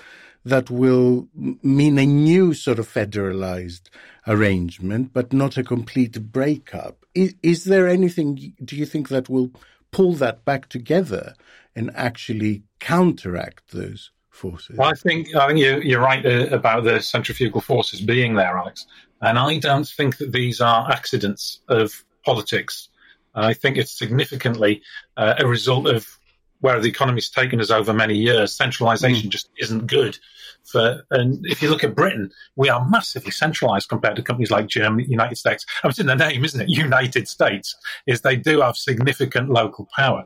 that 0.44 0.70
will 0.70 1.28
mean 1.34 1.98
a 1.98 2.06
new 2.06 2.52
sort 2.52 2.78
of 2.78 2.92
federalized 2.92 3.88
arrangement, 4.26 5.12
but 5.12 5.32
not 5.32 5.56
a 5.56 5.64
complete 5.64 6.30
breakup. 6.32 7.04
Is, 7.14 7.34
is 7.42 7.64
there 7.64 7.88
anything, 7.88 8.54
do 8.62 8.76
you 8.76 8.84
think, 8.84 9.08
that 9.08 9.28
will 9.28 9.50
pull 9.94 10.14
that 10.14 10.44
back 10.44 10.68
together 10.68 11.34
and 11.76 11.90
actually 11.94 12.64
counteract 12.80 13.70
those 13.70 14.10
forces? 14.28 14.76
Well, 14.76 14.90
I 14.90 14.94
think 14.94 15.34
I 15.36 15.46
think 15.46 15.60
you're, 15.60 15.80
you're 15.82 16.00
right 16.00 16.24
uh, 16.26 16.48
about 16.50 16.82
the 16.82 17.00
centrifugal 17.00 17.60
forces 17.60 18.00
being 18.00 18.34
there, 18.34 18.58
Alex. 18.58 18.86
And 19.20 19.38
I 19.38 19.58
don't 19.58 19.86
think 19.86 20.18
that 20.18 20.32
these 20.32 20.60
are 20.60 20.90
accidents 20.90 21.60
of 21.68 22.04
politics. 22.24 22.88
I 23.36 23.54
think 23.54 23.78
it's 23.78 23.96
significantly 23.96 24.82
uh, 25.16 25.34
a 25.38 25.46
result 25.46 25.86
of 25.86 26.06
where 26.64 26.80
the 26.80 26.88
economy's 26.88 27.28
taken 27.28 27.60
us 27.60 27.70
over 27.70 27.92
many 27.92 28.16
years. 28.16 28.50
Centralization 28.56 29.28
mm. 29.28 29.30
just 29.30 29.50
isn't 29.58 29.86
good. 29.86 30.18
For, 30.64 31.04
and 31.10 31.44
if 31.44 31.60
you 31.60 31.68
look 31.68 31.84
at 31.84 31.94
Britain, 31.94 32.30
we 32.56 32.70
are 32.70 32.88
massively 32.88 33.32
centralized 33.32 33.90
compared 33.90 34.16
to 34.16 34.22
companies 34.22 34.50
like 34.50 34.66
Germany, 34.66 35.04
United 35.06 35.36
States. 35.36 35.66
I 35.82 35.86
mean, 35.86 35.90
it's 35.90 35.98
in 35.98 36.06
the 36.06 36.14
name, 36.14 36.42
isn't 36.42 36.62
it? 36.62 36.68
United 36.70 37.28
States 37.28 37.76
is 38.06 38.22
they 38.22 38.36
do 38.36 38.62
have 38.62 38.78
significant 38.78 39.50
local 39.50 39.86
power. 39.94 40.24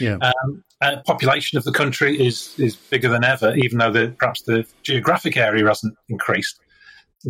Yeah. 0.00 0.16
Um, 0.22 0.64
uh, 0.80 1.02
population 1.04 1.58
of 1.58 1.64
the 1.64 1.72
country 1.72 2.18
is 2.18 2.58
is 2.58 2.76
bigger 2.76 3.10
than 3.10 3.22
ever, 3.22 3.54
even 3.54 3.76
though 3.76 3.92
the, 3.92 4.14
perhaps 4.18 4.40
the 4.40 4.64
geographic 4.84 5.36
area 5.36 5.66
hasn't 5.66 5.94
increased. 6.08 6.58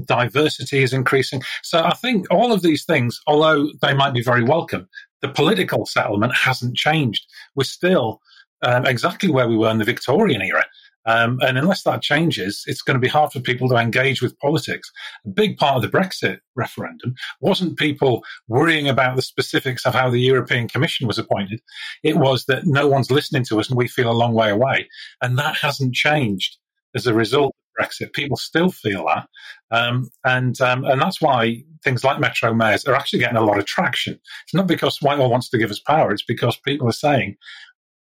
Diversity 0.07 0.85
is 0.85 0.93
increasing. 0.93 1.43
So 1.65 1.83
I 1.83 1.95
think 1.95 2.27
all 2.31 2.53
of 2.53 2.63
these 2.63 2.85
things, 2.85 3.21
although 3.27 3.69
they 3.83 3.95
might 3.95 4.15
be 4.15 4.23
very 4.23 4.45
welcome, 4.45 4.89
the 5.23 5.29
political 5.29 5.87
settlement 5.87 6.37
hasn't 6.37 6.77
changed. 6.77 7.27
We're 7.57 7.65
still 7.65 8.21
um, 8.65 8.87
exactly 8.87 9.31
where 9.31 9.49
we 9.49 9.57
were 9.57 9.71
in 9.71 9.79
the 9.79 9.85
Victorian 9.85 10.43
era. 10.43 10.65
Um, 11.07 11.39
and 11.43 11.59
unless 11.59 11.83
that 11.83 12.03
changes, 12.03 12.65
it's 12.67 12.81
going 12.81 12.95
to 12.95 13.01
be 13.01 13.09
hard 13.09 13.31
for 13.31 13.41
people 13.41 13.69
to 13.69 13.77
engage 13.77 14.23
with 14.23 14.39
politics. 14.39 14.91
A 15.27 15.29
big 15.29 15.59
part 15.59 15.77
of 15.77 15.83
the 15.83 15.97
Brexit 15.97 16.39
referendum 16.57 17.15
wasn't 17.41 17.79
people 17.79 18.25
worrying 18.49 18.89
about 18.89 19.17
the 19.17 19.23
specifics 19.23 19.85
of 19.85 19.95
how 19.95 20.09
the 20.09 20.21
European 20.21 20.67
Commission 20.67 21.07
was 21.07 21.19
appointed. 21.19 21.61
It 22.03 22.17
was 22.17 22.47
that 22.47 22.67
no 22.67 22.89
one's 22.89 23.11
listening 23.11 23.45
to 23.47 23.61
us 23.61 23.69
and 23.69 23.77
we 23.77 23.89
feel 23.89 24.11
a 24.11 24.13
long 24.13 24.33
way 24.33 24.51
away. 24.51 24.89
And 25.21 25.39
that 25.39 25.57
hasn't 25.57 25.95
changed 25.95 26.57
as 26.95 27.07
a 27.07 27.13
result 27.13 27.55
of 27.55 27.85
Brexit. 27.85 28.15
People 28.15 28.39
still 28.39 28.71
feel 28.71 29.05
that. 29.07 29.29
Um, 29.71 30.09
and, 30.25 30.59
um, 30.63 30.85
and 30.85 31.03
that's 31.03 31.21
why 31.21 31.65
things 31.83 32.03
like 32.03 32.19
Metro 32.19 32.55
mayors 32.55 32.87
are 32.87 32.95
actually 32.95 33.19
getting 33.19 33.37
a 33.37 33.45
lot 33.45 33.59
of 33.59 33.67
traction. 33.67 34.19
It's 34.45 34.55
not 34.55 34.67
because 34.67 35.03
Whitehall 35.03 35.31
wants 35.31 35.51
to 35.51 35.59
give 35.59 35.71
us 35.71 35.81
power. 35.81 36.13
It's 36.13 36.25
because 36.25 36.57
people 36.65 36.89
are 36.89 36.93
saying, 36.93 37.37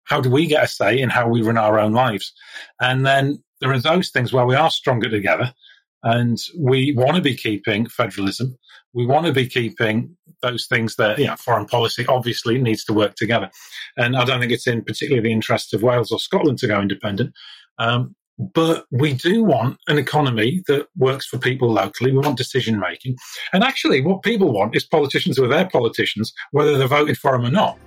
how 0.07 0.21
do 0.21 0.31
we 0.31 0.47
get 0.47 0.65
a 0.65 0.69
say 0.69 0.99
in 0.99 1.11
how 1.11 1.29
we 1.29 1.43
run 1.43 1.59
our 1.59 1.79
own 1.79 1.93
lives? 1.93 2.33
And 2.81 3.05
then 3.07 3.43
there 3.61 3.73
are 3.73 3.79
those 3.79 4.11
things 4.11 4.33
where 4.33 4.47
we 4.47 4.55
are 4.55 4.71
stronger 4.71 5.11
together 5.11 5.53
and 6.03 6.39
we 6.59 6.95
want 6.97 7.17
to 7.17 7.23
be 7.23 7.35
keeping 7.35 7.89
federalism. 7.89 8.57
We 8.95 9.07
want 9.07 9.27
to 9.27 9.33
be 9.33 9.47
keeping 9.47 10.17
those 10.43 10.67
things 10.67 10.97
that, 10.97 11.19
you 11.19 11.27
know, 11.27 11.37
foreign 11.37 11.67
policy 11.67 12.07
obviously 12.07 12.59
needs 12.59 12.85
to 12.85 12.93
work 12.93 13.17
together. 13.17 13.51
And 13.97 14.17
I 14.17 14.25
don't 14.25 14.41
think 14.41 14.53
it's 14.53 14.67
in 14.67 14.85
particularly 14.85 15.29
the 15.29 15.33
interest 15.33 15.75
of 15.75 15.83
Wales 15.83 16.13
or 16.13 16.19
Scotland 16.19 16.59
to 16.59 16.69
go 16.69 16.81
independent. 16.81 17.35
Um, 17.79 18.15
but 18.39 18.85
we 18.91 19.15
do 19.15 19.43
want 19.43 19.79
an 19.89 19.99
economy 19.99 20.63
that 20.69 20.89
works 20.97 21.27
for 21.27 21.39
people 21.39 21.73
locally. 21.73 22.13
We 22.13 22.19
want 22.19 22.37
decision 22.37 22.79
making. 22.79 23.17
And 23.53 23.65
actually, 23.65 24.03
what 24.03 24.23
people 24.23 24.53
want 24.53 24.77
is 24.77 24.85
politicians 24.85 25.39
who 25.39 25.45
are 25.45 25.49
their 25.49 25.69
politicians, 25.69 26.33
whether 26.53 26.77
they're 26.77 26.87
voted 26.87 27.17
for 27.17 27.33
them 27.33 27.47
or 27.47 27.51
not. 27.51 27.79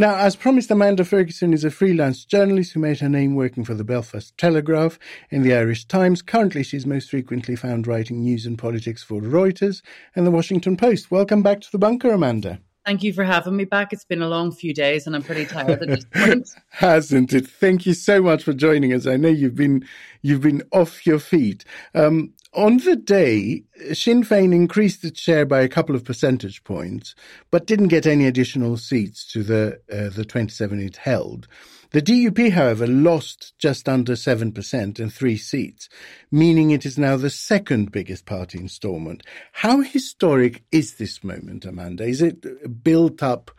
Now, 0.00 0.16
as 0.16 0.34
promised, 0.34 0.70
Amanda 0.70 1.04
Ferguson 1.04 1.52
is 1.52 1.62
a 1.62 1.70
freelance 1.70 2.24
journalist 2.24 2.72
who 2.72 2.80
made 2.80 3.00
her 3.00 3.08
name 3.10 3.34
working 3.34 3.66
for 3.66 3.74
the 3.74 3.84
Belfast 3.84 4.34
Telegraph 4.38 4.98
and 5.30 5.44
the 5.44 5.54
Irish 5.54 5.84
Times. 5.84 6.22
Currently, 6.22 6.62
she's 6.62 6.86
most 6.86 7.10
frequently 7.10 7.54
found 7.54 7.86
writing 7.86 8.22
news 8.22 8.46
and 8.46 8.56
politics 8.56 9.02
for 9.02 9.20
Reuters 9.20 9.82
and 10.16 10.26
the 10.26 10.30
Washington 10.30 10.78
Post. 10.78 11.10
Welcome 11.10 11.42
back 11.42 11.60
to 11.60 11.70
the 11.70 11.76
bunker, 11.76 12.08
Amanda. 12.12 12.60
Thank 12.86 13.02
you 13.02 13.12
for 13.12 13.24
having 13.24 13.56
me 13.56 13.66
back. 13.66 13.92
It's 13.92 14.06
been 14.06 14.22
a 14.22 14.28
long 14.28 14.52
few 14.52 14.72
days 14.72 15.06
and 15.06 15.14
I'm 15.14 15.22
pretty 15.22 15.44
tired 15.44 15.82
at 15.82 15.88
this 15.88 16.06
point. 16.06 16.48
Hasn't 16.70 17.34
it? 17.34 17.46
Thank 17.46 17.84
you 17.84 17.92
so 17.92 18.22
much 18.22 18.42
for 18.42 18.54
joining 18.54 18.94
us. 18.94 19.06
I 19.06 19.18
know 19.18 19.28
you've 19.28 19.54
been 19.54 19.86
you've 20.22 20.40
been 20.40 20.62
off 20.72 21.06
your 21.06 21.18
feet. 21.18 21.66
Um, 21.94 22.32
on 22.52 22.78
the 22.78 22.96
day, 22.96 23.62
Sinn 23.92 24.24
Féin 24.24 24.52
increased 24.54 25.04
its 25.04 25.20
share 25.20 25.46
by 25.46 25.60
a 25.60 25.68
couple 25.68 25.94
of 25.94 26.04
percentage 26.04 26.64
points, 26.64 27.14
but 27.50 27.66
didn't 27.66 27.88
get 27.88 28.06
any 28.06 28.26
additional 28.26 28.76
seats 28.76 29.24
to 29.32 29.42
the 29.42 29.80
uh, 29.92 30.08
the 30.10 30.24
27 30.24 30.80
it 30.80 30.96
held. 30.96 31.46
The 31.92 32.02
DUP, 32.02 32.52
however, 32.52 32.86
lost 32.86 33.52
just 33.58 33.88
under 33.88 34.12
7% 34.12 35.00
and 35.00 35.12
three 35.12 35.36
seats, 35.36 35.88
meaning 36.30 36.70
it 36.70 36.86
is 36.86 36.96
now 36.96 37.16
the 37.16 37.30
second 37.30 37.90
biggest 37.90 38.26
party 38.26 38.60
in 38.60 38.68
Stormont. 38.68 39.24
How 39.52 39.80
historic 39.80 40.62
is 40.70 40.94
this 40.94 41.24
moment, 41.24 41.64
Amanda? 41.64 42.04
Is 42.04 42.22
it 42.22 42.84
built 42.84 43.24
up 43.24 43.50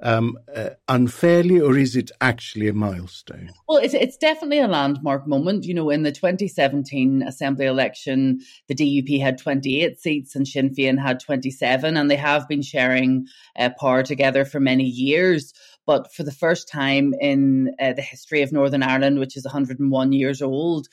um, 0.00 0.38
uh, 0.54 0.70
unfairly, 0.88 1.60
or 1.60 1.76
is 1.76 1.96
it 1.96 2.10
actually 2.20 2.68
a 2.68 2.72
milestone? 2.72 3.50
Well, 3.68 3.78
it's, 3.78 3.94
it's 3.94 4.16
definitely 4.16 4.60
a 4.60 4.68
landmark 4.68 5.26
moment. 5.26 5.64
You 5.64 5.74
know, 5.74 5.90
in 5.90 6.02
the 6.02 6.12
2017 6.12 7.22
Assembly 7.22 7.66
election, 7.66 8.40
the 8.68 8.74
DUP 8.74 9.20
had 9.20 9.38
28 9.38 10.00
seats 10.00 10.36
and 10.36 10.46
Sinn 10.46 10.70
Féin 10.70 10.98
had 10.98 11.20
27, 11.20 11.96
and 11.96 12.10
they 12.10 12.16
have 12.16 12.48
been 12.48 12.62
sharing 12.62 13.26
uh, 13.58 13.70
power 13.80 14.02
together 14.02 14.44
for 14.44 14.60
many 14.60 14.84
years. 14.84 15.52
But 15.86 16.12
for 16.12 16.22
the 16.22 16.32
first 16.32 16.68
time 16.68 17.14
in 17.20 17.74
uh, 17.80 17.94
the 17.94 18.02
history 18.02 18.42
of 18.42 18.52
Northern 18.52 18.82
Ireland, 18.82 19.18
which 19.18 19.36
is 19.36 19.44
101 19.44 20.12
years 20.12 20.42
old, 20.42 20.86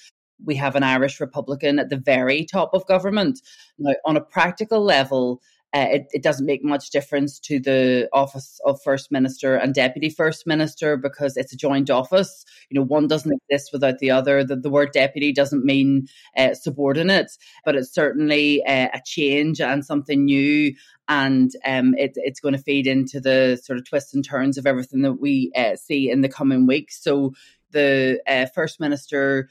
we 0.44 0.56
have 0.56 0.76
an 0.76 0.84
Irish 0.84 1.20
Republican 1.20 1.80
at 1.80 1.89
the 1.89 1.98
very 1.98 2.46
top 2.46 2.74
of 2.74 2.88
government. 2.88 3.39
Now, 3.78 3.94
on 4.06 4.18
a 4.18 4.22
practical 4.22 4.84
level, 4.84 5.41
uh, 5.76 5.88
it, 5.92 6.08
it, 6.14 6.24
doesn't 6.24 6.46
make 6.46 6.64
much 6.64 6.90
difference 6.90 7.38
to 7.38 7.60
the 7.60 8.08
office 8.14 8.62
of 8.66 8.82
First 8.82 9.12
Minister 9.12 9.58
and 9.58 9.74
Deputy 9.74 10.10
First 10.10 10.48
Minister 10.48 10.96
because 10.96 11.36
it's 11.36 11.52
a 11.52 11.58
joint 11.58 11.90
office. 11.90 12.46
You 12.70 12.80
know, 12.80 12.86
one 12.86 13.08
doesn't 13.08 13.42
exist 13.50 13.72
without 13.74 14.00
the 14.00 14.10
other. 14.10 14.46
The, 14.46 14.56
the 14.56 14.70
word 14.70 14.94
deputy 14.94 15.34
doesn't 15.34 15.66
mean 15.66 16.08
uh, 16.38 16.54
subordinate, 16.54 17.30
but 17.66 17.76
it's 17.76 17.94
certainly 17.94 18.64
uh, 18.64 18.88
a 18.94 19.02
change 19.06 19.60
and 19.60 19.86
something 19.86 20.24
new. 20.24 20.74
And 21.10 21.52
um, 21.66 21.94
it, 21.98 22.14
it's 22.16 22.40
going 22.40 22.56
to 22.56 22.64
feed 22.64 22.88
into 22.88 23.20
the 23.20 23.60
sort 23.62 23.78
of 23.78 23.84
twists 23.86 24.14
and 24.14 24.24
turns 24.24 24.58
of 24.58 24.66
everything 24.66 25.02
that 25.02 25.20
we 25.20 25.52
uh, 25.58 25.76
see 25.76 26.10
in 26.10 26.22
the 26.22 26.30
coming 26.30 26.68
weeks. 26.68 27.04
So 27.04 27.34
the 27.72 28.22
uh, 28.26 28.46
First 28.56 28.80
Minister 28.80 29.50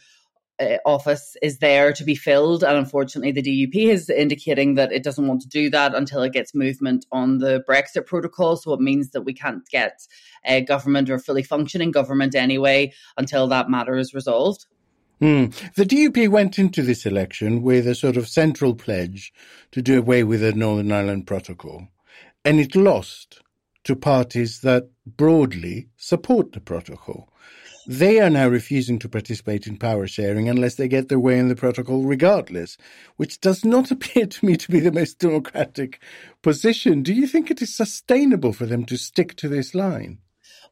uh, 0.61 0.77
office 0.87 1.37
is 1.43 1.59
there 1.59 1.93
to 1.93 2.05
be 2.05 2.14
filled. 2.14 2.62
And 2.62 2.77
unfortunately, 2.77 3.33
the 3.33 3.43
DUP 3.43 3.75
is 3.75 4.09
indicating 4.09 4.75
that 4.75 4.93
it 4.93 5.03
doesn't 5.03 5.27
want 5.27 5.40
to 5.43 5.49
do 5.49 5.71
that 5.71 5.95
until 5.95 6.23
it 6.23 6.33
gets 6.33 6.55
movement 6.55 7.07
on 7.11 7.38
the 7.38 7.64
Brexit 7.69 8.07
protocol. 8.07 8.57
So 8.57 8.73
it 8.73 8.81
means 8.81 9.11
that 9.11 9.23
we 9.23 9.35
can't 9.35 9.67
get 9.69 10.07
a 10.45 10.61
government 10.61 11.11
or 11.11 11.19
fully 11.19 11.43
functioning 11.43 11.90
government 11.90 12.35
anyway 12.35 12.93
until 13.17 13.47
that 13.49 13.69
matter 13.69 13.97
is 13.97 14.14
resolved. 14.14 14.67
Mm. 15.21 15.55
The 15.75 15.87
DUP 15.87 16.29
went 16.29 16.59
into 16.59 16.83
this 16.83 17.07
election 17.07 17.62
with 17.62 17.87
a 17.87 17.95
sort 17.95 18.17
of 18.17 18.29
central 18.29 18.75
pledge 18.75 19.33
to 19.73 19.81
do 19.81 19.99
away 19.99 20.25
with 20.25 20.40
the 20.40 20.53
Northern 20.53 20.93
Ireland 20.93 21.27
Protocol, 21.27 21.88
and 22.45 22.59
it 22.59 22.75
lost 22.75 23.40
to 23.85 23.95
parties 23.95 24.61
that 24.61 24.90
broadly 25.07 25.88
support 25.97 26.53
the 26.53 26.61
protocol. 26.61 27.29
They 27.87 28.18
are 28.20 28.31
now 28.31 28.49
refusing 28.49 28.99
to 29.01 29.11
participate 29.11 29.66
in 29.66 29.77
power 29.77 30.07
sharing 30.07 30.49
unless 30.49 30.77
they 30.77 30.88
get 30.88 31.11
their 31.11 31.18
way 31.18 31.38
in 31.38 31.49
the 31.49 31.57
protocol 31.57 32.03
regardless, 32.03 32.79
which 33.16 33.40
does 33.40 33.62
not 33.62 33.90
appear 33.90 34.27
to 34.27 34.47
me 34.47 34.57
to 34.57 34.70
be 34.70 34.81
the 34.81 34.92
most 34.92 35.18
democratic 35.18 36.01
position. 36.42 37.03
Do 37.03 37.12
you 37.12 37.27
think 37.27 37.51
it 37.51 37.61
is 37.61 37.77
sustainable 37.77 38.55
for 38.55 38.64
them 38.64 38.85
to 38.87 38.97
stick 38.97 39.37
to 39.37 39.49
this 39.49 39.75
line? 39.75 40.18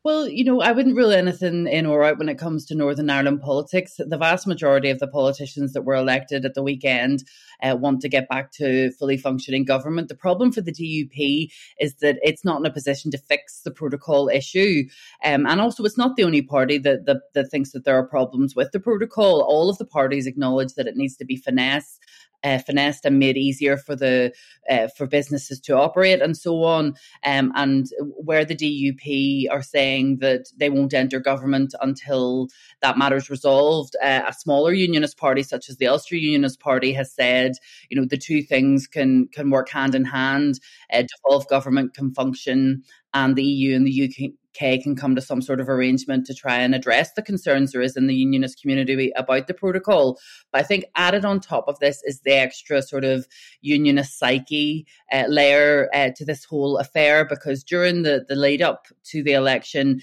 Well, 0.05 0.27
you 0.27 0.43
know, 0.43 0.61
I 0.61 0.73
wouldn't 0.73 0.97
rule 0.97 1.13
anything 1.13 1.69
in 1.69 1.87
or 1.87 2.03
out 2.03 2.19
when 2.19 2.29
it 2.29 2.39
comes 2.39 2.67
to 2.67 2.75
Northern 2.75 3.09
Ireland 3.09 3.41
politics. 3.41 3.95
The 3.99 4.19
vast 4.19 4.49
majority 4.49 4.91
of 4.91 4.99
the 4.99 5.07
politicians 5.07 5.75
that 5.75 5.83
were 5.83 5.95
elected 5.95 6.45
at 6.45 6.55
the 6.55 6.63
weekend 6.63 7.23
uh, 7.63 7.77
want 7.79 8.01
to 8.01 8.09
get 8.09 8.29
back 8.29 8.51
to 8.55 8.91
fully 8.99 9.17
functioning 9.17 9.65
government. 9.65 10.09
The 10.09 10.17
problem 10.17 10.51
for 10.51 10.61
the 10.61 10.73
DUP 10.73 11.53
is 11.79 11.95
that 12.01 12.19
it's 12.21 12.45
not 12.45 12.59
in 12.59 12.67
a 12.67 12.73
position 12.73 13.13
to 13.13 13.19
fix 13.19 13.61
the 13.61 13.71
protocol 13.71 14.29
issue. 14.29 14.89
Um, 15.25 15.47
and 15.47 15.61
also, 15.61 15.85
it's 15.85 15.99
not 15.99 16.17
the 16.17 16.25
only 16.25 16.43
party 16.43 16.79
that, 16.79 17.07
that, 17.07 17.19
that 17.35 17.51
thinks 17.53 17.71
that 17.71 17.85
there 17.85 17.97
are 17.97 18.05
problems 18.05 18.57
with 18.57 18.73
the 18.73 18.81
protocol. 18.81 19.41
All 19.43 19.71
of 19.71 19.79
the 19.79 19.85
parties 19.85 20.27
acknowledge 20.27 20.75
that 20.75 20.89
it 20.89 20.97
needs 20.97 21.17
to 21.19 21.25
be 21.25 21.37
finessed 21.37 22.01
uh, 22.45 22.59
finessed 22.59 23.05
and 23.05 23.19
made 23.19 23.37
easier 23.37 23.77
for 23.77 23.97
the 23.97 24.33
uh, 24.71 24.89
for 24.89 25.07
businesses 25.07 25.61
to 25.61 25.77
operate 25.77 26.21
and 26.23 26.37
so 26.37 26.63
on. 26.63 26.95
Um, 27.25 27.53
and 27.55 27.87
where 28.01 28.45
the 28.45 28.57
DUP 28.57 29.47
are 29.51 29.63
saying 29.63 30.19
that 30.19 30.47
they 30.57 30.71
won't 30.71 30.95
enter 30.95 31.21
government 31.21 31.75
until 31.81 32.49
that 32.81 32.99
matter's 32.99 33.31
resolved, 33.31 33.97
uh, 34.03 34.23
a 34.27 34.33
smaller 34.33 34.73
unionist 34.73 35.17
party 35.17 35.43
such 35.43 35.69
as 35.69 35.77
the 35.77 35.87
Ulster 35.87 36.17
Unionist 36.17 36.61
Party 36.61 36.93
has 36.93 37.13
said, 37.13 37.53
you 37.89 38.01
know, 38.01 38.07
the 38.07 38.19
two 38.19 38.43
things 38.43 38.87
can 38.87 39.29
can 39.29 39.51
work 39.51 39.69
hand 39.69 39.95
in 39.95 40.05
hand. 40.05 40.61
Uh, 40.93 41.03
devolved 41.03 41.49
government 41.49 41.95
can 41.95 42.13
function, 42.13 42.83
and 43.15 43.37
the 43.37 43.45
EU 43.45 43.75
and 43.77 43.87
the 43.87 44.05
UK 44.05 44.33
can 44.55 44.97
come 44.97 45.15
to 45.15 45.21
some 45.21 45.43
sort 45.43 45.61
of 45.61 45.69
arrangement 45.69 46.27
to 46.27 46.35
try 46.35 46.57
and 46.59 46.75
address 46.75 47.13
the 47.15 47.23
concerns 47.23 47.73
there 47.73 47.83
is 47.83 47.97
in 47.97 48.07
the 48.07 48.15
unionist 48.15 48.61
community 48.61 49.13
about 49.17 49.47
the 49.47 49.55
protocol. 49.55 50.19
But 50.53 50.61
I 50.61 50.65
think 50.65 50.85
added 50.95 51.25
on 51.25 51.41
top 51.41 51.69
of 51.69 51.79
this 51.79 52.03
is 52.05 52.21
the 52.21 52.35
extra 52.35 52.83
sort 52.83 53.05
of 53.05 53.27
unionist 53.61 54.19
psyche 54.19 54.87
uh, 55.13 55.25
layer 55.29 55.89
uh, 55.95 56.11
to 56.17 56.25
this 56.25 56.45
whole 56.45 56.79
affair 56.79 57.25
because 57.25 57.65
during 57.65 58.03
the, 58.03 58.25
the 58.29 58.37
lead 58.37 58.63
up 58.63 58.87
to 59.05 59.23
the 59.23 59.33
election, 59.33 60.01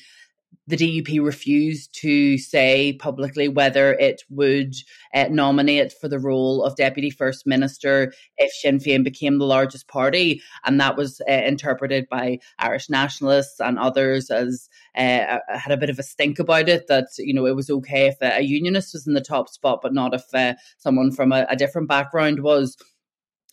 the 0.69 0.77
DUP 0.77 1.25
refused 1.25 1.91
to 1.95 2.37
say 2.37 2.93
publicly 2.93 3.47
whether 3.47 3.93
it 3.93 4.21
would 4.29 4.75
uh, 5.15 5.25
nominate 5.31 5.91
for 5.91 6.07
the 6.07 6.19
role 6.19 6.63
of 6.63 6.75
Deputy 6.75 7.09
First 7.09 7.47
Minister 7.47 8.13
if 8.37 8.51
Sinn 8.53 8.77
Féin 8.77 9.03
became 9.03 9.39
the 9.39 9.45
largest 9.45 9.87
party. 9.87 10.43
And 10.65 10.79
that 10.79 10.95
was 10.95 11.21
uh, 11.27 11.33
interpreted 11.33 12.07
by 12.07 12.37
Irish 12.59 12.87
nationalists 12.87 13.59
and 13.59 13.79
others 13.79 14.29
as 14.29 14.69
uh, 14.95 15.39
had 15.49 15.71
a 15.71 15.77
bit 15.77 15.89
of 15.89 15.97
a 15.97 16.03
stink 16.03 16.37
about 16.37 16.69
it 16.69 16.85
that, 16.87 17.07
you 17.17 17.33
know, 17.33 17.47
it 17.47 17.55
was 17.55 17.71
okay 17.71 18.05
if 18.05 18.17
a, 18.21 18.43
unionist 18.43 18.93
was 18.93 19.07
in 19.07 19.15
the 19.15 19.21
top 19.21 19.49
spot, 19.49 19.79
but 19.81 19.93
not 19.93 20.13
if 20.13 20.23
uh, 20.35 20.53
someone 20.77 21.11
from 21.11 21.31
a, 21.31 21.47
a 21.49 21.55
different 21.55 21.87
background 21.87 22.41
was. 22.41 22.77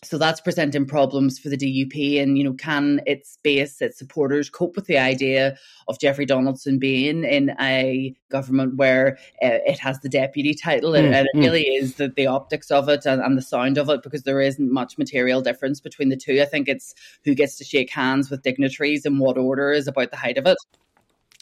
So 0.07 0.19
that's 0.19 0.41
presenting 0.41 0.87
problems 0.87 1.39
for 1.39 1.49
the 1.49 1.57
DUP. 1.57 2.23
And, 2.23 2.39
you 2.39 2.45
know, 2.45 2.53
can 2.53 3.01
its 3.07 3.39
base, 3.43 3.81
its 3.83 3.99
supporters 3.99 4.49
cope 4.49 4.77
with 4.77 4.87
the 4.87 4.99
idea 4.99 5.57
of 5.89 5.99
Jeffrey 5.99 6.27
Donaldson 6.27 6.79
being 6.79 7.25
in 7.25 7.55
a 7.61 8.15
government 8.31 8.77
where 8.77 9.19
uh, 9.43 9.59
it 9.67 9.79
has 9.81 10.01
the 10.01 10.09
deputy 10.09 10.55
title? 10.55 10.93
Mm, 10.93 11.05
and 11.07 11.15
it 11.15 11.27
mm. 11.35 11.41
really 11.41 11.65
is 11.65 11.97
the, 11.97 12.09
the 12.09 12.27
optics 12.27 12.71
of 12.71 12.89
it 12.89 13.05
and, 13.05 13.21
and 13.21 13.37
the 13.37 13.43
sound 13.43 13.79
of 13.79 13.91
it 13.91 14.03
because 14.03 14.23
there 14.23 14.41
isn't 14.41 14.73
much 14.73 14.97
material 14.97 15.41
difference 15.41 15.81
between 15.81 16.09
the 16.09 16.17
two. 16.17 16.41
I 16.41 16.45
think 16.45 16.69
it's 16.69 16.95
who 17.25 17.35
gets 17.35 17.57
to 17.59 17.65
shake 17.65 17.91
hands 17.91 18.31
with 18.31 18.43
dignitaries 18.43 19.05
and 19.05 19.19
what 19.19 19.37
order 19.37 19.73
is 19.73 19.89
about 19.89 20.11
the 20.11 20.17
height 20.17 20.39
of 20.39 20.47
it. 20.47 20.59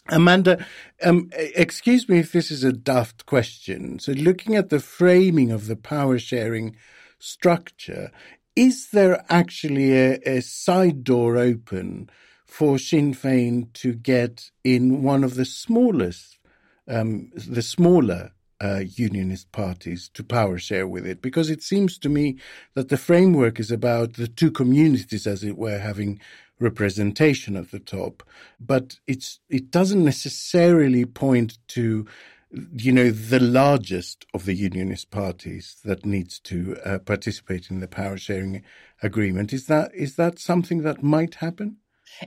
Amanda, 0.08 0.64
um, 1.02 1.30
excuse 1.32 2.08
me 2.08 2.18
if 2.18 2.32
this 2.32 2.50
is 2.50 2.62
a 2.62 2.72
daft 2.72 3.24
question. 3.24 3.98
So, 3.98 4.12
looking 4.12 4.54
at 4.54 4.68
the 4.68 4.80
framing 4.80 5.50
of 5.50 5.66
the 5.66 5.76
power 5.76 6.18
sharing 6.18 6.76
structure, 7.18 8.10
is 8.56 8.90
there 8.90 9.24
actually 9.28 9.92
a, 9.92 10.18
a 10.26 10.40
side 10.42 11.04
door 11.04 11.36
open 11.36 12.10
for 12.46 12.78
Sinn 12.78 13.14
Féin 13.14 13.72
to 13.74 13.94
get 13.94 14.50
in 14.62 15.02
one 15.02 15.24
of 15.24 15.34
the 15.34 15.44
smallest, 15.44 16.38
um, 16.88 17.30
the 17.34 17.62
smaller 17.62 18.32
uh, 18.62 18.82
unionist 18.86 19.50
parties 19.52 20.08
to 20.14 20.22
power 20.22 20.58
share 20.58 20.86
with 20.86 21.06
it? 21.06 21.22
Because 21.22 21.50
it 21.50 21.62
seems 21.62 21.98
to 21.98 22.08
me 22.08 22.38
that 22.74 22.90
the 22.90 22.96
framework 22.96 23.58
is 23.58 23.70
about 23.70 24.14
the 24.14 24.28
two 24.28 24.50
communities, 24.50 25.26
as 25.26 25.42
it 25.44 25.56
were, 25.56 25.78
having 25.78 26.20
representation 26.60 27.56
at 27.56 27.70
the 27.72 27.80
top, 27.80 28.22
but 28.60 28.98
it's 29.06 29.40
it 29.50 29.70
doesn't 29.70 30.04
necessarily 30.04 31.04
point 31.04 31.58
to 31.68 32.06
you 32.74 32.92
know, 32.92 33.10
the 33.10 33.40
largest 33.40 34.26
of 34.34 34.46
the 34.46 34.54
unionist 34.54 35.10
parties 35.10 35.76
that 35.84 36.06
needs 36.06 36.40
to 36.40 36.76
uh, 36.84 36.98
participate 37.00 37.70
in 37.70 37.80
the 37.80 37.88
power 37.88 38.18
sharing 38.18 38.62
agreement. 39.02 39.52
Is 39.52 39.66
that 39.68 39.94
is 39.94 40.16
that 40.16 40.38
something 40.38 40.82
that 40.82 41.02
might 41.02 41.36
happen? 41.36 41.78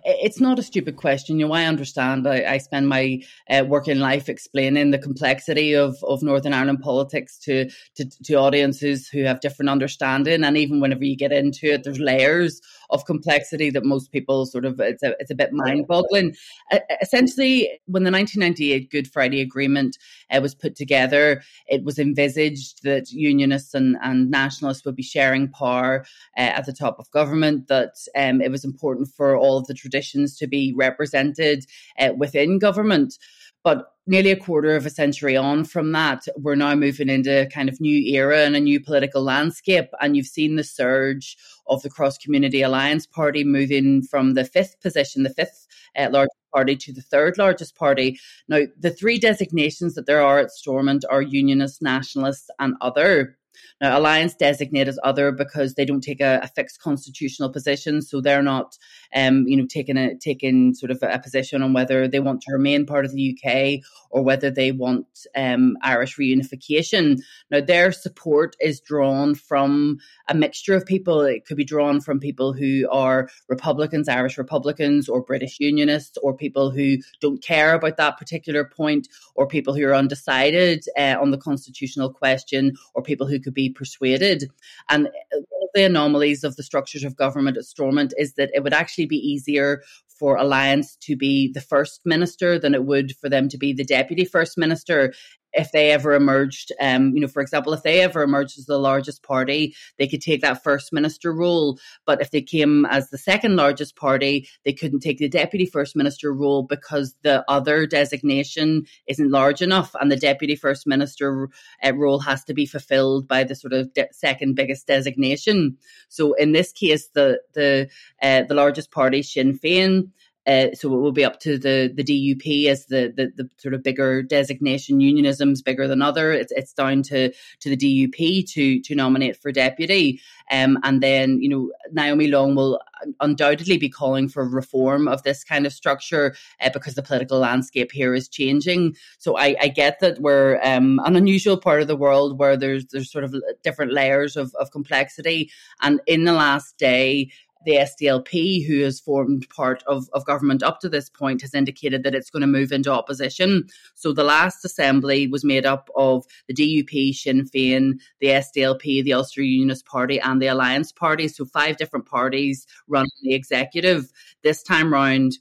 It's 0.03 0.39
not 0.39 0.59
a 0.59 0.63
stupid 0.63 0.95
question. 0.95 1.39
You 1.39 1.47
know, 1.47 1.53
I 1.53 1.65
understand. 1.65 2.27
I, 2.27 2.43
I 2.53 2.57
spend 2.57 2.87
my 2.87 3.21
uh, 3.49 3.63
working 3.67 3.99
life 3.99 4.29
explaining 4.29 4.91
the 4.91 4.97
complexity 4.97 5.73
of, 5.73 5.97
of 6.03 6.23
Northern 6.23 6.53
Ireland 6.53 6.81
politics 6.81 7.37
to, 7.39 7.69
to 7.95 8.05
to 8.23 8.33
audiences 8.35 9.07
who 9.07 9.23
have 9.23 9.39
different 9.39 9.69
understanding. 9.69 10.43
And 10.43 10.57
even 10.57 10.79
whenever 10.79 11.03
you 11.03 11.15
get 11.15 11.31
into 11.31 11.67
it, 11.67 11.83
there's 11.83 11.99
layers 11.99 12.61
of 12.89 13.05
complexity 13.05 13.69
that 13.71 13.83
most 13.83 14.11
people 14.11 14.45
sort 14.45 14.65
of 14.65 14.79
it's 14.79 15.03
a, 15.03 15.15
it's 15.19 15.31
a 15.31 15.35
bit 15.35 15.51
mind 15.51 15.87
boggling. 15.87 16.35
Uh, 16.71 16.79
essentially, 17.01 17.69
when 17.85 18.03
the 18.03 18.11
1998 18.11 18.89
Good 18.89 19.11
Friday 19.11 19.41
Agreement 19.41 19.97
uh, 20.31 20.39
was 20.41 20.55
put 20.55 20.75
together, 20.75 21.41
it 21.67 21.83
was 21.83 21.99
envisaged 21.99 22.83
that 22.83 23.11
unionists 23.11 23.73
and, 23.73 23.97
and 24.01 24.29
nationalists 24.29 24.85
would 24.85 24.95
be 24.95 25.03
sharing 25.03 25.49
power 25.49 26.05
uh, 26.37 26.41
at 26.41 26.65
the 26.65 26.73
top 26.73 26.99
of 26.99 27.11
government, 27.11 27.67
that 27.67 27.93
um, 28.15 28.41
it 28.41 28.51
was 28.51 28.63
important 28.63 29.09
for 29.15 29.35
all 29.35 29.57
of 29.57 29.67
the 29.67 29.73
traditions 29.77 30.35
to 30.37 30.47
be 30.47 30.73
represented 30.75 31.65
uh, 31.99 32.09
within 32.17 32.59
government. 32.59 33.17
But 33.63 33.91
nearly 34.05 34.31
a 34.31 34.37
quarter 34.37 34.75
of 34.77 34.85
a 34.85 34.89
century 34.89 35.35
on 35.35 35.65
from 35.65 35.91
that, 35.91 36.25
we're 36.37 36.55
now 36.55 36.73
moving 36.75 37.09
into 37.09 37.49
kind 37.53 37.67
of 37.67 37.81
new 37.81 37.97
era 38.15 38.45
and 38.45 38.55
a 38.55 38.61
new 38.61 38.79
political 38.79 39.21
landscape. 39.21 39.89
And 39.99 40.15
you've 40.15 40.27
seen 40.27 40.55
the 40.55 40.63
surge 40.63 41.37
of 41.67 41.81
the 41.81 41.89
Cross 41.89 42.19
Community 42.19 42.61
Alliance 42.61 43.05
Party 43.05 43.43
moving 43.43 44.03
from 44.03 44.35
the 44.35 44.45
fifth 44.45 44.79
position, 44.79 45.23
the 45.23 45.33
fifth 45.33 45.67
uh, 45.97 46.07
largest 46.11 46.37
party, 46.53 46.77
to 46.77 46.93
the 46.93 47.01
third 47.01 47.37
largest 47.37 47.75
party. 47.75 48.19
Now, 48.47 48.61
the 48.79 48.91
three 48.91 49.19
designations 49.19 49.95
that 49.95 50.05
there 50.05 50.21
are 50.21 50.39
at 50.39 50.51
Stormont 50.51 51.03
are 51.09 51.21
Unionist, 51.21 51.81
Nationalist, 51.81 52.49
and 52.59 52.75
Other. 52.79 53.36
Now, 53.81 53.97
Alliance 53.97 54.35
designate 54.35 54.87
as 54.87 54.99
other 55.03 55.31
because 55.31 55.75
they 55.75 55.85
don't 55.85 56.01
take 56.01 56.21
a, 56.21 56.39
a 56.43 56.47
fixed 56.47 56.81
constitutional 56.81 57.49
position, 57.49 58.01
so 58.01 58.21
they're 58.21 58.41
not, 58.41 58.77
um, 59.15 59.47
you 59.47 59.55
know, 59.55 59.67
taking 59.69 59.97
a 59.97 60.15
taking 60.15 60.73
sort 60.73 60.91
of 60.91 60.99
a 61.01 61.19
position 61.19 61.61
on 61.61 61.73
whether 61.73 62.07
they 62.07 62.19
want 62.19 62.41
to 62.41 62.53
remain 62.53 62.85
part 62.85 63.05
of 63.05 63.11
the 63.11 63.37
UK 63.37 63.83
or 64.09 64.23
whether 64.23 64.49
they 64.49 64.71
want 64.71 65.05
um, 65.35 65.77
Irish 65.81 66.17
reunification. 66.17 67.19
Now, 67.51 67.61
their 67.61 67.91
support 67.91 68.55
is 68.59 68.79
drawn 68.79 69.35
from 69.35 69.97
a 70.27 70.33
mixture 70.33 70.75
of 70.75 70.85
people. 70.85 71.21
It 71.21 71.45
could 71.45 71.57
be 71.57 71.65
drawn 71.65 72.01
from 72.01 72.19
people 72.19 72.53
who 72.53 72.87
are 72.91 73.29
Republicans, 73.49 74.09
Irish 74.09 74.37
Republicans, 74.37 75.09
or 75.09 75.21
British 75.21 75.59
Unionists, 75.59 76.17
or 76.23 76.35
people 76.35 76.71
who 76.71 76.97
don't 77.21 77.43
care 77.43 77.75
about 77.75 77.97
that 77.97 78.17
particular 78.17 78.65
point, 78.65 79.07
or 79.35 79.47
people 79.47 79.73
who 79.73 79.85
are 79.85 79.95
undecided 79.95 80.83
uh, 80.97 81.15
on 81.19 81.31
the 81.31 81.37
constitutional 81.37 82.11
question, 82.11 82.75
or 82.93 83.03
people 83.03 83.27
who 83.27 83.39
could 83.47 83.53
be 83.53 83.69
persuaded. 83.69 84.51
And 84.89 85.07
uh, 85.07 85.09
one 85.31 85.63
of 85.63 85.69
the 85.73 85.85
anomalies 85.85 86.43
of 86.43 86.57
the 86.57 86.63
structures 86.63 87.05
of 87.05 87.15
government 87.15 87.55
at 87.55 87.63
Stormont 87.63 88.13
is 88.17 88.33
that 88.33 88.51
it 88.53 88.61
would 88.61 88.73
actually 88.73 89.05
be 89.05 89.15
easier 89.15 89.83
for 90.19 90.35
Alliance 90.35 90.97
to 91.03 91.15
be 91.15 91.49
the 91.53 91.61
first 91.61 92.01
minister 92.03 92.59
than 92.59 92.75
it 92.75 92.83
would 92.83 93.15
for 93.15 93.29
them 93.29 93.47
to 93.47 93.57
be 93.57 93.71
the 93.71 93.85
deputy 93.85 94.25
first 94.25 94.57
minister 94.57 95.13
if 95.57 95.71
they 95.71 95.91
ever 95.91 96.13
emerged, 96.13 96.71
um, 96.79 97.13
you 97.15 97.19
know, 97.19 97.27
for 97.27 97.41
example, 97.41 97.73
if 97.73 97.83
they 97.83 98.01
ever 98.01 98.21
emerged 98.21 98.59
as 98.59 98.67
the 98.67 98.77
largest 98.77 99.23
party, 99.23 99.75
they 99.97 100.07
could 100.07 100.21
take 100.21 100.41
that 100.41 100.63
first 100.63 100.93
minister 100.93 101.33
role. 101.33 101.79
But 102.05 102.21
if 102.21 102.29
they 102.29 102.41
came 102.41 102.85
as 102.85 103.09
the 103.09 103.17
second 103.17 103.55
largest 103.55 103.95
party, 103.95 104.47
they 104.63 104.73
couldn't 104.73 104.99
take 104.99 105.17
the 105.17 105.27
deputy 105.27 105.65
first 105.65 105.95
minister 105.95 106.31
role 106.31 106.63
because 106.63 107.15
the 107.23 107.43
other 107.49 107.87
designation 107.87 108.85
isn't 109.07 109.31
large 109.31 109.61
enough, 109.61 109.95
and 109.99 110.11
the 110.11 110.15
deputy 110.15 110.55
first 110.55 110.85
minister 110.85 111.49
uh, 111.83 111.93
role 111.93 112.19
has 112.19 112.43
to 112.45 112.53
be 112.53 112.67
fulfilled 112.67 113.27
by 113.27 113.43
the 113.43 113.55
sort 113.55 113.73
of 113.73 113.91
de- 113.93 114.07
second 114.13 114.55
biggest 114.55 114.85
designation. 114.85 115.77
So 116.09 116.33
in 116.33 116.51
this 116.51 116.71
case, 116.71 117.09
the 117.15 117.41
the 117.53 117.89
uh, 118.21 118.43
the 118.43 118.53
largest 118.53 118.91
party, 118.91 119.23
Sinn 119.23 119.57
Féin, 119.57 120.11
uh, 120.47 120.73
so 120.73 120.93
it 120.93 120.99
will 120.99 121.11
be 121.11 121.25
up 121.25 121.39
to 121.41 121.57
the 121.57 121.91
the 121.93 122.03
DUP 122.03 122.67
as 122.67 122.85
the, 122.85 123.13
the, 123.15 123.31
the 123.35 123.49
sort 123.57 123.73
of 123.73 123.83
bigger 123.83 124.23
designation. 124.23 124.99
Unionism's 124.99 125.61
bigger 125.61 125.87
than 125.87 126.01
other. 126.01 126.31
It's 126.31 126.53
it's 126.53 126.73
down 126.73 127.03
to 127.03 127.31
to 127.59 127.69
the 127.69 127.77
DUP 127.77 128.49
to 128.53 128.79
to 128.81 128.95
nominate 128.95 129.35
for 129.35 129.51
deputy. 129.51 130.21
Um, 130.49 130.79
and 130.83 131.03
then 131.03 131.41
you 131.41 131.49
know 131.49 131.71
Naomi 131.91 132.27
Long 132.27 132.55
will 132.55 132.79
undoubtedly 133.19 133.77
be 133.77 133.89
calling 133.89 134.29
for 134.29 134.47
reform 134.47 135.07
of 135.07 135.23
this 135.23 135.43
kind 135.43 135.65
of 135.65 135.73
structure 135.73 136.35
uh, 136.61 136.69
because 136.69 136.95
the 136.95 137.03
political 137.03 137.39
landscape 137.39 137.91
here 137.91 138.15
is 138.15 138.27
changing. 138.27 138.95
So 139.17 139.37
I, 139.37 139.55
I 139.61 139.67
get 139.67 139.99
that 139.99 140.19
we're 140.19 140.59
um, 140.63 140.99
an 141.05 141.15
unusual 141.15 141.57
part 141.57 141.81
of 141.81 141.87
the 141.87 141.95
world 141.95 142.39
where 142.39 142.55
there's 142.55 142.85
there's 142.87 143.11
sort 143.11 143.25
of 143.25 143.35
different 143.63 143.91
layers 143.91 144.37
of, 144.37 144.55
of 144.55 144.71
complexity. 144.71 145.51
And 145.81 145.99
in 146.07 146.23
the 146.23 146.33
last 146.33 146.77
day, 146.77 147.31
the 147.67 147.73
SDLP, 147.73 148.65
who 148.65 148.79
has 148.83 148.99
formed 148.99 149.47
part 149.49 149.83
of, 149.85 150.09
of 150.13 150.25
government 150.25 150.63
up 150.63 150.79
to 150.79 150.89
this 150.89 151.09
point, 151.09 151.41
has 151.41 151.53
indicated 151.53 152.01
that 152.03 152.15
it's 152.15 152.31
going 152.31 152.41
to 152.41 152.47
move 152.47 152.71
into 152.71 152.91
opposition. 152.91 153.67
So 153.93 154.13
the 154.13 154.23
last 154.23 154.63
assembly 154.65 155.27
was 155.27 155.43
made 155.43 155.65
up 155.65 155.89
of 155.93 156.25
the 156.47 156.55
DUP, 156.55 157.13
Sinn 157.13 157.43
Féin, 157.43 157.99
the 158.21 158.27
SDLP, 158.27 159.03
the 159.03 159.13
Ulster 159.13 159.43
Unionist 159.43 159.85
Party, 159.85 160.17
and 160.19 160.41
the 160.41 160.47
Alliance 160.47 160.93
Party. 160.93 161.27
So 161.27 161.45
five 161.45 161.75
different 161.75 162.05
parties 162.05 162.65
run 162.87 163.05
the 163.21 163.35
executive. 163.35 164.11
This 164.43 164.63
time 164.63 164.91
round, 164.91 165.33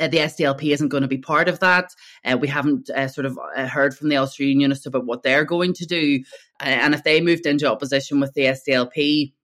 Uh, 0.00 0.08
the 0.08 0.20
SDLP 0.20 0.72
isn't 0.72 0.88
going 0.88 1.02
to 1.02 1.16
be 1.16 1.18
part 1.18 1.48
of 1.48 1.58
that. 1.60 1.94
Uh, 2.24 2.36
we 2.40 2.48
haven't 2.48 2.88
uh, 2.90 3.08
sort 3.08 3.26
of 3.26 3.38
uh, 3.38 3.66
heard 3.66 3.94
from 3.94 4.08
the 4.08 4.16
Ulster 4.16 4.44
Unionists 4.44 4.86
about 4.86 5.04
what 5.04 5.22
they're 5.22 5.44
going 5.44 5.74
to 5.74 5.86
do. 5.86 6.24
Uh, 6.60 6.80
and 6.84 6.94
if 6.94 7.02
they 7.04 7.20
moved 7.20 7.44
into 7.46 7.70
opposition 7.70 8.18
with 8.20 8.32
the 8.32 8.46
SDLP, 8.56 9.34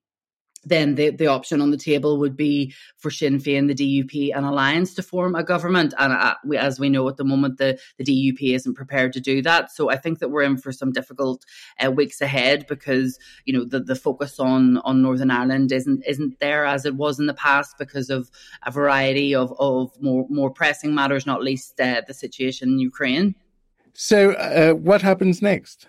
then 0.69 0.95
the, 0.95 1.11
the 1.11 1.27
option 1.27 1.61
on 1.61 1.71
the 1.71 1.77
table 1.77 2.19
would 2.19 2.37
be 2.37 2.75
for 2.97 3.11
Sinn 3.11 3.39
Féin, 3.39 3.69
the 3.69 3.75
DUP, 3.75 4.33
and 4.35 4.45
Alliance 4.45 4.95
to 4.95 5.03
form 5.03 5.35
a 5.35 5.43
government. 5.43 5.95
And 5.99 6.13
uh, 6.13 6.35
we, 6.45 6.57
as 6.57 6.79
we 6.79 6.89
know 6.89 7.09
at 7.09 7.17
the 7.17 7.25
moment, 7.25 7.59
the, 7.59 7.79
the 7.97 8.05
DUP 8.05 8.55
isn't 8.55 8.75
prepared 8.75 9.13
to 9.15 9.21
do 9.21 9.43
that. 9.43 9.71
So 9.71 9.91
I 9.91 9.97
think 9.97 10.19
that 10.19 10.31
we're 10.31 10.43
in 10.43 10.57
for 10.57 10.73
some 10.73 10.93
difficult 10.93 11.45
uh, 11.85 11.91
weeks 11.91 12.21
ahead 12.21 12.67
because 12.69 13.19
you 13.45 13.53
know 13.53 13.65
the, 13.65 13.81
the 13.81 13.97
focus 13.97 14.39
on 14.39 14.79
on 14.79 15.03
Northern 15.03 15.31
Ireland 15.31 15.73
isn't 15.73 16.05
isn't 16.07 16.41
there 16.41 16.65
as 16.65 16.85
it 16.85 16.95
was 16.95 17.19
in 17.19 17.27
the 17.27 17.35
past 17.35 17.77
because 17.79 18.11
of 18.11 18.31
a 18.65 18.71
variety 18.71 19.35
of, 19.35 19.53
of 19.59 19.91
more 20.01 20.27
more 20.29 20.51
pressing 20.51 20.95
matters, 20.95 21.27
not 21.27 21.43
least 21.43 21.81
uh, 21.81 22.03
the 22.07 22.15
situation 22.15 22.71
in 22.71 22.79
Ukraine. 22.79 23.35
So, 23.95 24.33
uh, 24.33 24.75
what 24.75 25.03
happens 25.03 25.43
next? 25.43 25.89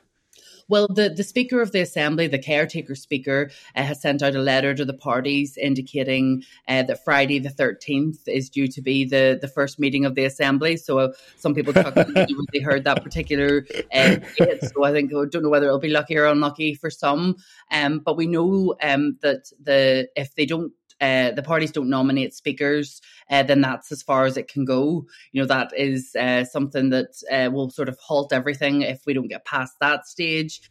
Well, 0.70 0.88
the, 0.88 1.10
the 1.10 1.24
Speaker 1.24 1.62
of 1.62 1.72
the 1.72 1.82
Assembly, 1.82 2.28
the 2.28 2.38
caretaker 2.38 2.94
Speaker, 2.94 3.50
uh, 3.76 3.84
has 3.84 4.02
sent 4.02 4.22
out 4.22 4.36
a 4.36 4.40
letter 4.40 4.76
to 4.76 4.86
the 4.86 4.94
parties 4.94 5.58
indicating 5.58 6.44
uh, 6.68 6.84
that 6.84 7.04
Friday 7.04 7.40
the 7.40 7.50
13th 7.50 8.28
is 8.28 8.50
due 8.50 8.68
to 8.68 8.82
be 8.82 9.04
the, 9.04 9.38
the 9.42 9.48
first 9.48 9.80
meeting 9.80 10.06
of 10.06 10.14
the 10.14 10.26
Assembly. 10.26 10.78
So 10.78 11.00
uh, 11.00 11.12
some 11.38 11.56
people 11.56 11.74
when 11.74 12.46
they 12.54 12.60
heard 12.60 12.84
that 12.84 13.04
particular 13.04 13.66
uh, 13.94 14.18
date. 14.38 14.64
So 14.64 14.84
I 14.84 14.92
think 14.92 15.12
I 15.12 15.26
don't 15.30 15.42
know 15.42 15.50
whether 15.50 15.66
it'll 15.66 15.80
be 15.80 15.90
lucky 15.90 16.16
or 16.16 16.26
unlucky 16.26 16.76
for 16.76 16.92
some. 16.92 17.38
Um, 17.72 18.00
but 18.00 18.16
we 18.16 18.28
know 18.28 18.76
um, 18.84 19.18
that 19.22 19.52
the 19.62 20.08
if 20.16 20.36
they 20.36 20.46
don't 20.46 20.72
uh, 21.02 21.32
the 21.32 21.44
parties 21.44 21.72
don't 21.72 21.90
nominate 21.90 22.34
speakers, 22.34 23.02
uh, 23.30 23.44
then 23.44 23.62
that's 23.62 23.92
as 23.92 24.02
far 24.02 24.26
as 24.26 24.38
it 24.38 24.48
can 24.48 24.66
go. 24.66 25.06
You 25.32 25.42
know, 25.42 25.48
that 25.48 25.72
is 25.78 26.16
uh, 26.16 26.46
something 26.46 26.90
that 26.90 27.22
uh, 27.32 27.50
will 27.52 27.70
sort 27.70 27.90
of 27.90 27.98
halt 28.00 28.34
everything 28.34 28.82
if 28.82 29.06
we 29.06 29.14
don't 29.14 29.28
get 29.28 29.46
past 29.46 29.76
that 29.80 30.08
stage. 30.08 30.62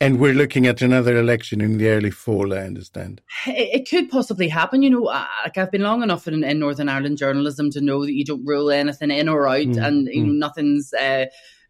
And 0.00 0.18
we're 0.18 0.34
looking 0.34 0.66
at 0.66 0.82
another 0.82 1.16
election 1.16 1.60
in 1.60 1.78
the 1.78 1.88
early 1.88 2.10
fall, 2.10 2.52
I 2.52 2.58
understand. 2.58 3.22
It, 3.46 3.80
it 3.80 3.88
could 3.88 4.10
possibly 4.10 4.48
happen. 4.48 4.82
You 4.82 4.90
know, 4.90 5.02
like 5.02 5.56
I've 5.56 5.70
been 5.70 5.82
long 5.82 6.02
enough 6.02 6.26
in, 6.26 6.42
in, 6.42 6.58
Northern 6.58 6.88
Ireland 6.88 7.16
journalism 7.16 7.70
to 7.70 7.80
know 7.80 8.04
that 8.04 8.12
you 8.12 8.24
don't 8.24 8.44
rule 8.44 8.70
anything 8.70 9.10
in 9.10 9.28
or 9.28 9.48
out, 9.48 9.60
mm, 9.60 9.82
and 9.82 10.08
you 10.08 10.24
know, 10.24 10.32
mm. 10.32 10.38
nothing's 10.38 10.92
uh, 10.92 11.00
uh, 11.00 11.26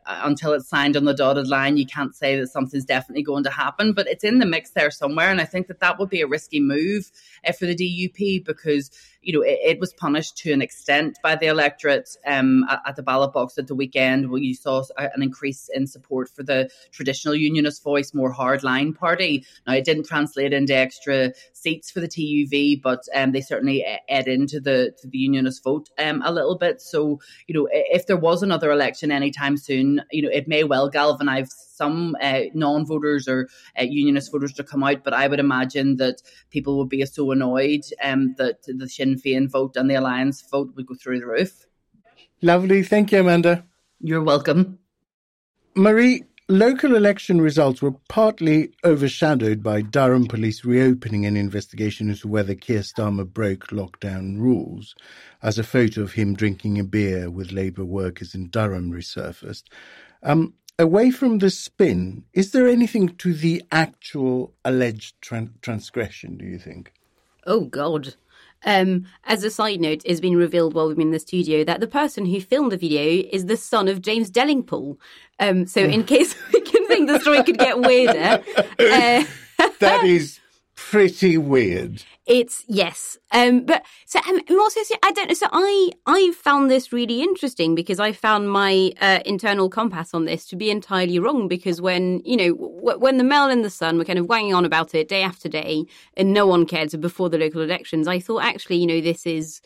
until 0.07 0.53
it's 0.53 0.69
signed 0.69 0.97
on 0.97 1.05
the 1.05 1.15
dotted 1.15 1.49
line, 1.49 1.77
you 1.77 1.87
can't 1.87 2.15
say 2.15 2.39
that 2.39 2.49
something's 2.49 2.85
definitely 2.85 3.23
going 3.23 3.45
to 3.45 3.51
happen, 3.51 3.93
but 3.93 4.07
it's 4.07 4.25
in 4.25 4.39
the 4.39 4.47
mix 4.47 4.71
there 4.71 4.91
somewhere. 4.91 5.31
And 5.31 5.41
I 5.41 5.45
think 5.45 5.67
that 5.69 5.81
that 5.81 5.99
would 5.99 6.11
be 6.11 6.21
a 6.21 6.27
risky 6.27 6.61
move 6.61 7.11
uh, 7.47 7.53
for 7.53 7.67
the 7.67 7.75
DUP 7.75 8.45
because 8.45 8.91
you 9.25 9.33
know, 9.33 9.43
it, 9.43 9.59
it, 9.65 9.81
was 9.81 9.93
punished 9.93 10.37
to 10.39 10.53
an 10.53 10.63
extent 10.63 11.19
by 11.23 11.35
the 11.35 11.47
electorate 11.47 12.17
um, 12.27 12.65
at, 12.69 12.83
at, 12.87 12.97
the 12.97 13.03
ballot 13.03 13.33
box 13.33 13.59
at 13.59 13.67
the 13.67 13.75
weekend, 13.75 14.31
where 14.31 14.41
you 14.41 14.55
saw 14.55 14.85
an 14.99 15.23
increase 15.23 15.69
in 15.73 15.87
support 15.87 16.29
for 16.29 16.43
the 16.43 16.71
traditional 16.93 17.35
unionist 17.35 17.83
voice, 17.83 18.15
more 18.15 18.33
hardline 18.33 18.95
party. 18.95 19.45
Now, 19.67 19.75
it 19.75 19.85
didn't 19.85 20.07
translate 20.07 20.53
into 20.53 20.75
extra 20.75 21.33
seats 21.53 21.91
for 21.91 22.01
the 22.01 22.09
TUV, 22.09 22.81
but 22.81 23.01
um, 23.15 23.33
they 23.33 23.41
certainly 23.41 23.85
ed 24.09 24.29
into 24.29 24.61
the 24.61 24.95
to 24.99 25.09
the 25.09 25.19
unionist 25.19 25.65
vote 25.65 25.89
um, 25.99 26.23
a 26.25 26.33
little 26.33 26.57
bit. 26.57 26.81
So, 26.81 27.21
you 27.47 27.55
know, 27.55 27.69
if 27.73 28.07
there 28.07 28.17
was 28.17 28.43
another 28.43 28.71
election 28.71 29.11
anytime 29.11 29.57
soon, 29.57 30.03
you 30.11 30.23
know, 30.23 30.31
it 30.31 30.47
may 30.47 30.65
well 30.65 30.89
galvanise 30.89 31.74
some 31.75 32.17
uh, 32.21 32.43
non-voters 32.55 33.29
or 33.29 33.49
uh, 33.79 33.85
unionist 33.85 34.31
voters 34.31 34.53
to 34.55 34.65
come 34.65 34.85
out, 34.85 35.03
but 35.05 35.13
I 35.13 35.27
would 35.27 35.41
imagine 35.41 35.97
that 35.97 36.23
people 36.51 36.79
would 36.79 36.89
be 36.89 37.05
so 37.05 37.31
annoyed 37.31 37.83
um, 38.03 38.35
that 38.39 38.63
the 38.67 38.89
Sinn 38.89 39.17
Féin 39.17 39.51
vote 39.51 39.77
and 39.77 39.91
the 39.91 39.97
Alliance 39.97 40.43
vote 40.51 40.73
would 40.77 40.87
go 40.87 40.95
through 40.95 41.21
the 41.21 41.27
roof. 41.27 41.67
Lovely, 42.43 42.83
thank 42.83 43.13
you, 43.13 43.21
Amanda. 43.21 43.65
You're 44.01 44.23
welcome, 44.23 44.79
Marie. 45.75 46.25
Local 46.47 46.95
election 46.95 47.41
results 47.41 47.81
were 47.81 47.95
partly 48.11 48.75
overshadowed 48.85 49.63
by 49.63 49.81
Durham 49.81 50.27
police 50.27 50.63
reopening 50.63 51.25
an 51.25 51.39
investigation 51.39 52.11
into 52.11 52.29
whether 52.29 52.55
Keir 52.55 52.81
Starmer 52.81 53.27
broke 53.27 53.69
lockdown 53.69 54.39
rules, 54.39 54.95
as 55.43 55.59
a 55.59 55.65
photo 55.65 56.03
of 56.03 56.13
him 56.13 56.35
drinking 56.35 56.79
a 56.79 56.85
beer 56.85 57.31
with 57.31 57.51
Labour 57.51 57.87
workers 57.87 58.35
in 58.35 58.51
Durham 58.51 58.93
resurfaced. 58.93 59.65
Um, 60.23 60.53
away 60.79 61.11
from 61.11 61.39
the 61.39 61.51
spin, 61.51 62.25
is 62.33 62.53
there 62.53 62.69
anything 62.69 63.09
to 63.17 63.33
the 63.35 63.63
actual 63.71 64.53
alleged 64.65 65.15
transgression, 65.21 66.37
do 66.37 66.45
you 66.45 66.59
think? 66.59 66.93
Oh, 67.47 67.61
God. 67.61 68.15
Um, 68.65 69.07
as 69.25 69.45
a 69.45 69.51
side 69.51 69.81
note, 69.81 70.03
it's 70.05 70.21
been 70.21 70.37
revealed 70.37 70.75
while 70.75 70.89
we've 70.89 70.97
been 70.97 71.09
in 71.09 71.13
the 71.13 71.19
studio 71.19 71.65
that 71.65 71.81
the 71.81 71.87
person 71.87 72.27
who 72.27 72.41
filmed 72.41 72.73
the 72.73 72.79
video 72.79 73.29
is 73.31 73.47
the 73.47 73.59
son 73.59 73.89
of 73.89 74.01
James 74.01 74.31
Delingpole. 74.31 74.97
Um, 75.39 75.67
so, 75.67 75.83
in 75.83 76.05
case 76.15 76.35
we 76.53 76.61
can 76.63 76.87
think 76.87 77.09
the 77.09 77.21
story 77.21 77.43
could 77.45 77.59
get 77.59 77.79
weirder, 77.79 78.43
uh, 78.79 79.25
that 79.81 80.05
is 80.05 80.41
pretty 80.75 81.39
weird. 81.39 82.05
It's 82.27 82.65
yes, 82.67 83.19
um, 83.33 83.67
but 83.67 83.85
so 84.07 84.19
um, 84.27 84.41
more 84.49 84.71
seriously, 84.71 84.97
I 85.03 85.13
don't 85.13 85.29
know. 85.29 85.35
So 85.35 85.47
I 85.53 85.91
I 86.07 86.33
found 86.35 86.71
this 86.71 86.93
really 86.93 87.23
interesting 87.23 87.75
because 87.75 88.01
I 88.01 88.13
found 88.13 88.51
my 88.51 88.93
uh, 89.01 89.21
internal 89.27 89.69
compass 89.69 90.15
on 90.15 90.25
this 90.25 90.47
to 90.47 90.57
be 90.57 90.71
entirely 90.71 91.19
wrong. 91.19 91.49
Because 91.49 91.83
when 91.83 92.23
you 92.25 92.37
know 92.37 92.55
w- 92.55 92.99
when 92.99 93.19
the 93.19 93.25
Mail 93.25 93.49
and 93.49 93.65
the 93.65 93.71
Sun 93.71 93.99
were 93.99 94.07
kind 94.07 94.19
of 94.19 94.27
wanging 94.27 94.55
on 94.55 94.65
about 94.65 94.95
it 94.95 95.07
day 95.07 95.23
after 95.23 95.49
day, 95.49 95.85
and 96.17 96.33
no 96.33 96.47
one 96.47 96.65
cared 96.65 96.91
so 96.93 96.99
before 96.99 97.29
the 97.29 97.39
local 97.39 97.61
elections, 97.61 98.09
I 98.09 98.19
thought 98.21 98.43
actually 98.43 98.77
you 98.77 98.87
know 98.87 99.01
this 99.03 99.27
is 99.27 99.61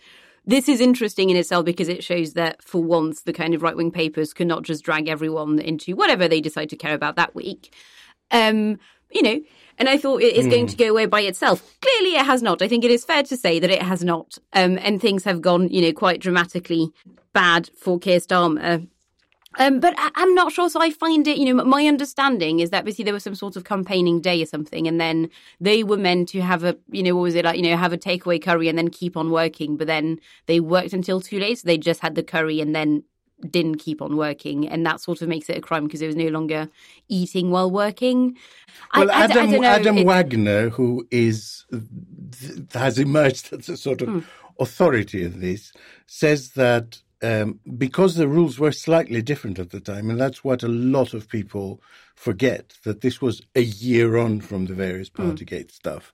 this 0.44 0.68
is 0.68 0.81
interesting 0.81 1.31
in 1.31 1.37
itself 1.37 1.64
because 1.64 1.88
it 1.88 2.03
shows 2.03 2.33
that 2.33 2.64
for 2.64 2.83
once 2.83 3.21
the 3.21 3.33
kind 3.33 3.55
of 3.55 3.62
right 3.62 3.77
wing 3.77 3.92
papers 3.92 4.33
cannot 4.33 4.62
just 4.62 4.83
drag 4.83 5.07
everyone 5.07 5.59
into 5.59 5.94
whatever 5.94 6.27
they 6.27 6.40
decide 6.40 6.71
to 6.71 6.77
care 6.77 6.94
about 6.94 7.16
that 7.16 7.35
week. 7.35 7.73
Um, 8.31 8.79
you 9.11 9.23
know, 9.23 9.40
and 9.78 9.88
I 9.88 9.96
thought 9.96 10.22
it 10.22 10.36
is 10.36 10.46
mm. 10.46 10.50
going 10.50 10.64
hmm. 10.64 10.70
to 10.70 10.76
go 10.76 10.90
away 10.90 11.06
by 11.06 11.20
itself. 11.22 11.78
Clearly, 11.80 12.16
it 12.16 12.26
has 12.26 12.42
not. 12.42 12.62
I 12.62 12.68
think 12.68 12.84
it 12.84 12.90
is 12.90 13.04
fair 13.04 13.22
to 13.22 13.36
say 13.36 13.58
that 13.58 13.70
it 13.70 13.82
has 13.82 14.02
not. 14.02 14.38
Um, 14.52 14.78
and 14.82 15.00
things 15.00 15.24
have 15.24 15.40
gone, 15.40 15.68
you 15.68 15.80
know, 15.82 15.92
quite 15.92 16.20
dramatically 16.20 16.90
bad 17.32 17.70
for 17.76 17.98
Keir 17.98 18.18
Starmer. 18.18 18.88
Um, 19.58 19.80
but 19.80 19.94
I, 19.96 20.10
am 20.16 20.34
not 20.34 20.52
sure. 20.52 20.68
So 20.68 20.80
I 20.80 20.90
find 20.90 21.26
it, 21.26 21.38
you 21.38 21.52
know, 21.52 21.64
my 21.64 21.86
understanding 21.86 22.60
is 22.60 22.70
that 22.70 22.80
obviously 22.80 23.04
there 23.04 23.14
was 23.14 23.24
some 23.24 23.34
sort 23.34 23.56
of 23.56 23.64
campaigning 23.64 24.20
day 24.20 24.42
or 24.42 24.46
something, 24.46 24.86
and 24.86 25.00
then 25.00 25.30
they 25.60 25.82
were 25.82 25.96
meant 25.96 26.28
to 26.30 26.40
have 26.42 26.64
a, 26.64 26.76
you 26.90 27.02
know, 27.02 27.14
what 27.16 27.22
was 27.22 27.34
it 27.34 27.44
like, 27.44 27.56
you 27.56 27.62
know, 27.62 27.76
have 27.76 27.92
a 27.92 27.98
takeaway 27.98 28.42
curry 28.42 28.68
and 28.68 28.78
then 28.78 28.88
keep 28.88 29.16
on 29.16 29.30
working. 29.30 29.76
But 29.76 29.86
then 29.86 30.20
they 30.46 30.60
worked 30.60 30.92
until 30.92 31.20
too 31.20 31.40
late, 31.40 31.58
so 31.58 31.66
they 31.66 31.78
just 31.78 32.00
had 32.00 32.14
the 32.14 32.22
curry 32.22 32.60
and 32.60 32.74
then 32.74 33.04
didn't 33.51 33.77
keep 33.77 34.03
on 34.03 34.16
working, 34.16 34.68
and 34.68 34.85
that 34.87 35.01
sort 35.01 35.22
of 35.22 35.29
makes 35.29 35.48
it 35.48 35.57
a 35.57 35.61
crime 35.61 35.85
because 35.85 36.03
it 36.03 36.07
was 36.07 36.16
no 36.16 36.29
longer 36.29 36.68
eating 37.09 37.51
while 37.51 37.70
working. 37.70 38.37
Well, 38.94 39.11
I, 39.11 39.24
Adam, 39.24 39.37
I, 39.37 39.40
I 39.40 39.46
know, 39.46 39.64
Adam 39.64 40.05
Wagner, 40.05 40.68
who 40.70 41.07
is 41.11 41.64
has 42.72 42.98
emerged 42.98 43.53
as 43.53 43.68
a 43.68 43.77
sort 43.77 44.03
of 44.03 44.09
hmm. 44.09 44.18
authority 44.59 45.24
in 45.24 45.40
this, 45.40 45.72
says 46.07 46.51
that 46.51 47.01
um, 47.22 47.61
because 47.77 48.14
the 48.14 48.29
rules 48.29 48.59
were 48.59 48.72
slightly 48.72 49.22
different 49.22 49.59
at 49.59 49.70
the 49.70 49.81
time, 49.81 50.11
and 50.11 50.20
that's 50.20 50.42
what 50.42 50.62
a 50.62 50.68
lot 50.68 51.14
of 51.14 51.29
people 51.29 51.81
forget 52.14 52.74
that 52.85 53.01
this 53.01 53.20
was 53.20 53.42
a 53.55 53.62
year 53.62 54.16
on 54.16 54.40
from 54.40 54.66
the 54.66 54.74
various 54.74 55.09
hmm. 55.09 55.22
Partygate 55.22 55.70
stuff, 55.70 56.12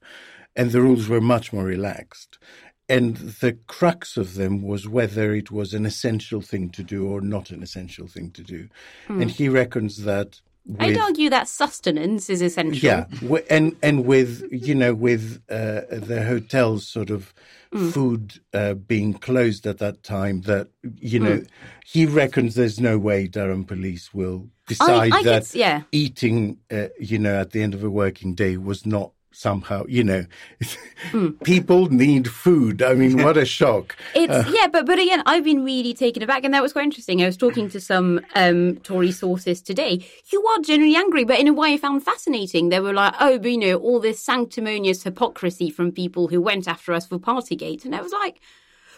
and 0.56 0.70
the 0.70 0.82
rules 0.82 1.08
were 1.08 1.20
much 1.20 1.52
more 1.52 1.64
relaxed 1.64 2.38
and 2.88 3.16
the 3.16 3.56
crux 3.66 4.16
of 4.16 4.34
them 4.34 4.62
was 4.62 4.86
whether 4.86 5.34
it 5.34 5.50
was 5.50 5.72
an 5.72 5.86
essential 5.86 6.40
thing 6.40 6.70
to 6.70 6.82
do 6.82 7.06
or 7.06 7.20
not 7.20 7.50
an 7.50 7.62
essential 7.62 8.06
thing 8.06 8.30
to 8.32 8.42
do. 8.42 8.68
Hmm. 9.06 9.22
And 9.22 9.30
he 9.30 9.48
reckons 9.48 10.04
that. 10.04 10.40
With, 10.66 10.80
I'd 10.80 10.98
argue 10.98 11.28
that 11.30 11.46
sustenance 11.48 12.30
is 12.30 12.40
essential. 12.40 12.86
Yeah, 12.86 13.06
and 13.50 13.76
and 13.82 14.06
with 14.06 14.48
you 14.50 14.74
know 14.74 14.94
with 14.94 15.42
uh, 15.50 15.82
the 15.90 16.24
hotels 16.26 16.88
sort 16.88 17.10
of 17.10 17.34
mm. 17.70 17.92
food 17.92 18.40
uh, 18.54 18.72
being 18.72 19.12
closed 19.12 19.66
at 19.66 19.76
that 19.78 20.02
time, 20.02 20.40
that 20.42 20.68
you 20.98 21.18
know 21.20 21.38
mm. 21.38 21.48
he 21.84 22.06
reckons 22.06 22.54
there's 22.54 22.80
no 22.80 22.96
way 22.96 23.26
Durham 23.26 23.64
police 23.64 24.14
will 24.14 24.48
decide 24.66 25.12
I, 25.12 25.18
I 25.18 25.22
that 25.22 25.42
guess, 25.42 25.54
yeah. 25.54 25.82
eating 25.92 26.56
uh, 26.70 26.88
you 26.98 27.18
know 27.18 27.38
at 27.38 27.50
the 27.50 27.62
end 27.62 27.74
of 27.74 27.84
a 27.84 27.90
working 27.90 28.34
day 28.34 28.56
was 28.56 28.86
not 28.86 29.12
somehow 29.34 29.84
you 29.88 30.04
know 30.04 30.24
mm. 31.10 31.42
people 31.42 31.90
need 31.90 32.30
food 32.30 32.82
i 32.82 32.94
mean 32.94 33.22
what 33.22 33.36
a 33.36 33.44
shock 33.58 33.96
it's 34.14 34.32
uh, 34.32 34.44
yeah 34.54 34.66
but 34.68 34.86
but 34.86 34.98
again 34.98 35.22
i've 35.26 35.44
been 35.44 35.64
really 35.64 35.92
taken 35.92 36.22
aback 36.22 36.44
and 36.44 36.54
that 36.54 36.62
was 36.62 36.72
quite 36.72 36.84
interesting 36.84 37.22
i 37.22 37.26
was 37.26 37.36
talking 37.36 37.68
to 37.68 37.80
some 37.80 38.20
um 38.36 38.76
tory 38.76 39.10
sources 39.10 39.60
today 39.60 40.04
who 40.30 40.46
are 40.46 40.58
generally 40.60 40.96
angry 40.96 41.24
but 41.24 41.38
in 41.38 41.48
a 41.48 41.52
way 41.52 41.74
i 41.74 41.76
found 41.76 42.02
fascinating 42.02 42.68
they 42.68 42.80
were 42.80 42.94
like 42.94 43.14
oh 43.20 43.38
but 43.38 43.50
you 43.50 43.58
know 43.58 43.76
all 43.76 44.00
this 44.00 44.20
sanctimonious 44.20 45.02
hypocrisy 45.02 45.68
from 45.68 45.90
people 45.90 46.28
who 46.28 46.40
went 46.40 46.68
after 46.68 46.92
us 46.92 47.06
for 47.06 47.18
partygate 47.18 47.84
and 47.84 47.94
i 47.94 48.00
was 48.00 48.12
like 48.12 48.40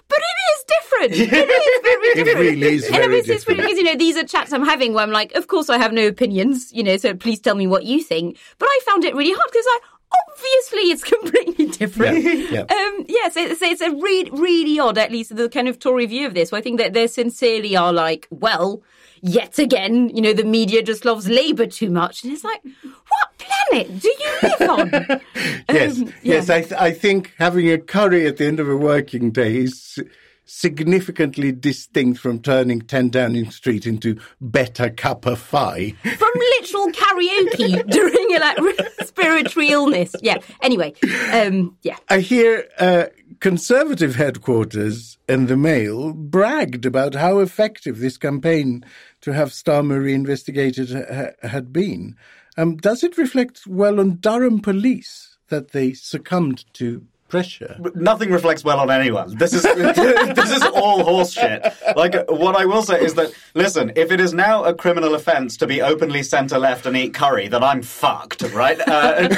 but 0.08 0.18
it 0.18 0.38
is 0.52 0.64
different. 0.64 1.32
It 1.32 1.50
is 1.50 1.80
very 1.82 2.14
different. 2.14 2.28
it 2.28 2.40
really 2.40 2.74
is 2.74 2.88
very 2.88 3.22
different. 3.22 3.60
Because, 3.60 3.76
you 3.76 3.84
know, 3.84 3.96
these 3.96 4.16
are 4.16 4.24
chats 4.24 4.52
I'm 4.52 4.64
having 4.64 4.92
where 4.92 5.02
I'm 5.02 5.10
like, 5.10 5.32
of 5.34 5.48
course 5.48 5.68
I 5.68 5.78
have 5.78 5.92
no 5.92 6.06
opinions, 6.06 6.72
you 6.72 6.82
know, 6.82 6.96
so 6.96 7.14
please 7.14 7.40
tell 7.40 7.54
me 7.54 7.66
what 7.66 7.84
you 7.84 8.02
think. 8.02 8.38
But 8.58 8.66
I 8.66 8.80
found 8.86 9.04
it 9.04 9.14
really 9.14 9.32
hard 9.32 9.50
because 9.50 9.64
I, 9.66 9.78
obviously 10.12 10.90
it's 10.90 11.04
completely 11.14 11.66
different. 11.66 12.22
Yeah, 12.24 12.32
yeah. 12.32 12.60
Um, 12.70 13.04
yeah 13.08 13.28
so, 13.28 13.54
so 13.54 13.66
it's 13.66 13.80
a 13.80 13.90
really, 13.90 14.30
really 14.30 14.78
odd, 14.78 14.98
at 14.98 15.10
least 15.10 15.34
the 15.36 15.48
kind 15.48 15.68
of 15.68 15.78
Tory 15.78 16.06
view 16.06 16.26
of 16.26 16.34
this. 16.34 16.50
So 16.50 16.56
I 16.56 16.60
think 16.60 16.78
that 16.78 16.92
they 16.92 17.06
sincerely 17.06 17.76
are 17.76 17.92
like, 17.92 18.26
well, 18.30 18.82
yet 19.22 19.58
again, 19.58 20.10
you 20.10 20.20
know, 20.22 20.32
the 20.32 20.44
media 20.44 20.82
just 20.82 21.04
loves 21.04 21.28
Labour 21.28 21.66
too 21.66 21.90
much. 21.90 22.22
And 22.22 22.32
it's 22.32 22.44
like, 22.44 22.62
what 22.82 23.38
planet 23.38 24.00
do 24.00 24.08
you 24.08 24.38
live 24.42 24.70
on? 24.70 25.20
yes, 25.68 25.98
Um, 26.00 26.12
yes. 26.22 26.50
I, 26.50 26.60
th- 26.62 26.80
I 26.80 26.92
think 26.92 27.32
having 27.38 27.70
a 27.70 27.78
curry 27.78 28.26
at 28.26 28.36
the 28.36 28.46
end 28.46 28.60
of 28.60 28.68
a 28.68 28.76
working 28.76 29.30
day 29.30 29.56
is 29.56 29.98
significantly 30.46 31.52
distinct 31.52 32.20
from 32.20 32.40
turning 32.40 32.80
10 32.80 33.10
Downing 33.10 33.50
Street 33.50 33.86
into 33.86 34.18
better 34.40 34.88
cup 34.88 35.26
of 35.26 35.38
fi. 35.38 35.90
From 36.02 36.32
literal 36.34 36.88
karaoke 36.92 37.86
during 37.90 38.34
a 38.34 38.38
like 38.38 38.58
respiratory 38.58 39.70
illness. 39.70 40.14
Yeah. 40.22 40.38
Anyway, 40.62 40.94
um, 41.32 41.76
yeah. 41.82 41.96
I 42.08 42.20
hear 42.20 42.64
uh, 42.78 43.06
Conservative 43.40 44.14
headquarters 44.14 45.18
and 45.28 45.48
the 45.48 45.56
Mail 45.56 46.12
bragged 46.12 46.86
about 46.86 47.14
how 47.14 47.40
effective 47.40 47.98
this 47.98 48.16
campaign 48.16 48.84
to 49.20 49.32
have 49.32 49.50
Starmer 49.50 50.02
reinvestigated 50.02 50.90
ha- 50.90 51.46
had 51.46 51.72
been. 51.72 52.16
Um, 52.56 52.76
does 52.76 53.04
it 53.04 53.18
reflect 53.18 53.66
well 53.66 54.00
on 54.00 54.16
Durham 54.16 54.60
police 54.60 55.36
that 55.48 55.72
they 55.72 55.92
succumbed 55.92 56.64
to 56.74 57.04
pressure? 57.28 57.76
Nothing 57.94 58.30
reflects 58.30 58.62
well 58.64 58.78
on 58.80 58.90
anyone. 58.90 59.36
This 59.36 59.52
is 59.52 59.62
this 60.36 60.50
is 60.50 60.62
all 60.62 61.02
horseshit. 61.04 61.96
Like 61.96 62.14
what 62.28 62.56
I 62.56 62.64
will 62.66 62.82
say 62.82 63.02
is 63.04 63.14
that 63.14 63.32
listen, 63.54 63.92
if 63.96 64.10
it 64.10 64.20
is 64.20 64.32
now 64.32 64.64
a 64.64 64.74
criminal 64.74 65.14
offence 65.14 65.56
to 65.58 65.66
be 65.66 65.82
openly 65.82 66.22
centre 66.22 66.58
left 66.58 66.86
and 66.86 66.96
eat 66.96 67.14
curry, 67.14 67.48
then 67.48 67.62
I'm 67.62 67.82
fucked, 67.82 68.42
right? 68.52 68.78
Uh, 68.86 69.28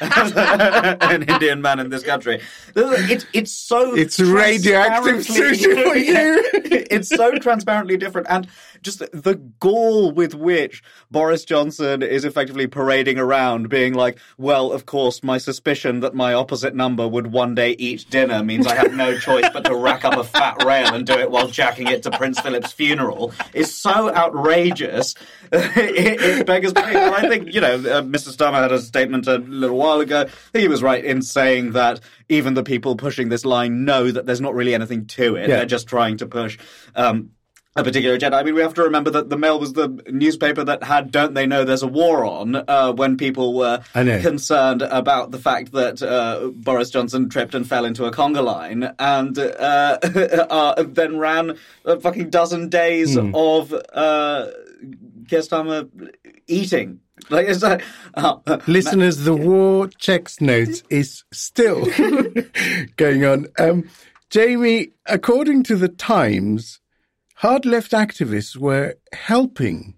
an 1.00 1.22
Indian 1.24 1.60
man 1.60 1.80
in 1.80 1.90
this 1.90 2.02
country, 2.02 2.40
it's 2.74 3.26
it's 3.32 3.52
so 3.52 3.94
It's 3.94 4.18
radioactive 4.20 5.16
sushi 5.26 5.82
for 5.84 5.96
you. 5.96 6.42
it's 6.90 7.08
so 7.08 7.32
transparently 7.38 7.96
different 7.96 8.26
and 8.30 8.46
just 8.82 9.00
the 9.12 9.34
gall 9.58 10.12
with 10.12 10.34
which 10.34 10.82
Boris 11.10 11.44
Johnson 11.44 12.02
is 12.02 12.24
effectively 12.24 12.66
parading 12.66 13.18
around 13.18 13.68
being 13.68 13.94
like, 13.94 14.18
well, 14.38 14.72
of 14.72 14.86
course, 14.86 15.22
my 15.22 15.38
suspicion 15.38 16.00
that 16.00 16.14
my 16.14 16.34
opposite 16.34 16.74
number 16.74 17.06
would 17.06 17.28
one 17.28 17.54
day 17.54 17.72
eat 17.78 18.06
dinner 18.10 18.42
means 18.42 18.66
I 18.66 18.74
have 18.74 18.94
no 18.94 19.18
choice 19.20 19.48
but 19.52 19.64
to 19.64 19.74
rack 19.74 20.04
up 20.04 20.16
a 20.16 20.24
fat 20.24 20.64
rail 20.64 20.94
and 20.94 21.06
do 21.06 21.14
it 21.14 21.30
while 21.30 21.48
jacking 21.48 21.88
it 21.88 22.02
to 22.04 22.10
Prince 22.10 22.40
Philip's 22.40 22.72
funeral 22.72 23.32
is 23.52 23.74
so 23.74 24.14
outrageous. 24.14 25.14
it, 25.52 26.20
it 26.20 26.46
beggars 26.46 26.72
belief. 26.72 26.94
And 26.94 27.14
I 27.14 27.28
think, 27.28 27.52
you 27.52 27.60
know, 27.60 27.74
uh, 27.74 28.02
Mr. 28.02 28.34
Starmer 28.34 28.62
had 28.62 28.72
a 28.72 28.80
statement 28.80 29.26
a 29.26 29.38
little 29.38 29.76
while 29.76 30.00
ago. 30.00 30.26
He 30.52 30.68
was 30.68 30.82
right 30.82 31.04
in 31.04 31.22
saying 31.22 31.72
that 31.72 32.00
even 32.28 32.54
the 32.54 32.62
people 32.62 32.96
pushing 32.96 33.28
this 33.28 33.44
line 33.44 33.84
know 33.84 34.10
that 34.10 34.26
there's 34.26 34.40
not 34.40 34.54
really 34.54 34.74
anything 34.74 35.06
to 35.06 35.36
it. 35.36 35.48
Yeah. 35.48 35.56
They're 35.56 35.66
just 35.66 35.88
trying 35.88 36.18
to 36.18 36.26
push 36.26 36.58
um, 36.94 37.30
a 37.76 37.84
particular 37.84 38.16
agenda. 38.16 38.36
I 38.36 38.42
mean, 38.42 38.54
we 38.54 38.62
have 38.62 38.74
to 38.74 38.82
remember 38.82 39.10
that 39.10 39.28
the 39.30 39.36
Mail 39.36 39.60
was 39.60 39.74
the 39.74 39.88
newspaper 40.10 40.64
that 40.64 40.82
had 40.82 41.12
"Don't 41.12 41.34
They 41.34 41.46
Know 41.46 41.64
There's 41.64 41.82
a 41.82 41.86
War 41.86 42.24
On" 42.24 42.56
uh, 42.56 42.92
when 42.92 43.16
people 43.16 43.54
were 43.54 43.80
concerned 43.94 44.82
about 44.82 45.30
the 45.30 45.38
fact 45.38 45.72
that 45.72 46.02
uh, 46.02 46.50
Boris 46.52 46.90
Johnson 46.90 47.28
tripped 47.28 47.54
and 47.54 47.66
fell 47.68 47.84
into 47.84 48.04
a 48.06 48.10
conga 48.12 48.42
line, 48.42 48.92
and 48.98 49.38
uh, 49.38 49.98
uh, 50.50 50.82
then 50.82 51.18
ran 51.18 51.56
a 51.84 52.00
fucking 52.00 52.30
dozen 52.30 52.68
days 52.68 53.14
Hmm. 53.14 53.34
of 53.34 53.72
uh, 53.72 54.46
Keir 55.28 55.40
Starmer 55.40 55.88
eating. 56.48 57.00
Like, 57.28 57.46
it's 57.48 57.62
like, 57.62 57.82
oh, 58.16 58.42
Listeners, 58.66 59.18
the 59.18 59.36
war 59.36 59.86
checks 59.88 60.40
notes 60.40 60.82
is 60.90 61.22
still 61.32 61.84
going 62.96 63.24
on. 63.24 63.46
Um, 63.58 63.88
Jamie, 64.30 64.92
according 65.06 65.62
to 65.64 65.76
the 65.76 65.88
Times, 65.88 66.80
hard 67.40 67.64
left 67.64 67.92
activists 67.92 68.54
were 68.54 68.94
helping 69.14 69.94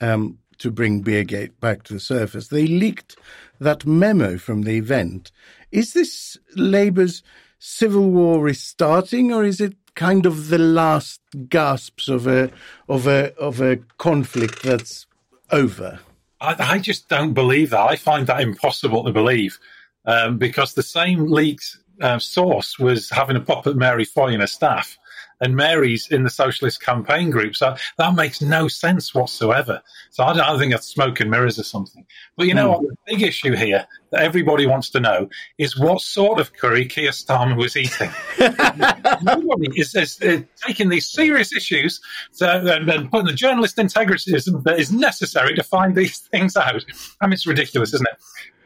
um, 0.00 0.38
to 0.56 0.70
bring 0.70 1.04
Beergate 1.04 1.60
back 1.60 1.82
to 1.82 1.92
the 1.92 2.00
surface. 2.00 2.48
They 2.48 2.66
leaked 2.66 3.16
that 3.60 3.84
memo 3.84 4.38
from 4.38 4.62
the 4.62 4.78
event. 4.78 5.30
Is 5.70 5.92
this 5.92 6.38
Labour's 6.54 7.22
civil 7.58 8.10
war 8.10 8.42
restarting, 8.42 9.30
or 9.30 9.44
is 9.44 9.60
it 9.60 9.74
kind 9.94 10.24
of 10.24 10.48
the 10.48 10.58
last 10.58 11.20
gasps 11.48 12.08
of 12.08 12.26
a 12.26 12.50
of 12.88 13.06
a 13.06 13.34
of 13.36 13.60
a 13.60 13.76
conflict 13.98 14.62
that's 14.62 15.06
over? 15.50 16.00
I, 16.40 16.56
I 16.58 16.78
just 16.78 17.10
don't 17.10 17.34
believe 17.34 17.70
that. 17.70 17.86
I 17.90 17.96
find 17.96 18.26
that 18.26 18.40
impossible 18.40 19.04
to 19.04 19.12
believe 19.12 19.58
um, 20.06 20.38
because 20.38 20.72
the 20.72 20.82
same 20.82 21.26
leaked 21.26 21.76
uh, 22.00 22.18
source 22.18 22.78
was 22.78 23.10
having 23.10 23.36
a 23.36 23.40
pop 23.40 23.66
at 23.66 23.76
Mary 23.76 24.06
Foy 24.06 24.32
and 24.32 24.40
her 24.40 24.46
staff. 24.46 24.96
And 25.40 25.54
Mary's 25.54 26.08
in 26.10 26.22
the 26.22 26.30
socialist 26.30 26.80
campaign 26.80 27.30
group, 27.30 27.56
so 27.56 27.76
that 27.98 28.14
makes 28.14 28.40
no 28.40 28.68
sense 28.68 29.14
whatsoever. 29.14 29.82
So 30.10 30.24
I 30.24 30.32
don't, 30.32 30.42
I 30.42 30.58
think 30.58 30.72
that's 30.72 30.86
smoke 30.86 31.20
and 31.20 31.30
mirrors 31.30 31.58
or 31.58 31.62
something. 31.62 32.06
But 32.36 32.46
you 32.46 32.54
know 32.54 32.70
what? 32.70 32.82
The 32.82 32.96
big 33.06 33.22
issue 33.22 33.54
here 33.54 33.86
that 34.12 34.22
everybody 34.22 34.66
wants 34.66 34.90
to 34.90 35.00
know 35.00 35.28
is 35.58 35.78
what 35.78 36.00
sort 36.00 36.40
of 36.40 36.52
curry 36.54 36.86
Keir 36.86 37.10
Starmer 37.10 37.56
was 37.56 37.76
eating. 37.76 38.10
Nobody 39.22 39.78
is, 39.78 39.94
is 39.94 40.44
taking 40.64 40.88
these 40.88 41.08
serious 41.08 41.54
issues 41.54 42.00
to, 42.38 42.50
and, 42.50 42.88
and 42.88 43.10
putting 43.10 43.26
the 43.26 43.32
journalist 43.32 43.78
integrity 43.78 44.32
that 44.32 44.76
is 44.78 44.92
necessary 44.92 45.54
to 45.54 45.62
find 45.62 45.94
these 45.94 46.18
things 46.18 46.56
out. 46.56 46.84
I 47.20 47.26
mean, 47.26 47.34
it's 47.34 47.46
ridiculous, 47.46 47.94
isn't 47.94 48.08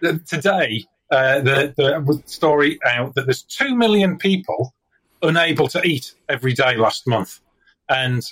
it? 0.03 0.27
Today, 0.27 0.87
uh, 1.11 1.41
the, 1.41 1.75
the 1.77 2.23
story 2.27 2.79
out 2.87 3.14
that 3.14 3.27
there's 3.27 3.43
two 3.43 3.75
million 3.75 4.16
people 4.16 4.75
unable 5.23 5.68
to 5.68 5.83
eat 5.83 6.14
every 6.29 6.53
day 6.53 6.77
last 6.77 7.07
month, 7.07 7.41
and 7.89 8.23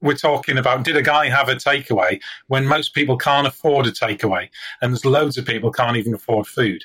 we're 0.00 0.14
talking 0.14 0.58
about 0.58 0.84
did 0.84 0.96
a 0.96 1.02
guy 1.02 1.28
have 1.28 1.48
a 1.48 1.54
takeaway 1.54 2.20
when 2.48 2.66
most 2.66 2.94
people 2.94 3.16
can't 3.16 3.46
afford 3.46 3.86
a 3.86 3.92
takeaway, 3.92 4.48
and 4.80 4.92
there's 4.92 5.04
loads 5.04 5.38
of 5.38 5.46
people 5.46 5.72
can't 5.72 5.96
even 5.96 6.14
afford 6.14 6.46
food. 6.46 6.84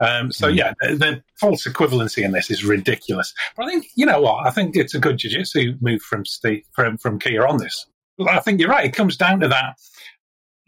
Um, 0.00 0.32
so 0.32 0.48
yeah, 0.48 0.72
the, 0.80 0.96
the 0.96 1.22
false 1.38 1.66
equivalency 1.66 2.24
in 2.24 2.32
this 2.32 2.50
is 2.50 2.64
ridiculous. 2.64 3.34
But 3.56 3.66
I 3.66 3.68
think 3.68 3.86
you 3.96 4.06
know 4.06 4.20
what? 4.20 4.46
I 4.46 4.50
think 4.50 4.74
it's 4.74 4.94
a 4.94 4.98
good 4.98 5.18
jiu-jitsu 5.18 5.76
move 5.80 6.00
from 6.02 6.24
Steve, 6.24 6.64
from 6.72 6.96
from 6.96 7.18
Keir 7.18 7.46
on 7.46 7.58
this. 7.58 7.86
I 8.28 8.40
think 8.40 8.60
you're 8.60 8.70
right. 8.70 8.84
It 8.84 8.94
comes 8.94 9.16
down 9.16 9.40
to 9.40 9.48
that 9.48 9.76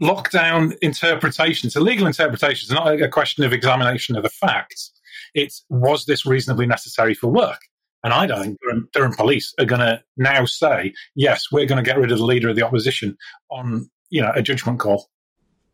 lockdown 0.02 0.76
interpretation. 0.82 1.70
A 1.74 1.80
legal 1.80 2.06
interpretation. 2.06 2.66
It's 2.66 2.70
not 2.70 3.00
a 3.00 3.08
question 3.08 3.44
of 3.44 3.52
examination 3.52 4.16
of 4.16 4.22
the 4.22 4.28
facts. 4.28 4.92
It's 5.34 5.64
was 5.68 6.04
this 6.04 6.26
reasonably 6.26 6.66
necessary 6.66 7.14
for 7.14 7.28
work? 7.28 7.60
And 8.04 8.12
I 8.12 8.26
don't 8.26 8.42
think 8.42 8.58
Durham, 8.60 8.88
Durham 8.92 9.14
police 9.14 9.54
are 9.58 9.64
going 9.64 9.80
to 9.80 10.02
now 10.16 10.44
say 10.44 10.92
yes, 11.14 11.46
we're 11.52 11.66
going 11.66 11.82
to 11.82 11.88
get 11.88 11.98
rid 11.98 12.10
of 12.10 12.18
the 12.18 12.24
leader 12.24 12.48
of 12.48 12.56
the 12.56 12.62
opposition 12.62 13.16
on 13.50 13.88
you 14.10 14.22
know 14.22 14.32
a 14.34 14.42
judgment 14.42 14.80
call. 14.80 15.08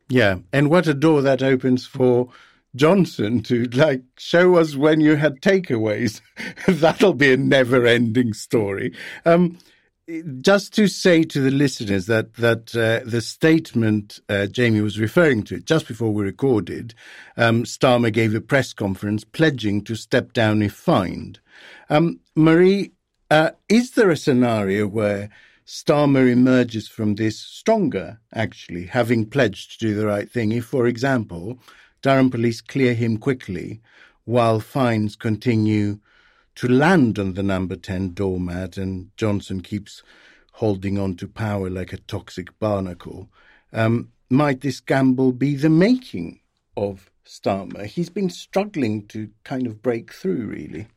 Yeah, 0.09 0.39
and 0.53 0.71
what 0.71 0.87
a 0.87 0.95
door 0.95 1.23
that 1.23 1.43
opens 1.43 1.87
for 1.87 2.29
Johnson 2.77 3.43
to 3.45 3.65
like 3.65 4.03
show 4.19 4.57
us 4.57 4.77
when 4.77 5.01
you 5.01 5.17
had 5.17 5.41
takeaways. 5.41 6.21
That'll 6.67 7.15
be 7.15 7.33
a 7.33 7.37
never-ending 7.37 8.35
story. 8.35 8.95
Um, 9.25 9.59
just 10.41 10.73
to 10.75 10.89
say 10.89 11.23
to 11.23 11.41
the 11.41 11.51
listeners 11.51 12.07
that 12.07 12.35
that 12.35 12.75
uh, 12.75 13.09
the 13.09 13.21
statement 13.21 14.21
uh, 14.29 14.47
Jamie 14.47 14.81
was 14.81 14.99
referring 14.99 15.43
to 15.45 15.61
just 15.61 15.87
before 15.87 16.13
we 16.13 16.25
recorded, 16.25 16.95
um, 17.37 17.65
Starmer 17.65 18.13
gave 18.13 18.35
a 18.35 18.41
press 18.41 18.73
conference 18.73 19.25
pledging 19.25 19.83
to 19.85 19.95
step 19.95 20.33
down 20.33 20.63
if 20.63 20.73
fined. 20.73 21.41
Um, 21.91 22.21
Marie, 22.35 22.93
uh, 23.31 23.51
is 23.69 23.93
there 23.93 24.11
a 24.11 24.17
scenario 24.17 24.87
where 24.87 25.29
Starmer 25.67 26.31
emerges 26.31 26.89
from 26.89 27.17
this 27.17 27.39
stronger, 27.39 28.19
actually, 28.33 28.87
having 28.87 29.27
pledged 29.27 29.73
to 29.73 29.79
do 29.79 29.95
the 29.95 30.07
right 30.07 30.31
thing? 30.31 30.53
If, 30.53 30.65
for 30.65 30.87
example, 30.87 31.59
Durham 32.01 32.31
police 32.31 32.63
clear 32.63 32.95
him 32.95 33.19
quickly 33.19 33.83
while 34.25 34.61
fines 34.61 35.17
continue 35.17 35.99
to 36.59 36.67
land 36.67 37.21
on 37.21 37.35
the 37.35 37.43
number 37.45 37.77
10 37.77 38.15
doormat 38.15 38.77
and 38.77 39.13
Johnson 39.17 39.61
keeps 39.61 40.03
holding 40.55 40.99
on 40.99 41.15
to 41.15 41.29
power 41.29 41.71
like 41.71 41.93
a 41.93 41.99
toxic 41.99 42.59
barnacle, 42.59 43.29
um, 43.73 44.11
might 44.29 44.61
this 44.61 44.81
gamble 44.81 45.31
be 45.31 45.55
the 45.55 45.71
making 45.71 46.41
of 46.77 47.13
Starmer? 47.25 47.87
He's 47.87 48.11
been 48.11 48.29
struggling 48.29 49.07
to 49.07 49.31
kind 49.45 49.69
of 49.69 49.81
break 49.83 50.13
through, 50.13 50.47
really. 50.47 50.89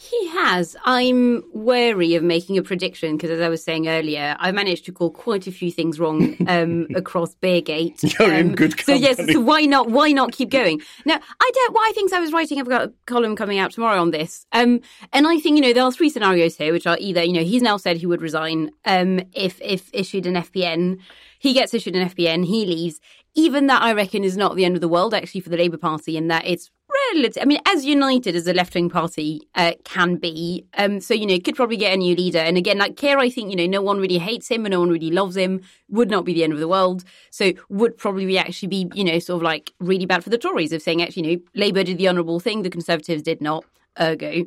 He 0.00 0.28
has. 0.28 0.76
I'm 0.84 1.42
wary 1.52 2.14
of 2.14 2.22
making 2.22 2.56
a 2.56 2.62
prediction 2.62 3.16
because, 3.16 3.30
as 3.30 3.40
I 3.40 3.48
was 3.48 3.64
saying 3.64 3.88
earlier, 3.88 4.36
I 4.38 4.52
managed 4.52 4.84
to 4.84 4.92
call 4.92 5.10
quite 5.10 5.48
a 5.48 5.50
few 5.50 5.72
things 5.72 5.98
wrong 5.98 6.36
um, 6.46 6.86
across 6.94 7.34
Beergate. 7.34 8.16
You're 8.16 8.32
in 8.32 8.50
Um, 8.50 8.54
good 8.54 8.78
So 8.78 8.94
yes, 8.94 9.16
so 9.16 9.40
why 9.40 9.62
not? 9.62 9.90
Why 9.90 10.12
not 10.12 10.30
keep 10.30 10.50
going? 10.50 10.80
Now, 11.04 11.18
I 11.40 11.50
don't. 11.52 11.74
Why 11.74 11.90
things 11.96 12.12
I 12.12 12.20
was 12.20 12.32
writing. 12.32 12.60
I've 12.60 12.68
got 12.68 12.82
a 12.82 12.92
column 13.06 13.34
coming 13.34 13.58
out 13.58 13.72
tomorrow 13.72 14.00
on 14.00 14.12
this. 14.12 14.46
Um, 14.52 14.82
and 15.12 15.26
I 15.26 15.40
think 15.40 15.56
you 15.56 15.62
know 15.62 15.72
there 15.72 15.82
are 15.82 15.90
three 15.90 16.10
scenarios 16.10 16.54
here, 16.54 16.72
which 16.72 16.86
are 16.86 16.96
either 17.00 17.24
you 17.24 17.32
know 17.32 17.42
he's 17.42 17.62
now 17.62 17.76
said 17.76 17.96
he 17.96 18.06
would 18.06 18.22
resign 18.22 18.70
um, 18.84 19.20
if 19.32 19.60
if 19.60 19.90
issued 19.92 20.26
an 20.26 20.34
FPN. 20.34 21.00
He 21.40 21.52
gets 21.52 21.74
issued 21.74 21.96
an 21.96 22.08
FPN, 22.08 22.44
he 22.44 22.64
leaves. 22.66 23.00
even 23.34 23.66
that 23.66 23.82
I 23.82 23.92
reckon 23.94 24.22
is 24.22 24.36
not 24.36 24.54
the 24.54 24.64
end 24.64 24.76
of 24.76 24.80
the 24.80 24.88
world 24.88 25.14
actually 25.14 25.40
for 25.40 25.50
the 25.50 25.56
Labour 25.56 25.76
Party, 25.76 26.16
in 26.16 26.28
that 26.28 26.46
it's 26.46 26.70
relative. 27.14 27.42
I 27.42 27.46
mean, 27.46 27.60
as 27.66 27.84
united 27.84 28.34
as 28.34 28.46
a 28.46 28.52
left 28.52 28.74
wing 28.74 28.90
party 28.90 29.42
uh, 29.54 29.72
can 29.84 30.16
be. 30.16 30.64
Um, 30.76 31.00
so 31.00 31.14
you 31.14 31.26
know, 31.26 31.38
could 31.38 31.56
probably 31.56 31.76
get 31.76 31.94
a 31.94 31.96
new 31.96 32.14
leader. 32.14 32.38
And 32.38 32.56
again, 32.56 32.78
like 32.78 32.96
Keir, 32.96 33.18
I 33.18 33.30
think 33.30 33.50
you 33.50 33.56
know, 33.56 33.66
no 33.66 33.82
one 33.82 33.98
really 33.98 34.18
hates 34.18 34.48
him 34.48 34.64
and 34.64 34.72
no 34.72 34.80
one 34.80 34.90
really 34.90 35.10
loves 35.10 35.36
him. 35.36 35.62
Would 35.88 36.10
not 36.10 36.24
be 36.24 36.34
the 36.34 36.44
end 36.44 36.52
of 36.52 36.58
the 36.58 36.68
world. 36.68 37.04
So 37.30 37.52
would 37.68 37.96
probably 37.96 38.26
be 38.26 38.38
actually 38.38 38.68
be 38.68 38.90
you 38.94 39.04
know 39.04 39.18
sort 39.18 39.38
of 39.38 39.42
like 39.42 39.72
really 39.80 40.06
bad 40.06 40.24
for 40.24 40.30
the 40.30 40.38
Tories 40.38 40.72
of 40.72 40.82
saying 40.82 41.02
actually 41.02 41.28
you 41.28 41.36
know 41.36 41.42
Labour 41.54 41.84
did 41.84 41.98
the 41.98 42.08
honourable 42.08 42.40
thing, 42.40 42.62
the 42.62 42.70
Conservatives 42.70 43.22
did 43.22 43.40
not. 43.40 43.64
Ergo, 44.00 44.44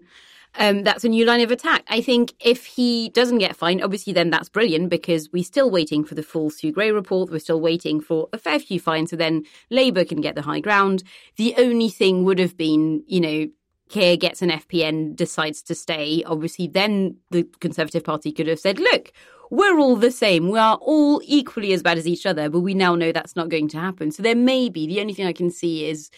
um, 0.60 0.84
that's 0.84 1.04
a 1.04 1.10
new 1.10 1.26
line 1.26 1.42
of 1.42 1.52
attack. 1.52 1.84
I 1.88 2.02
think 2.02 2.34
if 2.40 2.66
he 2.66 3.10
doesn't 3.10 3.38
get 3.38 3.56
fined, 3.56 3.84
obviously 3.84 4.14
then 4.14 4.30
that's 4.30 4.50
brilliant 4.50 4.90
because 4.90 5.30
we're 5.32 5.44
still 5.44 5.72
waiting 5.72 6.04
for 6.04 6.16
the 6.16 6.24
full 6.24 6.50
Sue 6.50 6.72
Gray 6.72 6.92
report. 6.92 7.32
We're 7.32 7.40
still 7.40 7.62
waiting 7.62 8.02
for 8.02 8.28
a 8.34 8.38
fair 8.38 8.60
few 8.60 8.80
fines, 8.80 9.12
so 9.12 9.16
then 9.16 9.44
Labour 9.70 10.04
can 10.04 10.22
get 10.22 10.36
the 10.36 10.42
high 10.42 10.60
ground. 10.60 11.04
The 11.38 11.56
only 11.58 11.90
thing 11.90 12.24
would 12.26 12.40
have 12.40 12.58
been, 12.58 13.04
you 13.08 13.22
know, 13.22 13.48
Keir 13.90 14.16
gets 14.16 14.42
an 14.42 14.50
FPN, 14.50 15.16
decides 15.16 15.62
to 15.64 15.76
stay. 15.76 16.24
Obviously, 16.26 16.68
then 16.68 17.18
the 17.30 17.44
Conservative 17.60 18.04
Party 18.04 18.32
could 18.32 18.48
have 18.48 18.60
said, 18.60 18.80
look, 18.80 19.12
we're 19.50 19.78
all 19.78 19.98
the 19.98 20.12
same. 20.12 20.50
We 20.50 20.58
are 20.58 20.78
all 20.82 21.22
equally 21.26 21.74
as 21.74 21.84
bad 21.84 21.98
as 21.98 22.08
each 22.08 22.26
other, 22.26 22.50
but 22.50 22.62
we 22.62 22.74
now 22.74 22.96
know 22.96 23.12
that's 23.12 23.36
not 23.36 23.50
going 23.50 23.68
to 23.70 23.78
happen. 23.78 24.12
So 24.12 24.24
there 24.24 24.36
may 24.36 24.70
be, 24.70 24.88
the 24.88 25.02
only 25.02 25.14
thing 25.14 25.28
I 25.28 25.34
can 25.34 25.52
see 25.52 25.90
is 25.90 26.10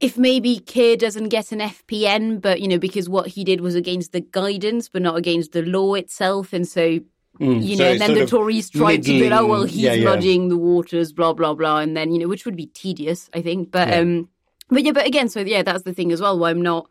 if 0.00 0.16
maybe 0.16 0.58
Keir 0.58 0.96
doesn't 0.96 1.28
get 1.28 1.52
an 1.52 1.60
FPN, 1.60 2.40
but 2.40 2.60
you 2.60 2.68
know, 2.68 2.78
because 2.78 3.08
what 3.08 3.28
he 3.28 3.44
did 3.44 3.60
was 3.60 3.74
against 3.74 4.12
the 4.12 4.20
guidance, 4.20 4.88
but 4.88 5.02
not 5.02 5.16
against 5.16 5.52
the 5.52 5.62
law 5.62 5.94
itself, 5.94 6.52
and 6.52 6.66
so 6.66 7.00
Mm, 7.40 7.62
you 7.62 7.76
so 7.76 7.84
know, 7.84 7.90
and 7.90 8.00
then 8.00 8.14
the 8.14 8.26
Tories 8.26 8.68
tried 8.68 9.02
to 9.04 9.12
be, 9.12 9.32
oh 9.32 9.46
well, 9.46 9.64
he's 9.64 9.78
yeah, 9.78 9.92
yeah. 9.92 10.04
muddying 10.04 10.48
the 10.48 10.56
waters, 10.56 11.12
blah 11.12 11.32
blah 11.32 11.54
blah, 11.54 11.78
and 11.78 11.96
then 11.96 12.10
you 12.10 12.18
know, 12.18 12.28
which 12.28 12.44
would 12.44 12.56
be 12.56 12.66
tedious, 12.66 13.30
I 13.32 13.42
think. 13.42 13.70
But 13.70 13.88
yeah. 13.88 13.98
um, 14.00 14.28
but 14.68 14.82
yeah, 14.82 14.92
but 14.92 15.06
again, 15.06 15.28
so 15.28 15.40
yeah, 15.40 15.62
that's 15.62 15.84
the 15.84 15.94
thing 15.94 16.10
as 16.10 16.20
well. 16.20 16.38
Why 16.38 16.50
I'm 16.50 16.62
not. 16.62 16.88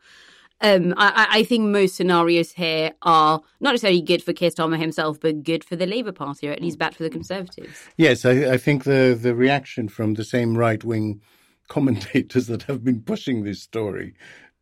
Um, 0.59 0.95
I, 0.97 1.27
I 1.29 1.43
think 1.43 1.65
most 1.65 1.95
scenarios 1.95 2.53
here 2.53 2.91
are 3.03 3.41
not 3.59 3.71
necessarily 3.71 4.01
good 4.01 4.23
for 4.23 4.33
Keir 4.33 4.49
Starmer 4.49 4.79
himself, 4.79 5.19
but 5.19 5.43
good 5.43 5.63
for 5.63 5.75
the 5.75 5.85
Labour 5.85 6.11
Party, 6.11 6.49
or 6.49 6.51
at 6.51 6.61
least 6.61 6.79
bad 6.79 6.95
for 6.95 7.03
the 7.03 7.11
Conservatives. 7.11 7.77
Yes, 7.95 8.25
I, 8.25 8.53
I 8.53 8.57
think 8.57 8.85
the 8.85 9.17
the 9.19 9.35
reaction 9.35 9.89
from 9.89 10.13
the 10.13 10.23
same 10.23 10.57
right 10.57 10.83
wing 10.83 11.21
commentators 11.67 12.47
that 12.47 12.63
have 12.63 12.83
been 12.83 13.01
pushing 13.01 13.43
this 13.43 13.61
story 13.61 14.13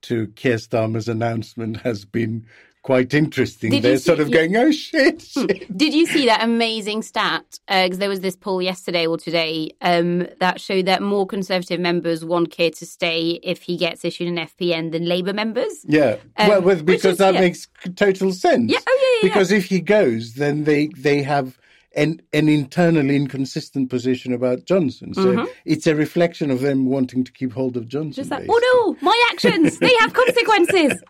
to 0.03 0.27
Keir 0.35 0.57
Starmer's 0.57 1.07
announcement 1.07 1.77
has 1.77 2.05
been 2.05 2.45
quite 2.85 3.15
interesting. 3.15 3.71
Did 3.71 3.81
They're 3.81 3.97
see, 3.97 4.03
sort 4.03 4.19
of 4.19 4.31
going, 4.31 4.55
oh 4.55 4.71
shit, 4.71 5.19
shit. 5.23 5.75
Did 5.75 5.95
you 5.95 6.05
see 6.05 6.27
that 6.27 6.43
amazing 6.43 7.01
stat? 7.01 7.59
Because 7.67 7.97
uh, 7.97 7.99
there 7.99 8.09
was 8.09 8.19
this 8.19 8.35
poll 8.35 8.61
yesterday 8.61 9.07
or 9.07 9.17
today 9.17 9.71
um, 9.81 10.27
that 10.39 10.61
showed 10.61 10.85
that 10.85 11.01
more 11.01 11.25
Conservative 11.25 11.79
members 11.79 12.23
want 12.23 12.51
Keir 12.51 12.69
to 12.69 12.85
stay 12.85 13.39
if 13.41 13.63
he 13.63 13.75
gets 13.75 14.05
issued 14.05 14.27
an 14.27 14.35
FPN 14.35 14.91
than 14.91 15.05
Labour 15.05 15.33
members. 15.33 15.83
Yeah, 15.87 16.17
um, 16.37 16.47
well, 16.47 16.61
well, 16.61 16.83
because 16.83 17.13
is, 17.13 17.17
that 17.17 17.33
yeah. 17.33 17.39
makes 17.39 17.67
total 17.95 18.31
sense. 18.31 18.71
Yeah, 18.71 18.77
oh 18.87 18.99
yeah, 19.01 19.27
yeah. 19.27 19.33
Because 19.33 19.51
yeah. 19.51 19.57
if 19.57 19.65
he 19.65 19.81
goes, 19.81 20.35
then 20.35 20.65
they 20.65 20.87
they 20.95 21.23
have 21.23 21.57
an, 21.95 22.21
an 22.33 22.49
internally 22.49 23.15
inconsistent 23.15 23.89
position 23.89 24.33
about 24.33 24.65
Johnson. 24.65 25.13
So 25.13 25.25
mm-hmm. 25.25 25.45
it's 25.65 25.87
a 25.87 25.95
reflection 25.95 26.51
of 26.51 26.61
them 26.61 26.85
wanting 26.85 27.23
to 27.23 27.31
keep 27.31 27.53
hold 27.53 27.77
of 27.77 27.87
Johnson. 27.87 28.23
Just 28.23 28.31
like, 28.31 28.45
oh 28.49 28.95
no, 28.97 28.97
my 29.01 29.29
actions, 29.31 29.79
they 29.79 29.93
have 29.99 30.13
consequences. 30.13 31.01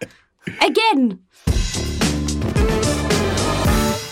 Again. 0.62 1.20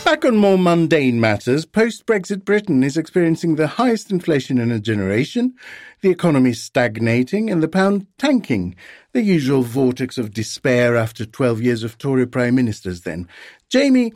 Back 0.05 0.25
on 0.25 0.35
more 0.35 0.57
mundane 0.57 1.19
matters, 1.19 1.65
post 1.65 2.05
Brexit 2.05 2.43
Britain 2.43 2.83
is 2.83 2.97
experiencing 2.97 3.55
the 3.55 3.67
highest 3.67 4.11
inflation 4.11 4.57
in 4.59 4.69
a 4.69 4.79
generation, 4.79 5.55
the 6.01 6.09
economy 6.09 6.53
stagnating, 6.53 7.49
and 7.49 7.63
the 7.63 7.69
pound 7.69 8.05
tanking. 8.17 8.75
The 9.13 9.21
usual 9.21 9.63
vortex 9.63 10.17
of 10.17 10.33
despair 10.33 10.97
after 10.97 11.25
12 11.25 11.61
years 11.61 11.83
of 11.83 11.97
Tory 11.97 12.27
prime 12.27 12.55
ministers, 12.55 13.01
then. 13.01 13.27
Jamie, 13.69 14.13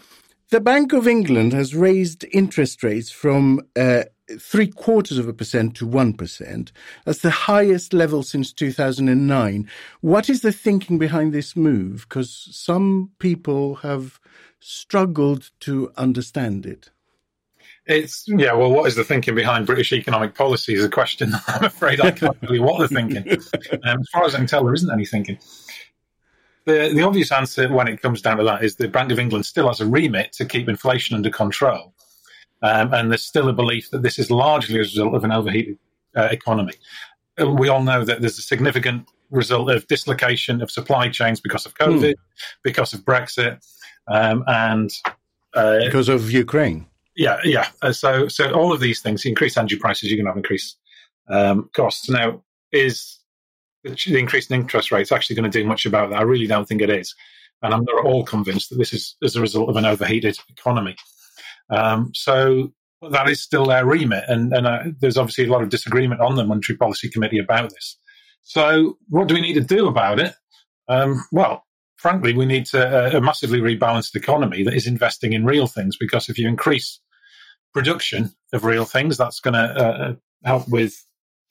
the 0.49 0.61
Bank 0.61 0.93
of 0.93 1.07
England 1.07 1.53
has 1.53 1.75
raised 1.75 2.25
interest 2.31 2.83
rates 2.83 3.11
from 3.11 3.61
uh, 3.75 4.03
three 4.39 4.67
quarters 4.67 5.17
of 5.17 5.27
a 5.27 5.33
percent 5.33 5.75
to 5.75 5.87
1%. 5.87 6.71
That's 7.05 7.19
the 7.19 7.29
highest 7.29 7.93
level 7.93 8.23
since 8.23 8.53
2009. 8.53 9.69
What 10.01 10.29
is 10.29 10.41
the 10.41 10.51
thinking 10.51 10.97
behind 10.97 11.33
this 11.33 11.55
move? 11.55 12.05
Because 12.07 12.47
some 12.51 13.11
people 13.19 13.75
have 13.75 14.19
struggled 14.59 15.51
to 15.61 15.91
understand 15.97 16.65
it. 16.65 16.91
It's 17.85 18.25
yeah. 18.27 18.51
Well, 18.51 18.69
what 18.69 18.85
is 18.87 18.95
the 18.95 19.05
thinking 19.05 19.33
behind 19.33 19.65
British 19.65 19.93
economic 19.93 20.35
policy? 20.35 20.73
Is 20.73 20.83
a 20.83 20.89
question. 20.89 21.31
I'm 21.47 21.63
afraid 21.63 22.01
I 22.01 22.11
can't 22.11 22.37
tell 22.41 22.53
you 22.53 22.61
what 22.61 22.79
they're 22.79 22.87
thinking. 22.89 23.25
Um, 23.83 24.01
as 24.01 24.09
far 24.11 24.25
as 24.25 24.35
I 24.35 24.39
can 24.39 24.47
tell, 24.47 24.65
there 24.65 24.73
isn't 24.73 24.91
any 24.91 25.05
thinking 25.05 25.37
the, 26.67 26.91
the 26.93 27.01
obvious 27.01 27.31
answer 27.31 27.71
when 27.71 27.87
it 27.87 28.01
comes 28.01 28.21
down 28.21 28.37
to 28.37 28.43
that 28.43 28.63
is 28.63 28.75
the 28.75 28.89
Bank 28.89 29.11
of 29.11 29.19
England 29.19 29.45
still 29.45 29.67
has 29.69 29.79
a 29.79 29.87
remit 29.87 30.33
to 30.33 30.45
keep 30.45 30.67
inflation 30.67 31.15
under 31.15 31.29
control. 31.29 31.93
Um, 32.61 32.93
and 32.93 33.09
there's 33.09 33.25
still 33.25 33.47
a 33.47 33.53
belief 33.53 33.89
that 33.91 34.03
this 34.03 34.19
is 34.19 34.29
largely 34.29 34.75
a 34.75 34.79
result 34.79 35.15
of 35.15 35.23
an 35.23 35.31
overheated 35.31 35.77
uh, 36.15 36.27
economy. 36.29 36.73
Uh, 37.39 37.49
we 37.49 37.69
all 37.69 37.83
know 37.83 38.03
that 38.03 38.19
there's 38.19 38.37
a 38.37 38.41
significant 38.41 39.07
result 39.31 39.69
of 39.69 39.87
dislocation 39.87 40.61
of 40.61 40.69
supply 40.69 41.07
chains 41.07 41.39
because 41.39 41.65
of 41.65 41.73
COVID, 41.75 42.13
mm. 42.13 42.15
because 42.63 42.93
of 42.93 43.01
Brexit, 43.01 43.65
um, 44.07 44.43
and 44.47 44.91
uh, 45.53 45.79
because 45.85 46.09
of 46.09 46.31
Ukraine. 46.31 46.85
Yeah, 47.15 47.39
yeah. 47.43 47.69
Uh, 47.81 47.93
so, 47.93 48.27
so 48.27 48.51
all 48.51 48.73
of 48.73 48.81
these 48.81 49.01
things, 49.01 49.25
increase 49.25 49.55
energy 49.55 49.77
prices, 49.77 50.11
you're 50.11 50.17
going 50.17 50.25
to 50.25 50.31
have 50.31 50.37
increased 50.37 50.77
um, 51.29 51.69
costs. 51.73 52.09
Now, 52.09 52.43
is 52.71 53.16
the 53.87 54.17
increase 54.17 54.49
in 54.49 54.59
interest 54.59 54.91
rates 54.91 55.11
actually 55.11 55.35
going 55.35 55.49
to 55.49 55.59
do 55.59 55.67
much 55.67 55.85
about 55.85 56.09
that. 56.09 56.19
I 56.19 56.23
really 56.23 56.47
don't 56.47 56.67
think 56.67 56.81
it 56.81 56.89
is. 56.89 57.15
And 57.61 57.73
I'm 57.73 57.83
not 57.83 57.99
at 57.99 58.05
all 58.05 58.23
convinced 58.23 58.69
that 58.69 58.77
this 58.77 58.93
is 58.93 59.15
as 59.23 59.35
a 59.35 59.41
result 59.41 59.69
of 59.69 59.75
an 59.75 59.85
overheated 59.85 60.37
economy. 60.49 60.95
Um, 61.69 62.11
so 62.13 62.71
that 63.09 63.29
is 63.29 63.41
still 63.41 63.65
their 63.65 63.85
remit. 63.85 64.23
And, 64.27 64.53
and 64.53 64.67
uh, 64.67 64.83
there's 64.99 65.17
obviously 65.17 65.45
a 65.45 65.51
lot 65.51 65.63
of 65.63 65.69
disagreement 65.69 66.21
on 66.21 66.35
the 66.35 66.43
Monetary 66.43 66.77
Policy 66.77 67.09
Committee 67.09 67.39
about 67.39 67.71
this. 67.71 67.97
So 68.43 68.97
what 69.09 69.27
do 69.27 69.35
we 69.35 69.41
need 69.41 69.55
to 69.55 69.61
do 69.61 69.87
about 69.87 70.19
it? 70.19 70.33
Um, 70.87 71.25
well, 71.31 71.65
frankly, 71.97 72.33
we 72.33 72.45
need 72.45 72.65
to, 72.67 73.15
uh, 73.15 73.17
a 73.17 73.21
massively 73.21 73.59
rebalanced 73.59 74.15
economy 74.15 74.63
that 74.63 74.73
is 74.73 74.87
investing 74.87 75.33
in 75.33 75.45
real 75.45 75.67
things 75.67 75.97
because 75.97 76.29
if 76.29 76.37
you 76.37 76.47
increase 76.47 76.99
production 77.73 78.31
of 78.53 78.63
real 78.63 78.85
things, 78.85 79.17
that's 79.17 79.39
going 79.39 79.53
to 79.55 79.59
uh, 79.59 80.15
help 80.43 80.67
with 80.69 80.95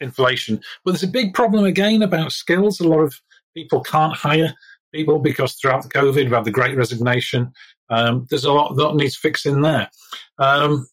inflation. 0.00 0.60
But 0.84 0.92
there's 0.92 1.02
a 1.02 1.08
big 1.08 1.34
problem 1.34 1.64
again 1.64 2.02
about 2.02 2.32
skills. 2.32 2.80
A 2.80 2.88
lot 2.88 3.00
of 3.00 3.20
people 3.54 3.80
can't 3.80 4.16
hire 4.16 4.54
people 4.92 5.18
because 5.18 5.54
throughout 5.54 5.82
the 5.82 5.88
COVID, 5.88 6.16
we've 6.16 6.30
had 6.30 6.44
the 6.44 6.50
great 6.50 6.76
resignation. 6.76 7.52
Um, 7.90 8.26
there's 8.30 8.44
a 8.44 8.52
lot 8.52 8.74
that 8.74 8.94
needs 8.94 9.16
fixing 9.16 9.62
there. 9.62 9.90
Um, 10.38 10.86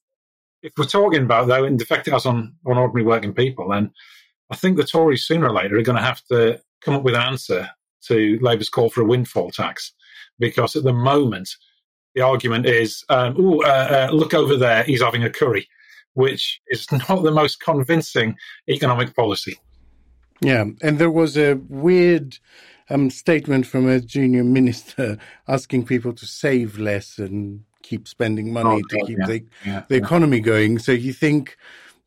if 0.61 0.71
we're 0.77 0.85
talking 0.85 1.23
about, 1.23 1.47
though, 1.47 1.65
effect 1.65 2.07
it 2.07 2.11
has 2.11 2.25
on, 2.25 2.55
on 2.65 2.77
ordinary 2.77 3.05
working 3.05 3.33
people, 3.33 3.69
then 3.69 3.91
I 4.49 4.55
think 4.55 4.77
the 4.77 4.83
Tories 4.83 5.25
sooner 5.25 5.47
or 5.47 5.53
later 5.53 5.77
are 5.77 5.83
going 5.83 5.97
to 5.97 6.03
have 6.03 6.21
to 6.31 6.61
come 6.81 6.95
up 6.95 7.03
with 7.03 7.15
an 7.15 7.21
answer 7.21 7.69
to 8.07 8.39
Labour's 8.41 8.69
call 8.69 8.89
for 8.89 9.01
a 9.01 9.05
windfall 9.05 9.51
tax. 9.51 9.93
Because 10.39 10.75
at 10.75 10.83
the 10.83 10.93
moment, 10.93 11.49
the 12.15 12.21
argument 12.21 12.65
is, 12.65 13.03
um, 13.09 13.35
oh, 13.37 13.61
uh, 13.63 14.07
uh, 14.09 14.13
look 14.13 14.33
over 14.33 14.55
there, 14.55 14.83
he's 14.83 15.01
having 15.01 15.23
a 15.23 15.29
curry 15.29 15.67
which 16.13 16.61
is 16.67 16.91
not 17.09 17.23
the 17.23 17.31
most 17.31 17.61
convincing 17.61 18.35
economic 18.69 19.15
policy. 19.15 19.57
Yeah, 20.41 20.65
and 20.81 20.99
there 20.99 21.11
was 21.11 21.37
a 21.37 21.55
weird 21.69 22.37
um, 22.89 23.09
statement 23.09 23.65
from 23.65 23.87
a 23.87 23.99
junior 23.99 24.43
minister 24.43 25.17
asking 25.47 25.85
people 25.85 26.13
to 26.13 26.25
save 26.25 26.77
less 26.77 27.17
and 27.17 27.63
keep 27.81 28.07
spending 28.07 28.51
money 28.51 28.81
oh, 28.83 28.87
to 28.89 29.05
keep 29.05 29.17
yeah, 29.19 29.25
the, 29.25 29.45
yeah, 29.65 29.83
the 29.87 29.95
economy 29.95 30.37
yeah. 30.37 30.43
going. 30.43 30.79
So 30.79 30.91
you 30.91 31.13
think, 31.13 31.57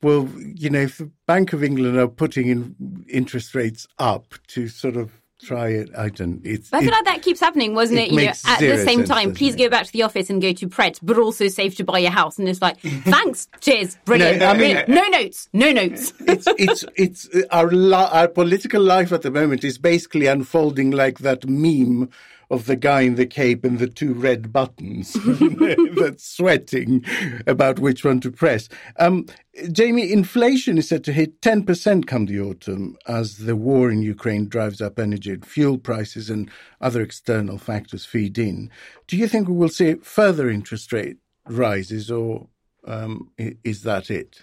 well, 0.02 0.28
you 0.38 0.70
know, 0.70 0.80
if 0.80 0.98
the 0.98 1.11
Bank 1.26 1.52
of 1.52 1.62
England 1.62 1.96
are 1.96 2.09
putting 2.09 2.48
in 2.48 3.04
interest 3.09 3.54
rates 3.54 3.86
up 3.98 4.34
to 4.48 4.68
sort 4.68 4.96
of 4.96 5.12
try 5.43 5.68
it. 5.68 5.91
I 5.97 6.09
don't. 6.09 6.41
It's, 6.45 6.72
I 6.72 6.80
feel 6.80 6.91
like 6.91 7.05
that 7.05 7.22
keeps 7.22 7.41
happening, 7.41 7.74
wasn't 7.74 8.01
it? 8.01 8.09
it? 8.09 8.12
You 8.12 8.24
know, 8.26 8.32
at 8.47 8.61
the 8.61 8.78
same 8.78 9.01
sense, 9.01 9.09
time, 9.09 9.34
please 9.34 9.55
it? 9.55 9.59
go 9.59 9.68
back 9.68 9.87
to 9.87 9.93
the 9.93 10.03
office 10.03 10.30
and 10.30 10.41
go 10.41 10.53
to 10.53 10.68
Pret, 10.68 10.99
but 11.03 11.18
also 11.18 11.49
save 11.49 11.74
to 11.76 11.84
buy 11.84 11.99
your 11.99 12.11
house. 12.11 12.39
And 12.39 12.49
it's 12.49 12.62
like, 12.62 12.78
thanks, 12.80 13.49
cheers, 13.61 13.97
brilliant. 14.05 14.41
No, 14.41 14.47
I 14.47 14.57
mean, 14.57 14.84
no 14.89 15.07
notes, 15.09 15.49
no 15.53 15.72
notes. 15.72 16.12
it's 16.20 16.47
it's 16.59 16.84
it's 16.97 17.28
our 17.51 17.70
our 17.95 18.28
political 18.28 18.82
life 18.82 19.12
at 19.12 19.22
the 19.22 19.30
moment 19.30 19.64
is 19.64 19.78
basically 19.78 20.26
unfolding 20.26 20.91
like 20.91 21.18
that 21.18 21.47
meme 21.49 22.11
of 22.51 22.66
the 22.66 22.76
guy 22.76 23.03
in 23.03 23.16
the 23.16 23.26
cape 23.26 23.64
and 23.64 23.78
the 23.78 23.88
two 23.88 24.14
red 24.14 24.53
buttons 24.53 25.12
that's 25.97 26.24
sweating 26.24 27.05
about 27.47 27.78
which 27.78 28.05
one 28.05 28.20
to 28.20 28.30
press. 28.30 28.68
Um, 28.99 29.26
Jamie, 29.72 30.12
inflation 30.12 30.78
is 30.78 30.88
set 30.88 31.03
to 31.05 31.12
hit 31.12 31.40
10% 31.40 32.07
come 32.07 32.26
the 32.26 32.40
autumn 32.40 32.97
as 33.07 33.38
the 33.38 33.57
war 33.57 33.90
in 33.90 34.03
Ukraine 34.03 34.49
drives 34.49 34.80
up 34.80 34.99
energy 34.99 35.32
and 35.32 35.44
fuel 35.44 35.78
prices 35.78 36.30
and 36.30 36.51
other 36.80 37.01
external 37.01 37.59
factors 37.59 38.05
feed 38.05 38.38
in. 38.38 38.70
Do 39.07 39.16
you 39.16 39.28
think 39.28 39.49
we 39.49 39.55
will 39.55 39.68
see 39.68 39.94
further 39.94 40.49
interest 40.51 40.92
rate 40.92 41.16
rises 41.49 42.11
or 42.11 42.49
um, 42.86 43.30
is 43.38 43.82
that 43.82 44.11
it? 44.11 44.42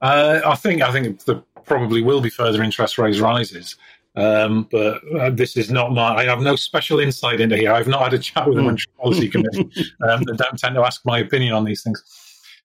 Uh, 0.00 0.40
I 0.44 0.54
think 0.54 0.80
I 0.80 0.92
think 0.92 1.24
there 1.24 1.42
probably 1.64 2.02
will 2.02 2.20
be 2.20 2.30
further 2.30 2.62
interest 2.62 2.98
rate 2.98 3.20
rises. 3.20 3.76
Um, 4.20 4.68
but 4.70 5.00
uh, 5.18 5.30
this 5.30 5.56
is 5.56 5.70
not 5.70 5.92
my. 5.92 6.14
I 6.14 6.24
have 6.24 6.42
no 6.42 6.54
special 6.54 7.00
insight 7.00 7.40
into 7.40 7.56
here. 7.56 7.72
I've 7.72 7.88
not 7.88 8.02
had 8.02 8.14
a 8.14 8.18
chat 8.18 8.46
with 8.46 8.56
the 8.56 8.62
Monetary 8.62 8.94
Policy 9.00 9.28
Committee. 9.28 9.70
Um, 10.06 10.22
they 10.22 10.36
don't 10.36 10.58
tend 10.58 10.74
to 10.74 10.82
ask 10.82 11.02
my 11.04 11.18
opinion 11.18 11.52
on 11.52 11.64
these 11.64 11.82
things. 11.82 12.02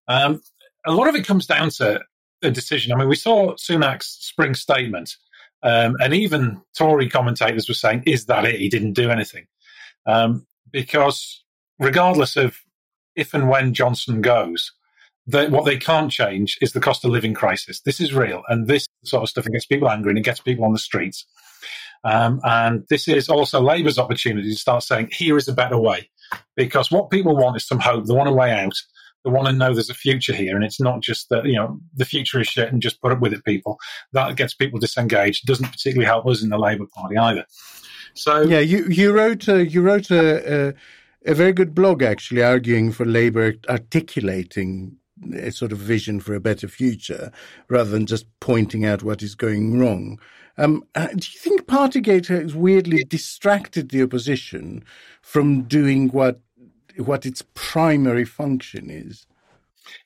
Um, 0.08 0.42
a 0.86 0.92
lot 0.92 1.08
of 1.08 1.16
it 1.16 1.26
comes 1.26 1.46
down 1.46 1.70
to 1.72 2.02
a 2.42 2.52
decision. 2.52 2.92
I 2.92 2.98
mean, 2.98 3.08
we 3.08 3.16
saw 3.16 3.54
Sunak's 3.56 4.08
spring 4.08 4.54
statement, 4.54 5.16
um, 5.64 5.96
and 6.00 6.14
even 6.14 6.62
Tory 6.78 7.10
commentators 7.10 7.68
were 7.68 7.76
saying, 7.76 8.04
"Is 8.06 8.26
that 8.26 8.46
it? 8.46 8.60
He 8.60 8.70
didn't 8.70 8.94
do 8.94 9.10
anything," 9.10 9.48
um, 10.06 10.46
because 10.72 11.44
regardless 11.80 12.36
of 12.36 12.58
if 13.16 13.34
and 13.34 13.50
when 13.50 13.74
Johnson 13.74 14.22
goes, 14.22 14.72
that 15.28 15.52
what 15.52 15.66
they 15.66 15.78
can't 15.78 16.12
change 16.12 16.58
is 16.62 16.74
the 16.74 16.82
cost 16.82 17.06
of 17.06 17.12
living 17.12 17.34
crisis. 17.34 17.82
This 17.82 18.00
is 18.00 18.14
real, 18.14 18.44
and 18.50 18.68
this 18.68 18.88
sort 19.08 19.24
of 19.24 19.30
stuff 19.30 19.46
and 19.46 19.54
gets 19.54 19.66
people 19.66 19.90
angry 19.90 20.12
and 20.12 20.18
it 20.18 20.26
gets 20.26 20.40
people 20.40 20.66
on 20.66 20.74
the 20.74 20.80
streets. 20.80 21.26
Um, 22.04 22.40
and 22.44 22.84
this 22.90 23.08
is 23.08 23.30
also 23.30 23.60
Labour's 23.62 23.98
opportunity 23.98 24.52
to 24.52 24.60
start 24.60 24.84
saying, 24.84 25.10
here 25.12 25.38
is 25.38 25.48
a 25.48 25.54
better 25.54 25.78
way. 25.78 26.10
Because 26.56 26.92
what 26.92 27.10
people 27.10 27.36
want 27.36 27.58
is 27.58 27.68
some 27.68 27.80
hope. 27.80 28.06
They 28.06 28.14
want 28.14 28.30
a 28.30 28.34
way 28.34 28.52
out. 28.52 28.76
They 29.24 29.32
want 29.32 29.48
to 29.48 29.54
know 29.54 29.74
there's 29.74 29.90
a 29.90 29.96
future 29.96 30.34
here. 30.34 30.56
And 30.56 30.64
it's 30.64 30.80
not 30.80 31.02
just 31.02 31.30
that, 31.30 31.46
you 31.46 31.56
know, 31.56 31.80
the 31.96 32.06
future 32.06 32.40
is 32.40 32.48
shit 32.48 32.72
and 32.72 32.82
just 32.82 33.02
put 33.02 33.12
up 33.12 33.22
with 33.22 33.34
it, 33.34 33.44
people. 33.44 33.80
That 34.14 34.36
gets 34.36 34.54
people 34.54 34.80
disengaged. 34.80 35.44
It 35.44 35.48
doesn't 35.48 35.72
particularly 35.72 36.06
help 36.06 36.28
us 36.28 36.44
in 36.44 36.50
the 36.50 36.60
Labour 36.60 36.86
Party 36.94 37.18
either. 37.18 37.46
So 38.14 38.42
yeah, 38.44 38.60
you 38.60 38.86
you 38.86 39.12
wrote 39.12 39.48
a, 39.48 39.68
you 39.68 39.82
wrote 39.82 40.10
a, 40.10 40.70
a, 40.70 40.74
a 41.26 41.34
very 41.34 41.52
good 41.52 41.76
blog 41.76 42.02
actually 42.02 42.44
arguing 42.44 42.92
for 42.92 43.06
Labour 43.06 43.56
articulating 43.68 44.98
a 45.34 45.52
sort 45.52 45.72
of 45.72 45.78
vision 45.78 46.20
for 46.20 46.34
a 46.34 46.40
better 46.40 46.68
future 46.68 47.32
rather 47.68 47.90
than 47.90 48.06
just 48.06 48.26
pointing 48.40 48.86
out 48.86 49.04
what 49.04 49.22
is 49.22 49.36
going 49.36 49.80
wrong. 49.80 50.20
Um, 50.58 50.84
uh, 50.96 51.08
do 51.08 51.28
you 51.34 51.40
think 51.40 51.66
Partygate 51.66 52.28
has 52.28 52.56
weirdly 52.56 53.04
distracted 53.04 53.90
the 53.90 54.04
opposition 54.04 54.84
from 55.22 55.64
doing 55.64 56.10
what 56.10 56.40
what 56.98 57.26
its 57.26 57.44
primary 57.56 58.24
function 58.24 58.90
is? 58.90 59.28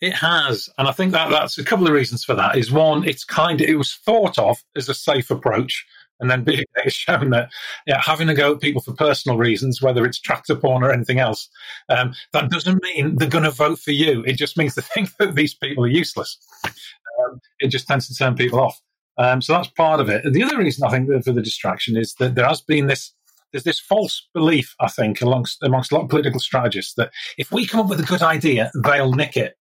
It 0.01 0.13
has, 0.13 0.69
and 0.77 0.87
I 0.87 0.91
think 0.91 1.11
that 1.11 1.29
that's 1.29 1.57
a 1.57 1.63
couple 1.63 1.87
of 1.87 1.93
reasons 1.93 2.23
for 2.23 2.33
that. 2.35 2.57
Is 2.57 2.71
one, 2.71 3.07
it's 3.07 3.23
kind 3.23 3.61
of 3.61 3.67
it 3.67 3.75
was 3.75 3.93
thought 3.93 4.37
of 4.37 4.63
as 4.75 4.89
a 4.89 4.93
safe 4.93 5.29
approach 5.29 5.85
and 6.19 6.29
then 6.29 6.43
being 6.43 6.65
shown 6.87 7.29
that 7.31 7.49
yeah, 7.87 8.01
having 8.01 8.27
to 8.27 8.33
go 8.33 8.53
at 8.53 8.61
people 8.61 8.81
for 8.81 8.93
personal 8.93 9.37
reasons, 9.37 9.81
whether 9.81 10.05
it's 10.05 10.19
tractor 10.19 10.55
porn 10.55 10.83
or 10.83 10.91
anything 10.91 11.19
else, 11.19 11.49
um, 11.89 12.13
that 12.33 12.49
doesn't 12.49 12.83
mean 12.83 13.15
they're 13.15 13.29
going 13.29 13.43
to 13.43 13.51
vote 13.51 13.79
for 13.79 13.91
you. 13.91 14.23
It 14.25 14.33
just 14.33 14.57
means 14.57 14.75
they 14.75 14.81
think 14.93 15.15
that 15.17 15.35
these 15.35 15.53
people 15.53 15.83
are 15.83 15.89
useless. 15.89 16.37
Um, 16.65 17.39
it 17.59 17.69
just 17.69 17.87
tends 17.87 18.07
to 18.07 18.15
turn 18.15 18.35
people 18.35 18.59
off. 18.59 18.79
Um, 19.17 19.41
so 19.41 19.53
that's 19.53 19.67
part 19.69 19.99
of 19.99 20.09
it. 20.09 20.23
The 20.31 20.43
other 20.43 20.57
reason 20.57 20.87
I 20.87 20.91
think 20.91 21.09
for 21.23 21.33
the 21.33 21.41
distraction 21.41 21.97
is 21.97 22.13
that 22.15 22.35
there 22.35 22.47
has 22.47 22.61
been 22.61 22.87
this 22.87 23.13
there's 23.51 23.63
this 23.63 23.79
false 23.79 24.27
belief, 24.33 24.75
I 24.79 24.89
think, 24.89 25.21
amongst 25.21 25.61
amongst 25.63 25.91
a 25.91 25.95
lot 25.95 26.03
of 26.03 26.09
political 26.09 26.39
strategists 26.39 26.93
that 26.95 27.11
if 27.37 27.51
we 27.51 27.65
come 27.65 27.81
up 27.81 27.89
with 27.89 27.99
a 27.99 28.03
good 28.03 28.21
idea, 28.21 28.71
they'll 28.83 29.13
nick 29.13 29.35
it. 29.35 29.55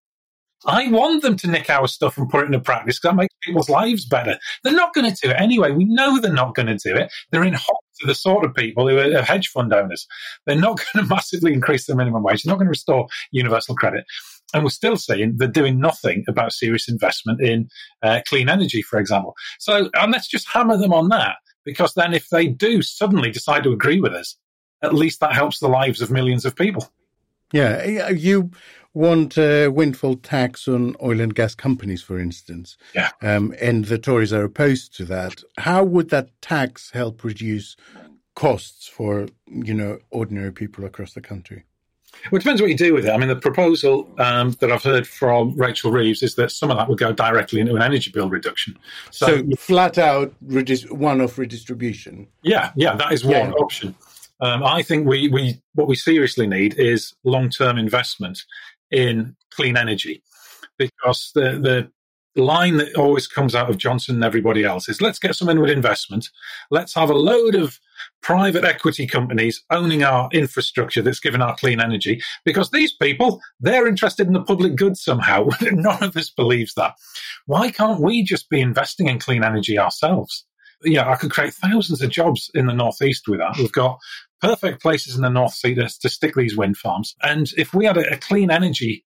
I 0.65 0.89
want 0.89 1.21
them 1.21 1.37
to 1.37 1.47
nick 1.47 1.69
our 1.69 1.87
stuff 1.87 2.17
and 2.17 2.29
put 2.29 2.43
it 2.43 2.47
into 2.47 2.59
practice 2.59 2.99
because 2.99 3.11
that 3.11 3.15
makes 3.15 3.33
people's 3.41 3.69
lives 3.69 4.05
better. 4.05 4.37
They're 4.63 4.73
not 4.73 4.93
going 4.93 5.09
to 5.09 5.17
do 5.21 5.31
it 5.31 5.39
anyway. 5.39 5.71
We 5.71 5.85
know 5.85 6.19
they're 6.19 6.33
not 6.33 6.55
going 6.55 6.67
to 6.67 6.75
do 6.75 6.95
it. 6.95 7.11
They're 7.31 7.43
in 7.43 7.53
hot 7.53 7.77
to 8.01 8.07
the 8.07 8.15
sort 8.15 8.45
of 8.45 8.53
people 8.53 8.87
who 8.87 8.97
are 8.97 9.21
hedge 9.21 9.47
fund 9.47 9.73
owners. 9.73 10.05
They're 10.45 10.55
not 10.55 10.81
going 10.93 11.05
to 11.05 11.09
massively 11.09 11.53
increase 11.53 11.85
the 11.85 11.95
minimum 11.95 12.23
wage. 12.23 12.43
They're 12.43 12.51
not 12.51 12.57
going 12.57 12.67
to 12.67 12.71
restore 12.71 13.07
universal 13.31 13.75
credit. 13.75 14.05
And 14.53 14.63
we're 14.63 14.69
still 14.69 14.97
seeing 14.97 15.37
they're 15.37 15.47
doing 15.47 15.79
nothing 15.79 16.25
about 16.27 16.53
serious 16.53 16.89
investment 16.89 17.39
in 17.39 17.69
uh, 18.01 18.21
clean 18.27 18.49
energy, 18.49 18.81
for 18.81 18.99
example. 18.99 19.35
So, 19.59 19.89
and 19.93 20.11
let's 20.11 20.27
just 20.27 20.49
hammer 20.49 20.75
them 20.75 20.91
on 20.91 21.09
that 21.09 21.35
because 21.63 21.93
then 21.93 22.13
if 22.13 22.27
they 22.29 22.47
do 22.47 22.81
suddenly 22.81 23.29
decide 23.31 23.63
to 23.63 23.71
agree 23.71 24.01
with 24.01 24.13
us, 24.13 24.35
at 24.81 24.93
least 24.93 25.19
that 25.19 25.33
helps 25.33 25.59
the 25.59 25.67
lives 25.67 26.01
of 26.01 26.09
millions 26.09 26.45
of 26.45 26.55
people. 26.55 26.89
Yeah, 27.51 28.09
you 28.09 28.51
want 28.93 29.37
a 29.37 29.67
windfall 29.67 30.15
tax 30.15 30.67
on 30.67 30.95
oil 31.01 31.21
and 31.21 31.33
gas 31.33 31.55
companies, 31.55 32.01
for 32.01 32.19
instance. 32.19 32.77
Yeah. 32.93 33.11
Um, 33.21 33.53
and 33.61 33.85
the 33.85 33.97
Tories 33.97 34.33
are 34.33 34.43
opposed 34.43 34.95
to 34.97 35.05
that. 35.05 35.43
How 35.57 35.83
would 35.83 36.09
that 36.09 36.29
tax 36.41 36.91
help 36.91 37.23
reduce 37.23 37.75
costs 38.35 38.87
for, 38.87 39.27
you 39.47 39.73
know, 39.73 39.99
ordinary 40.11 40.51
people 40.51 40.85
across 40.85 41.13
the 41.13 41.21
country? 41.21 41.65
Well, 42.31 42.37
it 42.37 42.43
depends 42.43 42.59
what 42.59 42.69
you 42.69 42.75
do 42.75 42.93
with 42.93 43.05
it. 43.05 43.11
I 43.11 43.17
mean, 43.17 43.29
the 43.29 43.35
proposal 43.35 44.09
um, 44.17 44.51
that 44.59 44.71
I've 44.71 44.83
heard 44.83 45.07
from 45.07 45.55
Rachel 45.55 45.91
Reeves 45.91 46.23
is 46.23 46.35
that 46.35 46.51
some 46.51 46.71
of 46.71 46.77
that 46.77 46.89
would 46.89 46.97
go 46.97 47.13
directly 47.13 47.59
into 47.59 47.75
an 47.75 47.81
energy 47.81 48.11
bill 48.11 48.29
reduction. 48.29 48.77
So, 49.11 49.27
so 49.27 49.55
flat 49.55 49.97
out 49.97 50.33
redis- 50.45 50.89
one-off 50.91 51.37
redistribution. 51.37 52.27
Yeah, 52.41 52.71
yeah, 52.75 52.95
that 52.95 53.13
is 53.13 53.23
one 53.23 53.33
yeah. 53.33 53.51
option. 53.51 53.95
Um, 54.41 54.63
I 54.63 54.81
think 54.81 55.07
we, 55.07 55.27
we 55.27 55.61
what 55.73 55.87
we 55.87 55.95
seriously 55.95 56.47
need 56.47 56.75
is 56.77 57.13
long-term 57.23 57.77
investment 57.77 58.39
in 58.91 59.35
clean 59.51 59.77
energy 59.77 60.23
because 60.77 61.31
the, 61.35 61.59
the 61.59 61.91
line 62.35 62.77
that 62.77 62.95
always 62.95 63.27
comes 63.27 63.55
out 63.55 63.69
of 63.69 63.77
Johnson 63.77 64.15
and 64.15 64.23
everybody 64.23 64.63
else 64.63 64.87
is 64.87 65.01
let's 65.01 65.19
get 65.19 65.35
some 65.35 65.49
inward 65.49 65.69
investment. 65.69 66.29
Let's 66.71 66.93
have 66.95 67.09
a 67.09 67.15
load 67.15 67.55
of 67.55 67.79
private 68.21 68.63
equity 68.63 69.07
companies 69.07 69.63
owning 69.69 70.03
our 70.03 70.29
infrastructure 70.31 71.01
that's 71.01 71.19
given 71.19 71.41
our 71.41 71.55
clean 71.55 71.81
energy 71.81 72.21
because 72.45 72.69
these 72.71 72.93
people, 72.93 73.41
they're 73.59 73.87
interested 73.87 74.27
in 74.27 74.33
the 74.33 74.43
public 74.43 74.75
good 74.75 74.97
somehow. 74.97 75.47
None 75.61 76.03
of 76.03 76.15
us 76.15 76.29
believes 76.29 76.73
that. 76.75 76.95
Why 77.45 77.71
can't 77.71 78.01
we 78.01 78.23
just 78.23 78.49
be 78.49 78.61
investing 78.61 79.07
in 79.07 79.19
clean 79.19 79.43
energy 79.43 79.77
ourselves? 79.77 80.45
Yeah, 80.83 81.09
I 81.09 81.15
could 81.15 81.31
create 81.31 81.53
thousands 81.53 82.01
of 82.01 82.09
jobs 82.09 82.49
in 82.53 82.67
the 82.67 82.73
Northeast 82.73 83.27
with 83.27 83.39
that. 83.39 83.57
We've 83.57 83.71
got 83.71 83.99
perfect 84.41 84.81
places 84.81 85.15
in 85.15 85.21
the 85.21 85.29
North 85.29 85.53
Sea 85.53 85.75
to, 85.75 85.89
to 86.01 86.09
stick 86.09 86.35
these 86.35 86.57
wind 86.57 86.77
farms. 86.77 87.15
And 87.21 87.51
if 87.57 87.73
we 87.73 87.85
had 87.85 87.97
a, 87.97 88.13
a 88.13 88.17
clean 88.17 88.51
energy 88.51 89.05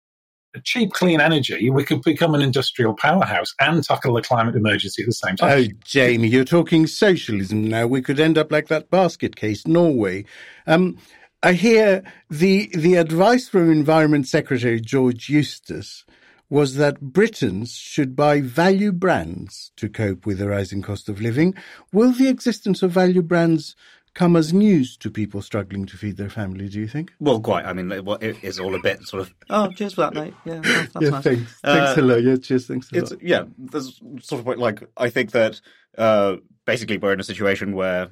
a 0.55 0.61
cheap, 0.61 0.93
clean 0.93 1.19
energy, 1.19 1.69
we 1.69 1.83
could 1.83 2.01
become 2.01 2.35
an 2.35 2.41
industrial 2.41 2.93
powerhouse 2.93 3.55
and 3.59 3.83
tackle 3.83 4.13
the 4.13 4.21
climate 4.21 4.55
emergency 4.55 5.01
at 5.01 5.07
the 5.07 5.13
same 5.13 5.35
time. 5.35 5.51
Oh, 5.51 5.73
Jamie, 5.83 6.27
you're 6.27 6.43
talking 6.43 6.85
socialism 6.85 7.67
now. 7.67 7.87
We 7.87 8.01
could 8.01 8.19
end 8.19 8.37
up 8.37 8.51
like 8.51 8.67
that 8.67 8.89
basket 8.89 9.35
case, 9.35 9.65
Norway. 9.65 10.25
Um, 10.67 10.97
I 11.41 11.53
hear 11.53 12.03
the 12.29 12.69
the 12.73 12.95
advice 12.95 13.49
from 13.49 13.71
Environment 13.71 14.27
Secretary 14.27 14.79
George 14.79 15.29
Eustice 15.29 16.05
was 16.49 16.75
that 16.75 17.01
Britons 17.01 17.73
should 17.73 18.15
buy 18.15 18.39
value 18.39 18.91
brands 18.91 19.71
to 19.75 19.89
cope 19.89 20.25
with 20.25 20.37
the 20.37 20.47
rising 20.47 20.83
cost 20.83 21.09
of 21.09 21.19
living. 21.19 21.55
Will 21.91 22.11
the 22.11 22.27
existence 22.29 22.83
of 22.83 22.91
value 22.91 23.23
brands 23.23 23.75
come 24.13 24.35
as 24.35 24.53
news 24.53 24.95
to 24.97 25.09
people 25.09 25.41
struggling 25.41 25.85
to 25.87 25.97
feed 25.97 26.17
their 26.17 26.29
family, 26.29 26.69
do 26.69 26.79
you 26.79 26.87
think? 26.87 27.11
Well, 27.19 27.39
quite. 27.39 27.65
I 27.65 27.73
mean, 27.73 27.91
it 27.91 28.43
is 28.43 28.59
all 28.59 28.75
a 28.75 28.79
bit 28.79 29.01
sort 29.03 29.23
of, 29.23 29.33
oh, 29.49 29.71
cheers 29.71 29.93
for 29.93 30.01
that, 30.01 30.13
mate. 30.13 30.33
Yeah, 30.45 30.61
that's, 30.63 30.93
that's 30.93 31.03
yeah, 31.03 31.09
nice. 31.09 31.23
thanks. 31.23 31.59
Uh, 31.63 31.75
thanks 31.75 31.97
a 31.97 32.01
lot. 32.01 32.23
Yeah, 32.23 32.35
cheers, 32.35 32.67
thanks 32.67 32.91
a 32.91 32.95
lot. 32.95 33.21
Yeah, 33.21 33.43
there's 33.57 34.01
sort 34.21 34.39
of 34.39 34.45
point. 34.45 34.59
like, 34.59 34.83
I 34.97 35.09
think 35.09 35.31
that 35.31 35.61
uh, 35.97 36.37
basically 36.65 36.97
we're 36.97 37.13
in 37.13 37.19
a 37.19 37.23
situation 37.23 37.73
where 37.73 38.09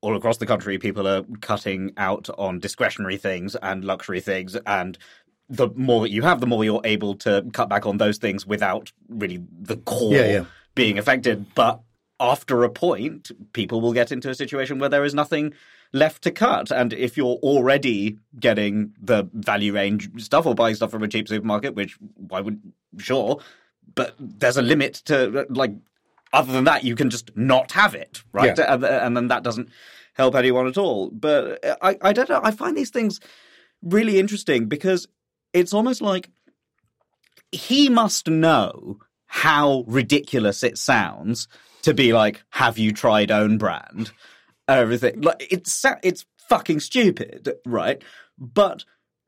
all 0.00 0.16
across 0.16 0.38
the 0.38 0.46
country 0.46 0.78
people 0.78 1.06
are 1.06 1.24
cutting 1.40 1.92
out 1.96 2.28
on 2.38 2.58
discretionary 2.58 3.16
things 3.16 3.54
and 3.56 3.84
luxury 3.84 4.20
things 4.20 4.56
and 4.66 4.98
the 5.50 5.68
more 5.74 6.00
that 6.02 6.10
you 6.10 6.22
have, 6.22 6.40
the 6.40 6.46
more 6.46 6.64
you're 6.64 6.80
able 6.84 7.16
to 7.16 7.44
cut 7.52 7.68
back 7.68 7.84
on 7.84 7.96
those 7.98 8.18
things 8.18 8.46
without 8.46 8.92
really 9.08 9.42
the 9.60 9.76
core 9.78 10.14
yeah, 10.14 10.26
yeah. 10.26 10.44
being 10.76 10.96
affected. 10.96 11.44
But 11.56 11.80
after 12.20 12.62
a 12.62 12.70
point, 12.70 13.30
people 13.52 13.80
will 13.80 13.92
get 13.92 14.12
into 14.12 14.30
a 14.30 14.34
situation 14.34 14.78
where 14.78 14.90
there 14.90 15.04
is 15.04 15.14
nothing 15.14 15.54
left 15.92 16.22
to 16.22 16.30
cut. 16.30 16.70
And 16.70 16.92
if 16.92 17.16
you're 17.16 17.38
already 17.42 18.18
getting 18.38 18.92
the 19.00 19.28
value 19.32 19.72
range 19.74 20.10
stuff 20.22 20.46
or 20.46 20.54
buying 20.54 20.74
stuff 20.74 20.90
from 20.90 21.02
a 21.02 21.08
cheap 21.08 21.26
supermarket, 21.26 21.74
which 21.74 21.96
why 22.14 22.40
would 22.40 22.60
sure, 22.98 23.40
but 23.94 24.14
there's 24.20 24.56
a 24.56 24.62
limit 24.62 24.94
to 25.06 25.46
like. 25.48 25.72
Other 26.32 26.52
than 26.52 26.62
that, 26.62 26.84
you 26.84 26.94
can 26.94 27.10
just 27.10 27.36
not 27.36 27.72
have 27.72 27.92
it, 27.92 28.22
right? 28.32 28.56
Yeah. 28.56 28.74
And, 28.74 28.84
and 28.84 29.16
then 29.16 29.26
that 29.28 29.42
doesn't 29.42 29.68
help 30.14 30.36
anyone 30.36 30.68
at 30.68 30.78
all. 30.78 31.10
But 31.10 31.58
I, 31.82 31.98
I 32.00 32.12
don't 32.12 32.28
know. 32.28 32.40
I 32.40 32.52
find 32.52 32.76
these 32.76 32.90
things 32.90 33.18
really 33.82 34.20
interesting 34.20 34.66
because 34.66 35.08
it's 35.52 35.74
almost 35.74 36.00
like 36.00 36.30
he 37.50 37.88
must 37.88 38.28
know 38.28 39.00
how 39.32 39.84
ridiculous 39.86 40.64
it 40.64 40.76
sounds 40.76 41.46
to 41.82 41.94
be 41.94 42.12
like, 42.12 42.42
"Have 42.50 42.78
you 42.78 42.92
tried 42.92 43.30
own 43.30 43.58
brand?" 43.58 44.10
Everything 44.66 45.20
like 45.20 45.46
it's 45.50 45.84
it's 46.02 46.26
fucking 46.48 46.80
stupid, 46.80 47.48
right? 47.64 48.02
But 48.36 48.84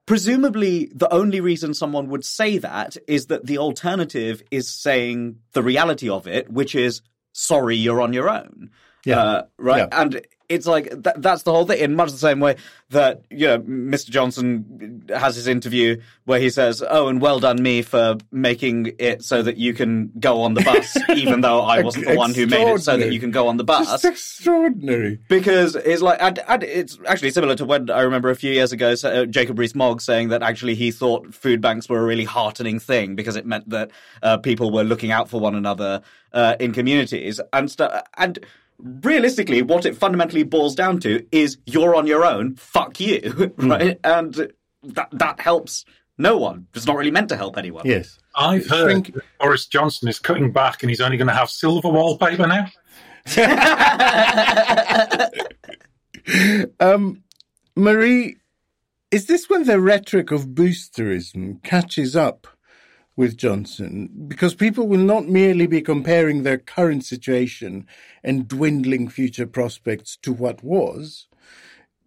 presumably, 0.06 0.90
the 0.92 1.12
only 1.14 1.40
reason 1.40 1.72
someone 1.72 2.08
would 2.08 2.24
say 2.24 2.58
that 2.58 2.96
is 3.06 3.26
that 3.26 3.46
the 3.46 3.58
alternative 3.58 4.42
is 4.50 4.68
saying 4.68 5.36
the 5.52 5.62
reality 5.62 6.10
of 6.10 6.26
it, 6.26 6.50
which 6.50 6.74
is, 6.74 7.00
"Sorry, 7.32 7.76
you're 7.76 8.02
on 8.02 8.12
your 8.12 8.28
own." 8.28 8.70
Yeah. 9.04 9.20
Uh, 9.20 9.42
right. 9.56 9.88
Yeah. 9.90 10.00
And 10.02 10.26
it's 10.52 10.66
like 10.66 10.90
th- 10.90 11.16
that's 11.18 11.42
the 11.42 11.52
whole 11.52 11.66
thing. 11.66 11.78
In 11.78 11.96
much 11.96 12.12
the 12.12 12.18
same 12.18 12.40
way 12.40 12.56
that 12.90 13.22
you 13.30 13.46
know, 13.46 13.58
Mr. 13.60 14.10
Johnson 14.10 15.04
has 15.08 15.34
his 15.34 15.46
interview 15.46 16.00
where 16.24 16.38
he 16.38 16.50
says, 16.50 16.82
"Oh, 16.88 17.08
and 17.08 17.20
well 17.20 17.40
done 17.40 17.62
me 17.62 17.82
for 17.82 18.18
making 18.30 18.94
it 18.98 19.24
so 19.24 19.42
that 19.42 19.56
you 19.56 19.74
can 19.74 20.12
go 20.18 20.42
on 20.42 20.54
the 20.54 20.60
bus, 20.62 20.96
even 21.16 21.40
though 21.40 21.62
I 21.62 21.82
wasn't 21.82 22.06
the 22.06 22.16
one 22.16 22.34
who 22.34 22.46
made 22.46 22.68
it 22.68 22.82
so 22.82 22.96
that 22.96 23.12
you 23.12 23.18
can 23.18 23.30
go 23.30 23.48
on 23.48 23.56
the 23.56 23.64
bus." 23.64 23.86
Just 23.86 24.04
extraordinary. 24.04 25.18
Because 25.28 25.74
it's 25.74 26.02
like, 26.02 26.22
and, 26.22 26.38
and 26.46 26.62
it's 26.62 26.98
actually 27.06 27.30
similar 27.30 27.54
to 27.56 27.64
when 27.64 27.90
I 27.90 28.02
remember 28.02 28.30
a 28.30 28.36
few 28.36 28.52
years 28.52 28.72
ago, 28.72 28.94
so, 28.94 29.22
uh, 29.22 29.24
Jacob 29.26 29.58
Rees-Mogg 29.58 30.00
saying 30.00 30.28
that 30.28 30.42
actually 30.42 30.74
he 30.74 30.90
thought 30.90 31.34
food 31.34 31.60
banks 31.60 31.88
were 31.88 31.98
a 31.98 32.04
really 32.04 32.24
heartening 32.24 32.78
thing 32.78 33.16
because 33.16 33.36
it 33.36 33.46
meant 33.46 33.68
that 33.70 33.90
uh, 34.22 34.36
people 34.36 34.70
were 34.70 34.84
looking 34.84 35.10
out 35.10 35.28
for 35.28 35.40
one 35.40 35.54
another 35.54 36.02
uh, 36.32 36.56
in 36.60 36.72
communities 36.72 37.40
and 37.52 37.70
stuff. 37.70 38.02
And 38.16 38.38
realistically, 38.78 39.62
what 39.62 39.86
it 39.86 39.96
fundamentally 39.96 40.42
boils 40.42 40.74
down 40.74 41.00
to 41.00 41.26
is 41.32 41.58
you're 41.66 41.94
on 41.94 42.06
your 42.06 42.24
own. 42.24 42.56
Fuck 42.56 43.00
you, 43.00 43.52
right? 43.56 43.98
And 44.04 44.52
that 44.82 45.08
that 45.12 45.40
helps 45.40 45.84
no 46.18 46.36
one. 46.38 46.66
It's 46.74 46.86
not 46.86 46.96
really 46.96 47.10
meant 47.10 47.28
to 47.30 47.36
help 47.36 47.56
anyone. 47.56 47.86
Yes. 47.86 48.18
I've 48.34 48.68
heard 48.68 49.06
Shrink- 49.06 49.16
Boris 49.40 49.66
Johnson 49.66 50.08
is 50.08 50.18
cutting 50.18 50.52
back 50.52 50.82
and 50.82 50.90
he's 50.90 51.00
only 51.00 51.16
going 51.16 51.28
to 51.28 51.34
have 51.34 51.50
silver 51.50 51.88
wallpaper 51.88 52.46
now. 52.46 52.66
Um, 56.78 57.24
Marie, 57.74 58.36
is 59.10 59.26
this 59.26 59.50
when 59.50 59.64
the 59.64 59.80
rhetoric 59.80 60.30
of 60.30 60.48
boosterism 60.48 61.60
catches 61.64 62.14
up 62.14 62.46
with 63.16 63.36
Johnson? 63.36 64.26
Because 64.28 64.54
people 64.54 64.88
will 64.88 64.98
not 64.98 65.28
merely 65.28 65.66
be 65.66 65.80
comparing 65.80 66.42
their 66.42 66.58
current 66.58 67.04
situation 67.04 67.86
and 68.22 68.48
dwindling 68.48 69.08
future 69.08 69.46
prospects 69.46 70.16
to 70.22 70.32
what 70.32 70.62
was, 70.62 71.28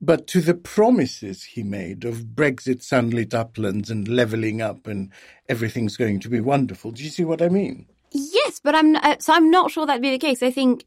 but 0.02 0.28
to 0.28 0.42
the 0.42 0.54
promises 0.54 1.44
he 1.44 1.64
made 1.64 2.06
of 2.06 2.36
Brexit 2.36 2.84
sunlit 2.84 3.34
uplands 3.34 3.90
and 3.90 4.08
levelling 4.08 4.62
up 4.62 4.88
and 4.88 5.12
everything's 5.50 5.98
going 5.98 6.20
to 6.22 6.30
be 6.30 6.40
wonderful. 6.40 6.92
Do 6.92 7.04
you 7.04 7.10
see 7.10 7.26
what 7.26 7.42
I 7.42 7.50
mean? 7.50 7.88
Yes, 8.12 8.62
but 8.64 8.76
I'm 8.76 8.96
uh, 8.96 9.18
so 9.20 9.34
I'm 9.34 9.52
not 9.52 9.72
sure 9.72 9.86
that'd 9.86 10.02
be 10.02 10.12
the 10.12 10.18
case. 10.18 10.42
I 10.42 10.52
think 10.52 10.86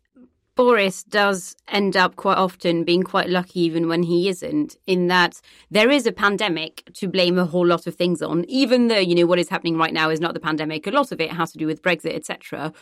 Boris 0.58 1.04
does 1.04 1.54
end 1.68 1.96
up 1.96 2.16
quite 2.16 2.36
often 2.36 2.82
being 2.82 3.04
quite 3.04 3.28
lucky, 3.28 3.60
even 3.60 3.86
when 3.86 4.02
he 4.02 4.28
isn't, 4.28 4.76
in 4.88 5.06
that 5.06 5.40
there 5.70 5.88
is 5.88 6.04
a 6.04 6.10
pandemic 6.10 6.82
to 6.94 7.06
blame 7.06 7.38
a 7.38 7.44
whole 7.44 7.64
lot 7.64 7.86
of 7.86 7.94
things 7.94 8.20
on. 8.20 8.44
Even 8.48 8.88
though 8.88 8.98
you 8.98 9.14
know 9.14 9.24
what 9.24 9.38
is 9.38 9.50
happening 9.50 9.78
right 9.78 9.92
now 9.92 10.10
is 10.10 10.18
not 10.18 10.34
the 10.34 10.40
pandemic, 10.40 10.84
a 10.88 10.90
lot 10.90 11.12
of 11.12 11.20
it 11.20 11.30
has 11.30 11.52
to 11.52 11.58
do 11.58 11.66
with 11.68 11.80
Brexit, 11.80 12.12
etc. 12.12 12.72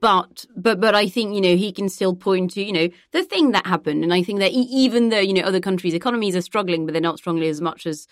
But 0.00 0.44
but 0.56 0.80
but 0.80 0.96
I 0.96 1.08
think 1.08 1.32
you 1.32 1.40
know 1.40 1.54
he 1.54 1.70
can 1.70 1.88
still 1.88 2.14
point 2.14 2.50
to 2.52 2.62
you 2.64 2.72
know 2.72 2.88
the 3.12 3.22
thing 3.22 3.52
that 3.52 3.66
happened, 3.66 4.02
and 4.02 4.12
I 4.12 4.20
think 4.20 4.40
that 4.40 4.50
even 4.50 5.10
though 5.10 5.20
you 5.20 5.32
know 5.32 5.42
other 5.42 5.60
countries' 5.60 5.94
economies 5.94 6.34
are 6.34 6.40
struggling, 6.40 6.86
but 6.86 6.92
they're 6.92 7.00
not 7.00 7.18
struggling 7.18 7.48
as 7.48 7.60
much 7.60 7.86
as 7.86 8.08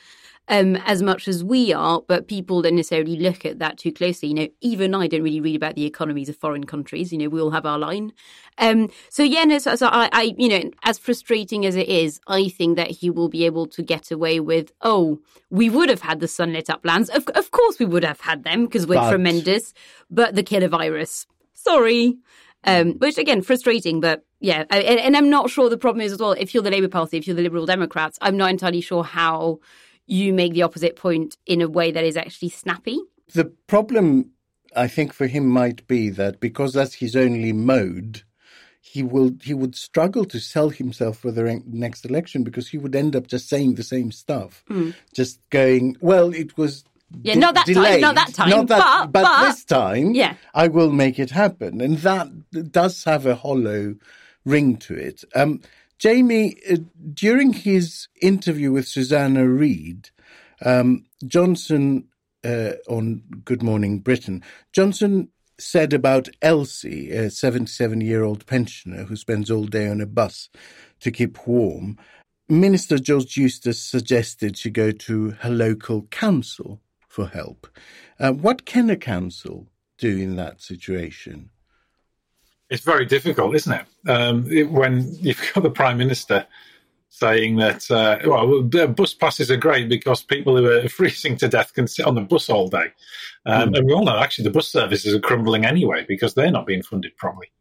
um, 0.48 0.76
as 0.76 1.02
much 1.02 1.26
as 1.26 1.42
we 1.42 1.72
are, 1.72 2.02
but 2.06 2.28
people 2.28 2.62
don't 2.62 2.76
necessarily 2.76 3.16
look 3.16 3.44
at 3.44 3.58
that 3.58 3.78
too 3.78 3.90
closely. 3.90 4.28
You 4.28 4.34
know, 4.34 4.48
even 4.60 4.94
I 4.94 5.06
don't 5.08 5.22
really 5.22 5.40
read 5.40 5.56
about 5.56 5.74
the 5.74 5.86
economies 5.86 6.28
of 6.28 6.36
foreign 6.36 6.64
countries. 6.64 7.12
You 7.12 7.18
know, 7.18 7.28
we 7.28 7.40
all 7.40 7.50
have 7.50 7.66
our 7.66 7.78
line. 7.78 8.12
Um, 8.58 8.90
so 9.08 9.22
yeah, 9.22 9.44
no, 9.44 9.58
so, 9.58 9.74
so 9.74 9.88
I, 9.88 10.08
I, 10.12 10.34
you 10.36 10.48
know, 10.48 10.70
as 10.84 10.98
frustrating 10.98 11.66
as 11.66 11.74
it 11.76 11.88
is, 11.88 12.20
I 12.28 12.48
think 12.50 12.76
that 12.76 12.90
he 12.90 13.10
will 13.10 13.28
be 13.28 13.46
able 13.46 13.66
to 13.68 13.82
get 13.82 14.10
away 14.10 14.38
with, 14.38 14.70
oh, 14.82 15.18
we 15.50 15.70
would 15.70 15.88
have 15.88 16.02
had 16.02 16.20
the 16.20 16.28
sunlit 16.28 16.70
uplands. 16.70 17.08
Of, 17.08 17.26
of 17.34 17.50
course 17.50 17.78
we 17.78 17.86
would 17.86 18.04
have 18.04 18.20
had 18.20 18.44
them 18.44 18.66
because 18.66 18.86
we're 18.86 18.96
But- 18.96 19.10
tremendous, 19.10 19.72
but 20.10 20.36
the 20.36 20.42
killer 20.44 20.68
virus, 20.68 21.26
sorry. 21.64 22.16
Um, 22.66 22.92
which 22.92 23.18
again, 23.18 23.42
frustrating, 23.42 24.00
but 24.00 24.24
yeah, 24.40 24.64
and, 24.70 24.98
and 24.98 25.16
I'm 25.16 25.28
not 25.28 25.50
sure 25.50 25.68
the 25.68 25.76
problem 25.76 26.00
is 26.00 26.12
as 26.12 26.18
well. 26.18 26.32
If 26.32 26.54
you're 26.54 26.62
the 26.62 26.70
Labour 26.70 26.88
Party, 26.88 27.18
if 27.18 27.26
you're 27.26 27.36
the 27.36 27.42
Liberal 27.42 27.66
Democrats, 27.66 28.18
I'm 28.22 28.38
not 28.38 28.48
entirely 28.48 28.80
sure 28.80 29.04
how 29.04 29.60
you 30.06 30.32
make 30.32 30.54
the 30.54 30.62
opposite 30.62 30.96
point 30.96 31.36
in 31.46 31.60
a 31.60 31.68
way 31.68 31.90
that 31.90 32.04
is 32.04 32.16
actually 32.16 32.50
snappy. 32.50 32.98
The 33.34 33.46
problem, 33.66 34.30
I 34.76 34.88
think, 34.88 35.12
for 35.12 35.26
him 35.26 35.46
might 35.46 35.86
be 35.86 36.08
that 36.10 36.40
because 36.40 36.72
that's 36.72 36.94
his 36.94 37.16
only 37.16 37.52
mode, 37.52 38.22
he 38.80 39.02
will 39.02 39.32
he 39.42 39.54
would 39.54 39.74
struggle 39.74 40.24
to 40.26 40.38
sell 40.38 40.68
himself 40.68 41.18
for 41.18 41.30
the 41.30 41.62
next 41.66 42.04
election 42.04 42.44
because 42.44 42.68
he 42.68 42.78
would 42.78 42.94
end 42.94 43.16
up 43.16 43.26
just 43.26 43.48
saying 43.48 43.74
the 43.74 43.82
same 43.82 44.12
stuff, 44.12 44.62
just 45.14 45.40
going, 45.50 45.96
"Well, 46.00 46.34
it 46.34 46.56
was." 46.56 46.84
Yeah, 47.22 47.34
de- 47.34 47.40
not 47.40 47.54
that 47.54 47.66
time, 47.66 48.00
not 48.00 48.14
that 48.16 48.34
time, 48.34 48.50
not 48.50 48.66
that- 48.68 49.12
but- 49.12 49.22
but- 49.22 49.46
this 49.46 49.64
time, 49.64 50.14
Yeah. 50.14 50.34
I 50.54 50.68
will 50.68 50.90
make 50.90 51.18
it 51.18 51.30
happen, 51.30 51.80
and 51.80 51.98
that 51.98 52.28
does 52.72 53.04
have 53.04 53.26
a 53.26 53.34
hollow 53.36 53.96
ring 54.44 54.76
to 54.78 54.94
it. 54.94 55.24
Um, 55.34 55.60
Jamie, 55.98 56.56
uh, 56.70 56.76
during 57.14 57.52
his 57.52 58.08
interview 58.20 58.72
with 58.72 58.88
Susanna 58.88 59.48
Reid, 59.48 60.10
um, 60.64 61.04
Johnson 61.26 62.08
uh, 62.44 62.72
on 62.88 63.22
Good 63.46 63.62
Morning 63.62 64.00
Britain, 64.00 64.42
Johnson 64.72 65.28
said 65.58 65.94
about 65.94 66.28
Elsie, 66.42 67.10
a 67.10 67.30
77 67.30 68.02
year 68.02 68.22
old 68.22 68.44
pensioner 68.44 69.04
who 69.04 69.16
spends 69.16 69.50
all 69.50 69.64
day 69.64 69.88
on 69.88 70.02
a 70.02 70.06
bus 70.06 70.50
to 71.00 71.10
keep 71.10 71.46
warm. 71.46 71.96
Minister 72.48 72.98
George 72.98 73.38
Eustice 73.38 73.80
suggested 73.80 74.58
she 74.58 74.68
go 74.68 74.90
to 74.90 75.30
her 75.40 75.48
local 75.48 76.02
council 76.10 76.82
for 77.14 77.28
help. 77.28 77.68
Uh, 78.18 78.32
what 78.32 78.66
can 78.66 78.90
a 78.90 78.96
council 78.96 79.68
do 79.98 80.18
in 80.18 80.34
that 80.34 80.60
situation? 80.60 81.50
It's 82.68 82.82
very 82.82 83.06
difficult, 83.06 83.54
isn't 83.54 83.72
it? 83.72 84.10
Um, 84.10 84.50
it 84.50 84.68
when 84.68 85.14
you've 85.20 85.40
got 85.54 85.62
the 85.62 85.70
Prime 85.70 85.96
Minister 85.96 86.44
saying 87.10 87.56
that, 87.56 87.88
uh, 87.88 88.18
well, 88.26 88.62
the 88.64 88.88
bus 88.88 89.14
passes 89.14 89.48
are 89.48 89.56
great 89.56 89.88
because 89.88 90.24
people 90.24 90.56
who 90.56 90.66
are 90.66 90.88
freezing 90.98 91.36
to 91.36 91.46
death 91.46 91.72
can 91.72 91.86
sit 91.86 92.04
on 92.04 92.16
the 92.16 92.20
bus 92.20 92.50
all 92.50 92.66
day. 92.66 92.92
Um, 93.46 93.72
And 93.74 93.86
we 93.86 93.92
all 93.92 94.04
know 94.04 94.18
actually 94.18 94.44
the 94.44 94.50
bus 94.58 94.66
services 94.66 95.14
are 95.14 95.20
crumbling 95.20 95.64
anyway 95.64 96.04
because 96.08 96.34
they're 96.34 96.50
not 96.50 96.66
being 96.66 96.82
funded 96.82 97.16
properly. 97.16 97.52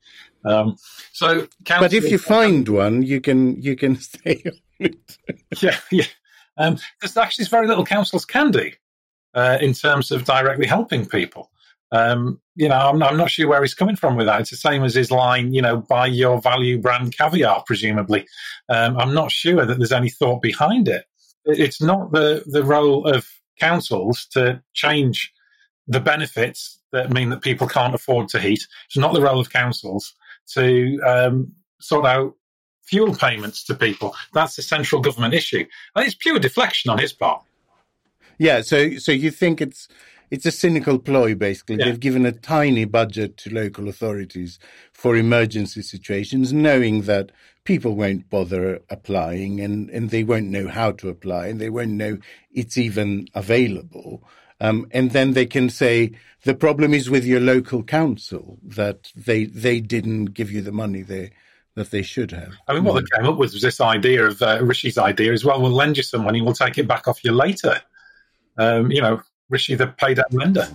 Um, 0.46 0.78
so, 1.12 1.48
But 1.68 1.94
if 1.94 2.10
you 2.10 2.18
find 2.18 2.68
one, 2.68 3.04
you 3.04 3.22
can 3.22 3.62
you 3.62 3.76
can 3.76 3.96
stay 4.10 4.42
on 4.48 4.60
it. 4.80 5.18
yeah, 5.62 5.78
yeah. 5.92 6.06
Um, 6.58 6.78
there's 7.02 7.18
actually 7.18 7.46
very 7.46 7.68
little 7.68 7.86
councils 7.86 8.26
can 8.26 8.50
do 8.50 8.72
uh, 9.34 9.58
in 9.62 9.74
terms 9.74 10.12
of 10.12 10.26
directly 10.26 10.66
helping 10.68 11.06
people. 11.06 11.50
Um, 11.92 12.42
you 12.56 12.68
know, 12.70 12.76
I'm, 12.76 13.02
I'm 13.04 13.18
not 13.18 13.30
sure 13.30 13.48
where 13.48 13.62
he's 13.62 13.76
coming 13.76 13.96
from 13.96 14.16
with 14.16 14.26
that. 14.26 14.42
It's 14.42 14.50
the 14.50 14.56
same 14.58 14.84
as 14.84 14.96
his 14.96 15.12
line, 15.12 15.54
you 15.54 15.62
know, 15.62 15.78
buy 15.78 16.08
your 16.08 16.42
value 16.42 16.80
brand 16.80 17.16
caviar, 17.16 17.64
presumably. 17.66 18.26
Um, 18.70 18.98
I'm 18.98 19.14
not 19.14 19.32
sure 19.32 19.66
that 19.66 19.78
there's 19.78 19.92
any 19.92 20.10
thought 20.10 20.42
behind 20.42 20.88
it. 20.88 21.06
It- 21.46 21.60
It's 21.60 21.82
not 21.82 22.12
the, 22.12 22.44
the 22.48 22.64
role 22.64 23.06
of 23.08 23.28
councils 23.60 24.26
to 24.32 24.62
change 24.74 25.32
the 25.88 26.00
benefits 26.00 26.80
that 26.92 27.12
mean 27.12 27.30
that 27.30 27.42
people 27.42 27.68
can't 27.68 27.94
afford 27.94 28.28
to 28.30 28.40
heat. 28.40 28.66
It's 28.88 28.98
not 28.98 29.14
the 29.14 29.22
role 29.22 29.40
of 29.40 29.52
councils 29.52 30.14
to 30.54 31.00
um, 31.06 31.54
sort 31.80 32.06
out 32.06 32.34
fuel 32.84 33.14
payments 33.16 33.64
to 33.66 33.76
people. 33.76 34.16
That's 34.34 34.58
a 34.58 34.62
central 34.62 35.02
government 35.02 35.34
issue. 35.34 35.66
And 35.96 36.06
it's 36.06 36.16
pure 36.16 36.40
deflection 36.40 36.90
on 36.92 36.98
his 36.98 37.14
part. 37.14 37.44
Yeah, 38.38 38.62
so 38.62 38.98
so 38.98 39.12
you 39.12 39.32
think 39.32 39.62
it's 39.62 39.88
it's 40.32 40.46
a 40.46 40.52
cynical 40.52 40.98
ploy 40.98 41.36
basically. 41.36 41.76
Yeah. 41.76 41.86
They've 41.86 42.00
given 42.00 42.26
a 42.26 42.32
tiny 42.32 42.86
budget 42.86 43.38
to 43.38 43.54
local 43.54 43.88
authorities 43.88 44.60
for 44.92 45.16
emergency 45.16 45.82
situations, 45.82 46.52
knowing 46.52 47.04
that 47.04 47.32
people 47.66 47.96
won't 47.96 48.30
bother 48.30 48.80
applying 48.90 49.62
and, 49.62 49.90
and 49.90 50.10
they 50.10 50.24
won't 50.24 50.48
know 50.48 50.68
how 50.68 50.92
to 50.92 51.10
apply 51.10 51.48
and 51.48 51.62
they 51.62 51.70
won't 51.70 51.92
know 51.92 52.18
it's 52.52 52.78
even 52.78 53.28
available. 53.34 54.24
Um, 54.60 54.88
and 54.92 55.12
then 55.12 55.34
they 55.34 55.46
can 55.46 55.70
say 55.70 56.12
the 56.44 56.54
problem 56.54 56.94
is 56.94 57.10
with 57.10 57.26
your 57.26 57.40
local 57.40 57.84
council 57.84 58.60
that 58.64 59.12
they 59.16 59.46
they 59.46 59.80
didn't 59.80 60.34
give 60.34 60.52
you 60.52 60.62
the 60.62 60.72
money 60.72 61.02
they 61.02 61.32
that 61.76 61.92
they 61.92 62.02
should 62.02 62.32
have. 62.32 62.54
I 62.68 62.74
mean, 62.74 62.84
what 62.84 62.94
they 62.96 63.18
came 63.18 63.28
up 63.28 63.38
with 63.38 63.54
was 63.54 63.62
this 63.62 63.82
idea 63.82 64.26
of 64.26 64.42
uh, 64.42 64.60
Rishi's 64.62 64.98
idea 64.98 65.34
as 65.34 65.44
well. 65.44 65.62
We'll 65.62 65.72
lend 65.72 65.98
you 65.98 66.04
some 66.04 66.24
money, 66.24 66.42
we'll 66.42 66.54
take 66.54 66.78
it 66.78 66.88
back 66.88 67.08
off 67.08 67.24
you 67.24 67.32
later. 67.32 67.82
Um, 68.58 68.92
you 68.92 69.02
know, 69.02 69.22
Rishi, 69.50 69.76
the 69.76 69.88
paid 69.88 70.20
out 70.20 70.34
lender. 70.34 70.68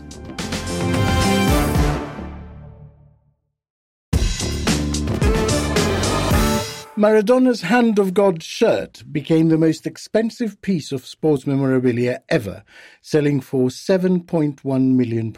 Maradona's 6.99 7.63
Hand 7.63 8.01
of 8.01 8.13
God 8.13 8.43
shirt 8.43 9.05
became 9.13 9.51
the 9.51 9.57
most 9.57 9.87
expensive 9.87 10.61
piece 10.63 10.91
of 10.91 11.07
sports 11.07 11.47
memorabilia 11.47 12.25
ever, 12.29 12.65
selling 13.01 13.41
for 13.41 13.69
£7.1 13.69 14.97
million. 14.97 15.33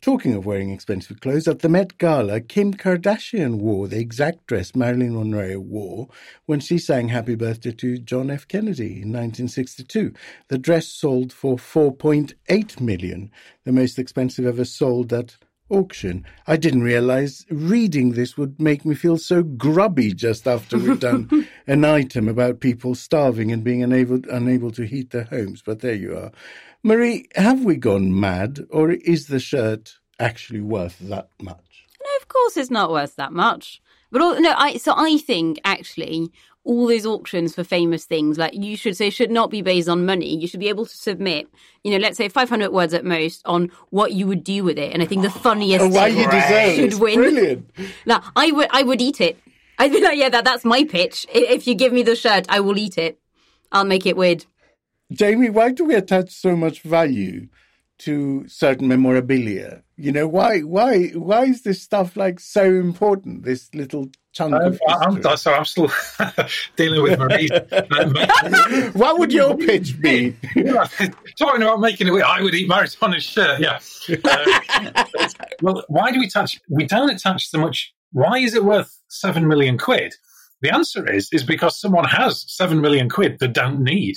Talking 0.00 0.34
of 0.34 0.46
wearing 0.46 0.70
expensive 0.70 1.20
clothes, 1.20 1.48
at 1.48 1.60
the 1.60 1.68
Met 1.68 1.98
Gala, 1.98 2.40
Kim 2.40 2.74
Kardashian 2.74 3.56
wore 3.56 3.88
the 3.88 3.98
exact 3.98 4.46
dress 4.46 4.74
Marilyn 4.74 5.14
Monroe 5.14 5.58
wore 5.58 6.08
when 6.44 6.60
she 6.60 6.78
sang 6.78 7.08
Happy 7.08 7.34
Birthday 7.34 7.72
to 7.72 7.98
John 7.98 8.30
F. 8.30 8.46
Kennedy 8.46 9.02
in 9.02 9.12
1962. 9.12 10.12
The 10.48 10.58
dress 10.58 10.86
sold 10.86 11.32
for 11.32 11.56
4.8 11.56 12.80
million, 12.80 13.30
the 13.64 13.72
most 13.72 13.98
expensive 13.98 14.46
ever 14.46 14.64
sold 14.64 15.12
at 15.12 15.36
auction. 15.68 16.24
I 16.46 16.56
didn't 16.56 16.82
realize 16.82 17.44
reading 17.50 18.12
this 18.12 18.36
would 18.36 18.60
make 18.60 18.84
me 18.84 18.94
feel 18.94 19.18
so 19.18 19.42
grubby 19.42 20.14
just 20.14 20.46
after 20.46 20.78
we've 20.78 21.00
done 21.00 21.48
an 21.66 21.84
item 21.84 22.28
about 22.28 22.60
people 22.60 22.94
starving 22.94 23.50
and 23.50 23.64
being 23.64 23.82
unable 23.82 24.20
unable 24.30 24.70
to 24.72 24.84
heat 24.84 25.10
their 25.10 25.24
homes. 25.24 25.62
But 25.64 25.80
there 25.80 25.94
you 25.94 26.16
are. 26.16 26.30
Marie, 26.86 27.26
have 27.34 27.64
we 27.64 27.74
gone 27.74 28.20
mad 28.20 28.64
or 28.70 28.92
is 28.92 29.26
the 29.26 29.40
shirt 29.40 29.96
actually 30.20 30.60
worth 30.60 30.96
that 31.00 31.28
much? 31.42 31.84
No, 32.00 32.16
of 32.20 32.28
course 32.28 32.56
it's 32.56 32.70
not 32.70 32.92
worth 32.92 33.16
that 33.16 33.32
much. 33.32 33.82
But 34.12 34.22
all, 34.22 34.40
no, 34.40 34.54
I 34.56 34.76
so 34.76 34.94
I 34.96 35.18
think 35.18 35.60
actually 35.64 36.30
all 36.62 36.86
those 36.86 37.04
auctions 37.04 37.56
for 37.56 37.64
famous 37.64 38.04
things, 38.04 38.38
like 38.38 38.54
you 38.54 38.76
should 38.76 38.96
say, 38.96 39.10
should 39.10 39.32
not 39.32 39.50
be 39.50 39.62
based 39.62 39.88
on 39.88 40.06
money. 40.06 40.36
You 40.36 40.46
should 40.46 40.60
be 40.60 40.68
able 40.68 40.86
to 40.86 40.96
submit, 40.96 41.48
you 41.82 41.90
know, 41.90 41.98
let's 41.98 42.18
say 42.18 42.28
500 42.28 42.70
words 42.70 42.94
at 42.94 43.04
most 43.04 43.42
on 43.46 43.72
what 43.90 44.12
you 44.12 44.28
would 44.28 44.44
do 44.44 44.62
with 44.62 44.78
it. 44.78 44.92
And 44.92 45.02
I 45.02 45.06
think 45.06 45.22
the 45.22 45.28
oh, 45.28 45.42
funniest 45.42 45.86
Oh, 45.86 45.88
why 45.88 46.06
you 46.06 46.30
deserve 46.30 46.74
should 46.76 46.92
it. 46.92 47.00
win. 47.00 47.14
Brilliant. 47.16 47.70
Now, 48.06 48.22
I 48.36 48.52
would, 48.52 48.68
I 48.70 48.84
would 48.84 49.02
eat 49.02 49.20
it. 49.20 49.36
I'd 49.76 49.90
be 49.90 50.00
like, 50.00 50.18
yeah, 50.18 50.28
that, 50.28 50.44
that's 50.44 50.64
my 50.64 50.84
pitch. 50.84 51.26
If 51.34 51.66
you 51.66 51.74
give 51.74 51.92
me 51.92 52.04
the 52.04 52.14
shirt, 52.14 52.46
I 52.48 52.60
will 52.60 52.78
eat 52.78 52.96
it. 52.96 53.18
I'll 53.72 53.84
make 53.84 54.06
it 54.06 54.16
weird. 54.16 54.46
Jamie, 55.12 55.50
why 55.50 55.72
do 55.72 55.84
we 55.84 55.94
attach 55.94 56.30
so 56.30 56.56
much 56.56 56.82
value 56.82 57.48
to 57.98 58.46
certain 58.48 58.88
memorabilia? 58.88 59.82
You 59.96 60.12
know, 60.12 60.26
why 60.28 60.60
why 60.60 61.08
why 61.10 61.44
is 61.44 61.62
this 61.62 61.80
stuff 61.82 62.16
like 62.16 62.40
so 62.40 62.64
important? 62.64 63.44
This 63.44 63.72
little 63.74 64.08
chunk 64.32 64.54
Um, 64.54 64.60
of 64.62 64.80
I'm, 64.88 65.16
history? 65.16 65.36
so 65.38 65.54
I'm 65.54 65.64
still 65.64 65.90
dealing 66.76 67.02
with 67.02 67.18
Marie. 67.18 67.48
What 68.92 69.18
would 69.18 69.32
your 69.32 69.56
pitch 69.56 69.98
be? 70.00 70.36
talking 71.38 71.62
about 71.62 71.80
making 71.80 72.08
it, 72.08 72.12
I 72.22 72.42
would 72.42 72.54
eat 72.54 72.68
Maradona's 72.68 73.22
shirt. 73.24 73.60
Yeah. 73.60 73.78
Uh, 74.24 75.04
well, 75.62 75.84
why 75.88 76.10
do 76.12 76.18
we 76.18 76.26
attach? 76.26 76.60
We 76.68 76.84
don't 76.84 77.10
attach 77.10 77.48
so 77.48 77.58
much. 77.58 77.94
Why 78.12 78.38
is 78.38 78.54
it 78.54 78.64
worth 78.64 79.00
seven 79.08 79.46
million 79.48 79.78
quid? 79.78 80.14
The 80.60 80.74
answer 80.74 81.10
is 81.10 81.28
is 81.32 81.44
because 81.44 81.78
someone 81.80 82.04
has 82.04 82.44
seven 82.48 82.80
million 82.80 83.08
quid 83.08 83.38
that 83.38 83.52
don't 83.54 83.80
need. 83.80 84.16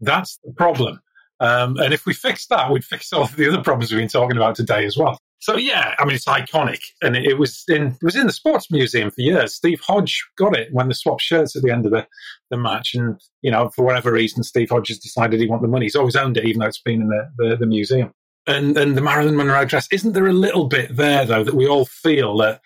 That's 0.00 0.38
the 0.44 0.52
problem. 0.52 1.00
Um, 1.40 1.76
and 1.76 1.94
if 1.94 2.04
we 2.04 2.14
fix 2.14 2.46
that, 2.48 2.70
we'd 2.70 2.84
fix 2.84 3.12
all 3.12 3.26
the 3.26 3.48
other 3.48 3.62
problems 3.62 3.90
we've 3.90 4.00
been 4.00 4.08
talking 4.08 4.36
about 4.36 4.56
today 4.56 4.84
as 4.84 4.96
well. 4.96 5.18
So 5.40 5.56
yeah, 5.56 5.94
I 5.98 6.04
mean 6.04 6.16
it's 6.16 6.24
iconic, 6.24 6.80
and 7.00 7.16
it, 7.16 7.24
it 7.24 7.38
was 7.38 7.62
in 7.68 7.88
it 7.88 8.02
was 8.02 8.16
in 8.16 8.26
the 8.26 8.32
sports 8.32 8.70
museum 8.70 9.10
for 9.10 9.20
years. 9.20 9.54
Steve 9.54 9.80
Hodge 9.80 10.26
got 10.36 10.56
it 10.56 10.68
when 10.72 10.88
they 10.88 10.94
swapped 10.94 11.22
shirts 11.22 11.54
at 11.54 11.62
the 11.62 11.70
end 11.70 11.86
of 11.86 11.92
the, 11.92 12.06
the 12.50 12.56
match, 12.56 12.94
and 12.94 13.20
you 13.42 13.50
know 13.50 13.68
for 13.68 13.84
whatever 13.84 14.12
reason, 14.12 14.42
Steve 14.42 14.70
Hodge 14.70 14.88
has 14.88 14.98
decided 14.98 15.40
he 15.40 15.46
want 15.46 15.62
the 15.62 15.68
money. 15.68 15.86
He's 15.86 15.94
always 15.94 16.16
owned 16.16 16.36
it, 16.36 16.44
even 16.44 16.60
though 16.60 16.66
it's 16.66 16.82
been 16.82 17.02
in 17.02 17.08
the, 17.08 17.30
the, 17.36 17.56
the 17.56 17.66
museum. 17.66 18.12
And 18.48 18.76
and 18.76 18.96
the 18.96 19.00
Marilyn 19.00 19.36
Monroe 19.36 19.64
dress 19.64 19.86
isn't 19.92 20.12
there 20.12 20.26
a 20.26 20.32
little 20.32 20.66
bit 20.66 20.96
there 20.96 21.24
though 21.24 21.44
that 21.44 21.54
we 21.54 21.68
all 21.68 21.84
feel 21.84 22.36
that. 22.38 22.60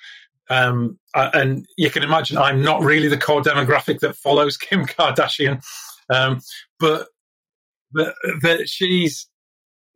Um, 0.48 0.98
uh, 1.14 1.30
and 1.34 1.66
you 1.76 1.90
can 1.90 2.02
imagine 2.02 2.36
I'm 2.36 2.62
not 2.62 2.82
really 2.82 3.08
the 3.08 3.18
core 3.18 3.42
demographic 3.42 4.00
that 4.00 4.16
follows 4.16 4.56
Kim 4.58 4.86
Kardashian, 4.86 5.62
um, 6.08 6.40
but 6.78 7.08
that, 7.94 8.14
that 8.42 8.68
she's 8.68 9.28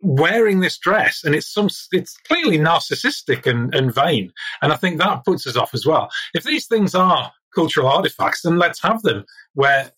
wearing 0.01 0.61
this 0.61 0.79
dress 0.79 1.25
and 1.25 1.35
it's 1.35 1.53
some 1.53 1.69
it's 1.93 2.17
clearly 2.19 2.59
narcissistic 2.59 3.47
and, 3.47 3.75
and 3.75 3.95
vain. 3.95 4.33
And 4.63 4.73
i 4.73 4.77
think 4.77 4.99
that 4.99 5.25
puts 5.25 5.47
us 5.47 5.57
off 5.57 5.75
as 5.75 5.87
well. 5.87 6.09
If 6.35 6.45
these 6.45 6.67
things 6.67 6.95
are 6.95 7.33
cultural 7.55 7.89
artifacts 7.89 8.43
then 8.43 8.59
let's 8.59 8.83
have 8.83 9.03
them 9.03 9.25
where 9.55 9.91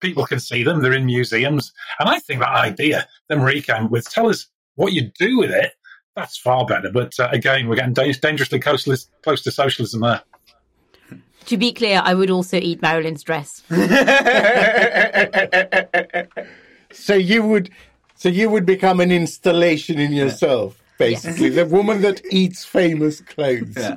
people 0.00 0.26
can 0.26 0.40
see 0.40 0.64
them. 0.64 0.80
They're 0.80 0.92
in 0.92 1.06
museums. 1.06 1.72
And 1.98 2.08
i 2.08 2.18
think 2.18 2.40
that 2.40 2.48
idea 2.48 3.06
that 3.28 3.38
marie 3.38 3.62
came 3.62 3.90
with 3.90 4.08
tell 4.10 4.28
us 4.28 4.48
what 4.74 4.92
you 4.92 5.10
do 5.18 5.38
with 5.38 5.50
it 5.50 5.72
that's 6.16 6.36
far 6.36 6.66
better. 6.66 6.90
But 6.92 7.18
uh, 7.18 7.28
again 7.32 7.68
we're 7.68 7.76
getting 7.76 7.94
da- 7.94 8.12
dangerously 8.12 8.60
close, 8.60 8.86
close 9.22 9.42
to 9.42 9.50
socialism 9.50 10.00
there. 10.00 10.22
To 11.46 11.56
be 11.56 11.72
clear, 11.72 12.00
I 12.04 12.14
would 12.14 12.30
also 12.30 12.56
eat 12.56 12.80
Marilyn's 12.82 13.24
dress. 13.24 13.62
so 16.92 17.14
you 17.14 17.42
would 17.42 17.70
so 18.22 18.28
you 18.28 18.48
would 18.50 18.64
become 18.64 19.00
an 19.00 19.10
installation 19.10 19.98
in 19.98 20.12
yourself, 20.12 20.80
basically. 20.96 21.48
The 21.48 21.66
woman 21.66 22.02
that 22.02 22.22
eats 22.30 22.64
famous 22.64 23.20
clothes. 23.20 23.76
Yeah. 23.76 23.96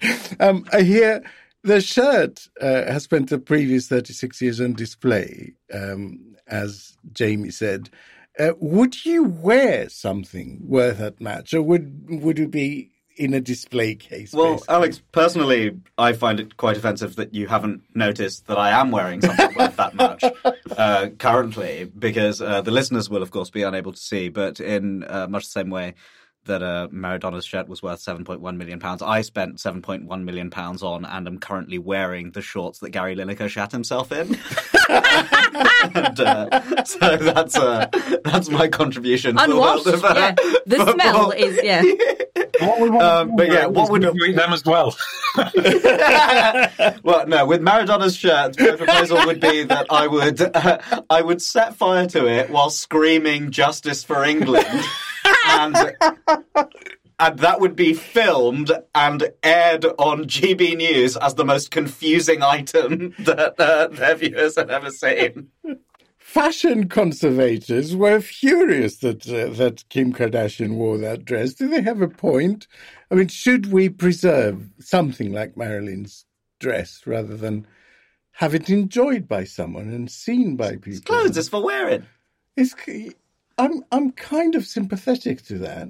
um, 0.40 0.64
I 0.72 0.80
hear 0.80 1.22
the 1.62 1.82
shirt 1.82 2.48
uh, 2.60 2.90
has 2.90 3.04
spent 3.04 3.28
the 3.28 3.38
previous 3.38 3.88
36 3.88 4.40
years 4.40 4.58
on 4.58 4.72
display, 4.72 5.52
um, 5.72 6.34
as 6.46 6.96
Jamie 7.12 7.50
said. 7.50 7.90
Uh, 8.38 8.52
would 8.58 9.04
you 9.04 9.24
wear 9.24 9.90
something 9.90 10.62
worth 10.64 10.96
that 10.96 11.20
much, 11.20 11.52
or 11.52 11.60
would 11.60 12.22
would 12.22 12.38
it 12.38 12.50
be 12.50 12.90
in 13.16 13.34
a 13.34 13.40
display 13.40 13.94
case? 13.94 14.32
Well, 14.32 14.54
basically? 14.54 14.74
Alex, 14.74 15.02
personally, 15.12 15.80
I 15.98 16.14
find 16.14 16.40
it 16.40 16.56
quite 16.56 16.78
offensive 16.78 17.16
that 17.16 17.34
you 17.34 17.46
haven't 17.46 17.82
noticed 17.94 18.46
that 18.46 18.56
I 18.56 18.70
am 18.70 18.90
wearing 18.90 19.20
something 19.20 19.54
worth 19.54 19.76
that 19.76 19.94
much 19.94 20.24
uh, 20.76 21.08
currently, 21.18 21.84
because 21.84 22.40
uh, 22.40 22.62
the 22.62 22.70
listeners 22.70 23.08
will, 23.10 23.22
of 23.22 23.30
course, 23.30 23.50
be 23.50 23.62
unable 23.62 23.92
to 23.92 24.00
see. 24.00 24.28
But 24.28 24.60
in 24.60 25.04
uh, 25.04 25.26
much 25.28 25.44
the 25.44 25.50
same 25.50 25.70
way 25.70 25.94
that 26.44 26.62
uh, 26.62 26.88
Maradona's 26.90 27.44
shirt 27.44 27.68
was 27.68 27.82
worth 27.82 28.00
7.1 28.00 28.56
million 28.56 28.80
pounds, 28.80 29.02
I 29.02 29.20
spent 29.22 29.58
7.1 29.58 30.24
million 30.24 30.50
pounds 30.50 30.82
on, 30.82 31.04
and 31.04 31.28
am 31.28 31.38
currently 31.38 31.78
wearing 31.78 32.32
the 32.32 32.42
shorts 32.42 32.80
that 32.80 32.90
Gary 32.90 33.14
Lineker 33.14 33.48
shat 33.48 33.70
himself 33.72 34.10
in. 34.10 34.36
and, 34.88 36.20
uh, 36.20 36.84
so 36.84 37.16
that's 37.16 37.56
uh, 37.56 37.86
that's 38.24 38.48
my 38.48 38.68
contribution. 38.68 39.36
to 39.36 39.46
the 39.46 39.52
Unwashed, 39.52 39.86
world 39.86 39.94
of, 39.96 40.04
uh, 40.04 40.14
yeah. 40.16 40.34
The 40.66 40.76
football. 40.76 40.94
smell 40.94 41.30
is, 41.32 41.60
yeah. 41.62 41.82
Um, 42.62 43.36
but 43.36 43.48
yeah, 43.50 43.66
what 43.66 43.90
would 43.90 44.02
you 44.02 44.14
eat 44.26 44.36
them 44.36 44.52
as 44.52 44.64
well 44.64 44.94
well, 47.02 47.26
no. 47.26 47.46
With 47.46 47.62
Maradona's 47.62 48.16
shirt, 48.16 48.58
my 48.60 48.76
proposal 48.76 49.24
would 49.26 49.40
be 49.40 49.64
that 49.64 49.86
I 49.88 50.06
would 50.06 50.40
I 51.10 51.22
would 51.22 51.40
set 51.40 51.76
fire 51.76 52.06
to 52.08 52.26
it 52.26 52.50
while 52.50 52.70
screaming 52.70 53.50
"Justice 53.50 54.04
for 54.04 54.24
England," 54.24 54.66
and 55.46 55.94
and 57.18 57.38
that 57.38 57.60
would 57.60 57.76
be 57.76 57.94
filmed 57.94 58.72
and 58.94 59.30
aired 59.42 59.86
on 59.98 60.24
GB 60.24 60.76
News 60.76 61.16
as 61.16 61.34
the 61.34 61.44
most 61.46 61.70
confusing 61.70 62.42
item 62.42 63.14
that 63.20 63.58
uh, 63.58 63.88
their 63.88 64.16
viewers 64.16 64.56
had 64.56 64.70
ever 64.70 64.90
seen. 64.90 65.48
Fashion 66.32 66.88
conservators 66.88 67.94
were 67.94 68.18
furious 68.18 68.96
that 68.96 69.28
uh, 69.28 69.52
that 69.54 69.84
Kim 69.90 70.14
Kardashian 70.14 70.76
wore 70.76 70.96
that 70.96 71.26
dress. 71.26 71.52
Do 71.52 71.68
they 71.68 71.82
have 71.82 72.00
a 72.00 72.08
point? 72.08 72.66
I 73.10 73.16
mean, 73.16 73.28
should 73.28 73.70
we 73.70 73.90
preserve 73.90 74.70
something 74.80 75.30
like 75.30 75.56
Marilyn's 75.56 76.24
dress 76.58 77.02
rather 77.04 77.36
than 77.36 77.66
have 78.32 78.54
it 78.54 78.70
enjoyed 78.70 79.28
by 79.28 79.44
someone 79.44 79.90
and 79.90 80.10
seen 80.10 80.56
by 80.56 80.76
people? 80.76 81.02
Clothes 81.04 81.36
is 81.36 81.50
for 81.50 81.62
wearing. 81.62 82.06
It's, 82.56 82.74
I'm 83.58 83.84
I'm 83.92 84.12
kind 84.12 84.54
of 84.54 84.66
sympathetic 84.66 85.42
to 85.46 85.58
that. 85.58 85.88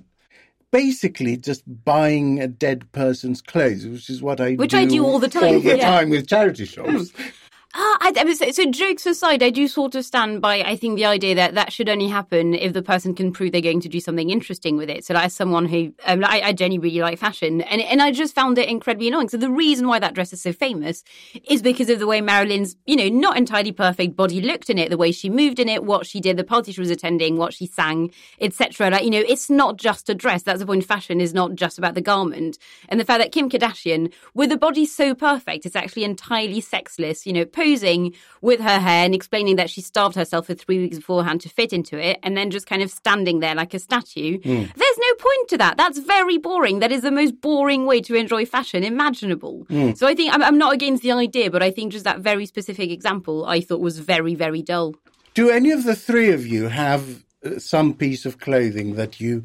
Basically, 0.72 1.36
just 1.36 1.62
buying 1.84 2.40
a 2.40 2.48
dead 2.48 2.90
person's 2.90 3.42
clothes, 3.42 3.86
which 3.86 4.10
is 4.10 4.22
what 4.22 4.40
I 4.40 4.54
Which 4.54 4.72
do 4.72 4.78
I 4.78 4.86
do 4.86 5.04
all 5.04 5.20
the 5.20 5.28
time, 5.28 5.54
all 5.54 5.60
the 5.60 5.76
yeah. 5.76 5.88
time 5.88 6.10
with 6.10 6.26
charity 6.26 6.64
shops. 6.64 7.12
Ah, 7.74 7.96
I, 8.02 8.12
I 8.14 8.50
so, 8.50 8.70
jokes 8.70 9.06
aside, 9.06 9.42
I 9.42 9.48
do 9.48 9.66
sort 9.66 9.94
of 9.94 10.04
stand 10.04 10.42
by. 10.42 10.60
I 10.60 10.76
think 10.76 10.96
the 10.96 11.06
idea 11.06 11.34
that 11.36 11.54
that 11.54 11.72
should 11.72 11.88
only 11.88 12.06
happen 12.06 12.54
if 12.54 12.74
the 12.74 12.82
person 12.82 13.14
can 13.14 13.32
prove 13.32 13.52
they're 13.52 13.62
going 13.62 13.80
to 13.80 13.88
do 13.88 13.98
something 13.98 14.28
interesting 14.28 14.76
with 14.76 14.90
it. 14.90 15.06
So, 15.06 15.14
like, 15.14 15.24
as 15.24 15.34
someone 15.34 15.64
who, 15.64 15.94
um, 16.04 16.22
I, 16.22 16.42
I 16.42 16.52
genuinely 16.52 16.90
really 16.90 17.00
like 17.00 17.18
fashion, 17.18 17.62
and 17.62 17.80
and 17.80 18.02
I 18.02 18.12
just 18.12 18.34
found 18.34 18.58
it 18.58 18.68
incredibly 18.68 19.08
annoying. 19.08 19.30
So, 19.30 19.38
the 19.38 19.48
reason 19.48 19.88
why 19.88 19.98
that 20.00 20.12
dress 20.12 20.34
is 20.34 20.42
so 20.42 20.52
famous 20.52 21.02
is 21.48 21.62
because 21.62 21.88
of 21.88 21.98
the 21.98 22.06
way 22.06 22.20
Marilyn's, 22.20 22.76
you 22.84 22.94
know, 22.94 23.08
not 23.08 23.38
entirely 23.38 23.72
perfect 23.72 24.16
body 24.16 24.42
looked 24.42 24.68
in 24.68 24.76
it, 24.76 24.90
the 24.90 24.98
way 24.98 25.10
she 25.10 25.30
moved 25.30 25.58
in 25.58 25.70
it, 25.70 25.82
what 25.82 26.06
she 26.06 26.20
did, 26.20 26.36
the 26.36 26.44
party 26.44 26.72
she 26.72 26.80
was 26.80 26.90
attending, 26.90 27.38
what 27.38 27.54
she 27.54 27.66
sang, 27.66 28.12
etc. 28.38 28.90
Like, 28.90 29.04
you 29.04 29.10
know, 29.10 29.24
it's 29.26 29.48
not 29.48 29.78
just 29.78 30.10
a 30.10 30.14
dress. 30.14 30.42
That's 30.42 30.60
the 30.60 30.66
point. 30.66 30.84
Fashion 30.84 31.22
is 31.22 31.32
not 31.32 31.54
just 31.54 31.78
about 31.78 31.94
the 31.94 32.02
garment, 32.02 32.58
and 32.90 33.00
the 33.00 33.04
fact 33.06 33.22
that 33.22 33.32
Kim 33.32 33.48
Kardashian, 33.48 34.12
with 34.34 34.52
a 34.52 34.58
body 34.58 34.84
so 34.84 35.14
perfect, 35.14 35.64
it's 35.64 35.76
actually 35.76 36.04
entirely 36.04 36.60
sexless. 36.60 37.24
You 37.24 37.32
know, 37.32 37.46
posing 37.62 38.14
with 38.40 38.60
her 38.60 38.78
hair 38.78 39.04
and 39.04 39.14
explaining 39.14 39.56
that 39.56 39.70
she 39.70 39.80
starved 39.80 40.16
herself 40.16 40.46
for 40.46 40.54
three 40.54 40.78
weeks 40.78 40.96
beforehand 40.96 41.40
to 41.42 41.48
fit 41.48 41.72
into 41.72 41.98
it, 41.98 42.18
and 42.22 42.36
then 42.36 42.50
just 42.50 42.66
kind 42.66 42.82
of 42.82 42.90
standing 42.90 43.40
there 43.40 43.54
like 43.54 43.72
a 43.74 43.78
statue. 43.78 44.38
There's 44.42 44.98
no 45.06 45.14
point 45.18 45.48
to 45.50 45.58
that. 45.58 45.76
That's 45.76 45.98
very 45.98 46.38
boring. 46.38 46.80
That 46.80 46.92
is 46.92 47.02
the 47.02 47.10
most 47.10 47.40
boring 47.40 47.86
way 47.86 48.00
to 48.02 48.14
enjoy 48.14 48.46
fashion 48.46 48.84
imaginable. 48.84 49.66
So 49.94 50.06
I 50.06 50.14
think 50.14 50.34
I'm, 50.34 50.42
I'm 50.42 50.58
not 50.58 50.74
against 50.74 51.02
the 51.02 51.12
idea, 51.12 51.50
but 51.50 51.62
I 51.62 51.70
think 51.70 51.92
just 51.92 52.04
that 52.04 52.20
very 52.20 52.46
specific 52.46 52.90
example 52.90 53.44
I 53.46 53.60
thought 53.60 53.80
was 53.80 53.98
very, 53.98 54.34
very 54.34 54.62
dull. 54.62 54.94
Do 55.34 55.50
any 55.50 55.70
of 55.70 55.84
the 55.84 55.94
three 55.94 56.30
of 56.30 56.46
you 56.46 56.68
have 56.68 57.24
uh, 57.44 57.58
some 57.58 57.94
piece 57.94 58.26
of 58.26 58.38
clothing 58.38 58.96
that 58.96 59.20
you 59.20 59.44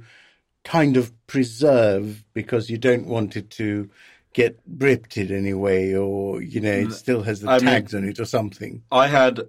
kind 0.63 0.97
of 0.97 1.13
preserve 1.27 2.25
because 2.33 2.69
you 2.69 2.77
don't 2.77 3.07
want 3.07 3.37
it 3.37 3.49
to 3.51 3.89
get 4.33 4.59
ripped 4.67 5.17
in 5.17 5.31
any 5.31 5.53
way, 5.53 5.95
or 5.95 6.41
you 6.41 6.61
know, 6.61 6.71
it 6.71 6.87
mm, 6.89 6.93
still 6.93 7.23
has 7.23 7.41
the 7.41 7.49
I 7.49 7.57
mean- 7.57 7.65
tags 7.65 7.95
on 7.95 8.03
it 8.03 8.19
or 8.19 8.25
something? 8.25 8.83
I 8.91 9.07
had 9.07 9.41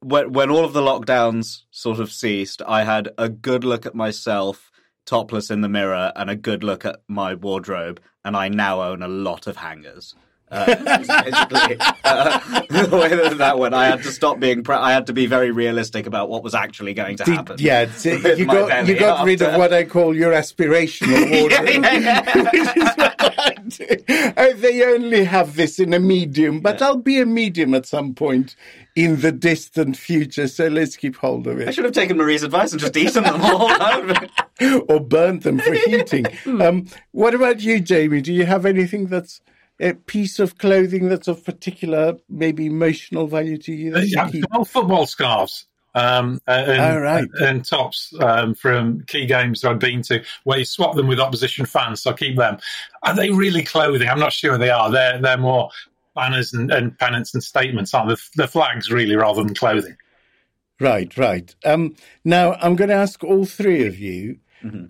when 0.00 0.32
when 0.32 0.50
all 0.50 0.64
of 0.64 0.72
the 0.72 0.80
lockdowns 0.80 1.62
sort 1.70 1.98
of 2.00 2.12
ceased, 2.12 2.62
I 2.66 2.84
had 2.84 3.10
a 3.18 3.28
good 3.28 3.64
look 3.64 3.86
at 3.86 3.94
myself 3.94 4.70
topless 5.06 5.50
in 5.50 5.62
the 5.62 5.68
mirror 5.68 6.12
and 6.16 6.28
a 6.28 6.36
good 6.36 6.62
look 6.62 6.84
at 6.84 7.00
my 7.08 7.34
wardrobe, 7.34 8.00
and 8.24 8.36
I 8.36 8.48
now 8.48 8.82
own 8.82 9.02
a 9.02 9.08
lot 9.08 9.46
of 9.46 9.56
hangers. 9.56 10.14
Uh, 10.50 10.66
basically, 10.66 11.76
uh, 12.04 12.38
the 12.70 12.88
way 12.96 13.08
that 13.08 13.36
that 13.38 13.58
went, 13.58 13.74
I 13.74 13.86
had 13.86 14.02
to 14.04 14.10
stop 14.10 14.40
being. 14.40 14.62
Pre- 14.62 14.76
I 14.76 14.92
had 14.92 15.06
to 15.08 15.12
be 15.12 15.26
very 15.26 15.50
realistic 15.50 16.06
about 16.06 16.28
what 16.30 16.42
was 16.42 16.54
actually 16.54 16.94
going 16.94 17.16
to 17.18 17.24
Did- 17.24 17.34
happen. 17.34 17.56
yeah, 17.58 17.86
you 18.04 18.46
got 18.46 18.86
you 18.88 18.98
got 18.98 19.26
rid 19.26 19.42
of 19.42 19.56
what 19.58 19.72
I 19.72 19.84
call 19.84 20.16
your 20.16 20.32
aspirational 20.32 21.30
wardrobe. 21.40 21.66
Which 22.52 22.76
is 22.76 22.96
what 22.96 23.14
I 23.38 23.54
do. 23.68 24.32
Uh, 24.36 24.54
they 24.56 24.82
only 24.84 25.24
have 25.24 25.56
this 25.56 25.78
in 25.78 25.92
a 25.92 25.98
medium, 26.00 26.60
but 26.60 26.80
I'll 26.80 26.96
be 26.96 27.20
a 27.20 27.26
medium 27.26 27.74
at 27.74 27.86
some 27.86 28.14
point 28.14 28.56
in 28.96 29.20
the 29.20 29.32
distant 29.32 29.96
future. 29.96 30.48
So 30.48 30.68
let's 30.68 30.96
keep 30.96 31.16
hold 31.16 31.46
of 31.46 31.60
it. 31.60 31.68
I 31.68 31.70
should 31.72 31.84
have 31.84 31.92
taken 31.94 32.16
Marie's 32.16 32.42
advice 32.42 32.72
and 32.72 32.80
just 32.80 32.96
eaten 32.96 33.24
them 33.24 33.40
all. 33.42 33.70
or 34.88 35.00
burnt 35.00 35.42
them 35.42 35.58
for 35.58 35.72
heating. 35.74 36.26
um, 36.60 36.86
what 37.12 37.34
about 37.34 37.60
you, 37.60 37.80
Jamie? 37.80 38.20
Do 38.22 38.32
you 38.32 38.46
have 38.46 38.64
anything 38.66 39.06
that's 39.06 39.40
a 39.80 39.94
piece 39.94 40.38
of 40.38 40.58
clothing 40.58 41.08
that's 41.08 41.28
of 41.28 41.44
particular, 41.44 42.16
maybe 42.28 42.66
emotional 42.66 43.26
value 43.26 43.58
to 43.58 43.72
you? 43.72 43.92
that 43.92 44.08
you 44.08 44.16
Yeah, 44.16 44.64
football 44.64 45.06
scarves 45.06 45.66
um, 45.94 46.40
and, 46.46 46.96
Oh, 46.96 46.98
right. 46.98 47.28
and 47.40 47.64
tops 47.64 48.12
um, 48.20 48.54
from 48.54 49.02
key 49.06 49.26
games 49.26 49.60
that 49.60 49.70
I've 49.70 49.78
been 49.78 50.02
to, 50.02 50.22
where 50.44 50.58
you 50.58 50.64
swap 50.64 50.94
them 50.96 51.06
with 51.06 51.20
opposition 51.20 51.66
fans. 51.66 52.02
So 52.02 52.10
I 52.10 52.14
keep 52.14 52.36
them. 52.36 52.58
Are 53.02 53.14
they 53.14 53.30
really 53.30 53.62
clothing? 53.62 54.08
I'm 54.08 54.18
not 54.18 54.32
sure 54.32 54.58
they 54.58 54.70
are. 54.70 54.90
They're 54.90 55.20
they're 55.20 55.38
more 55.38 55.70
banners 56.14 56.52
and, 56.52 56.70
and 56.70 56.98
pennants 56.98 57.32
and 57.34 57.42
statements, 57.42 57.94
aren't 57.94 58.08
they? 58.10 58.42
The 58.42 58.48
flags 58.48 58.90
really 58.90 59.16
rather 59.16 59.42
than 59.42 59.54
clothing. 59.54 59.96
Right, 60.80 61.16
right. 61.16 61.54
Um, 61.64 61.96
now 62.24 62.54
I'm 62.54 62.76
going 62.76 62.90
to 62.90 62.94
ask 62.96 63.24
all 63.24 63.44
three 63.44 63.86
of 63.86 63.98
you. 63.98 64.38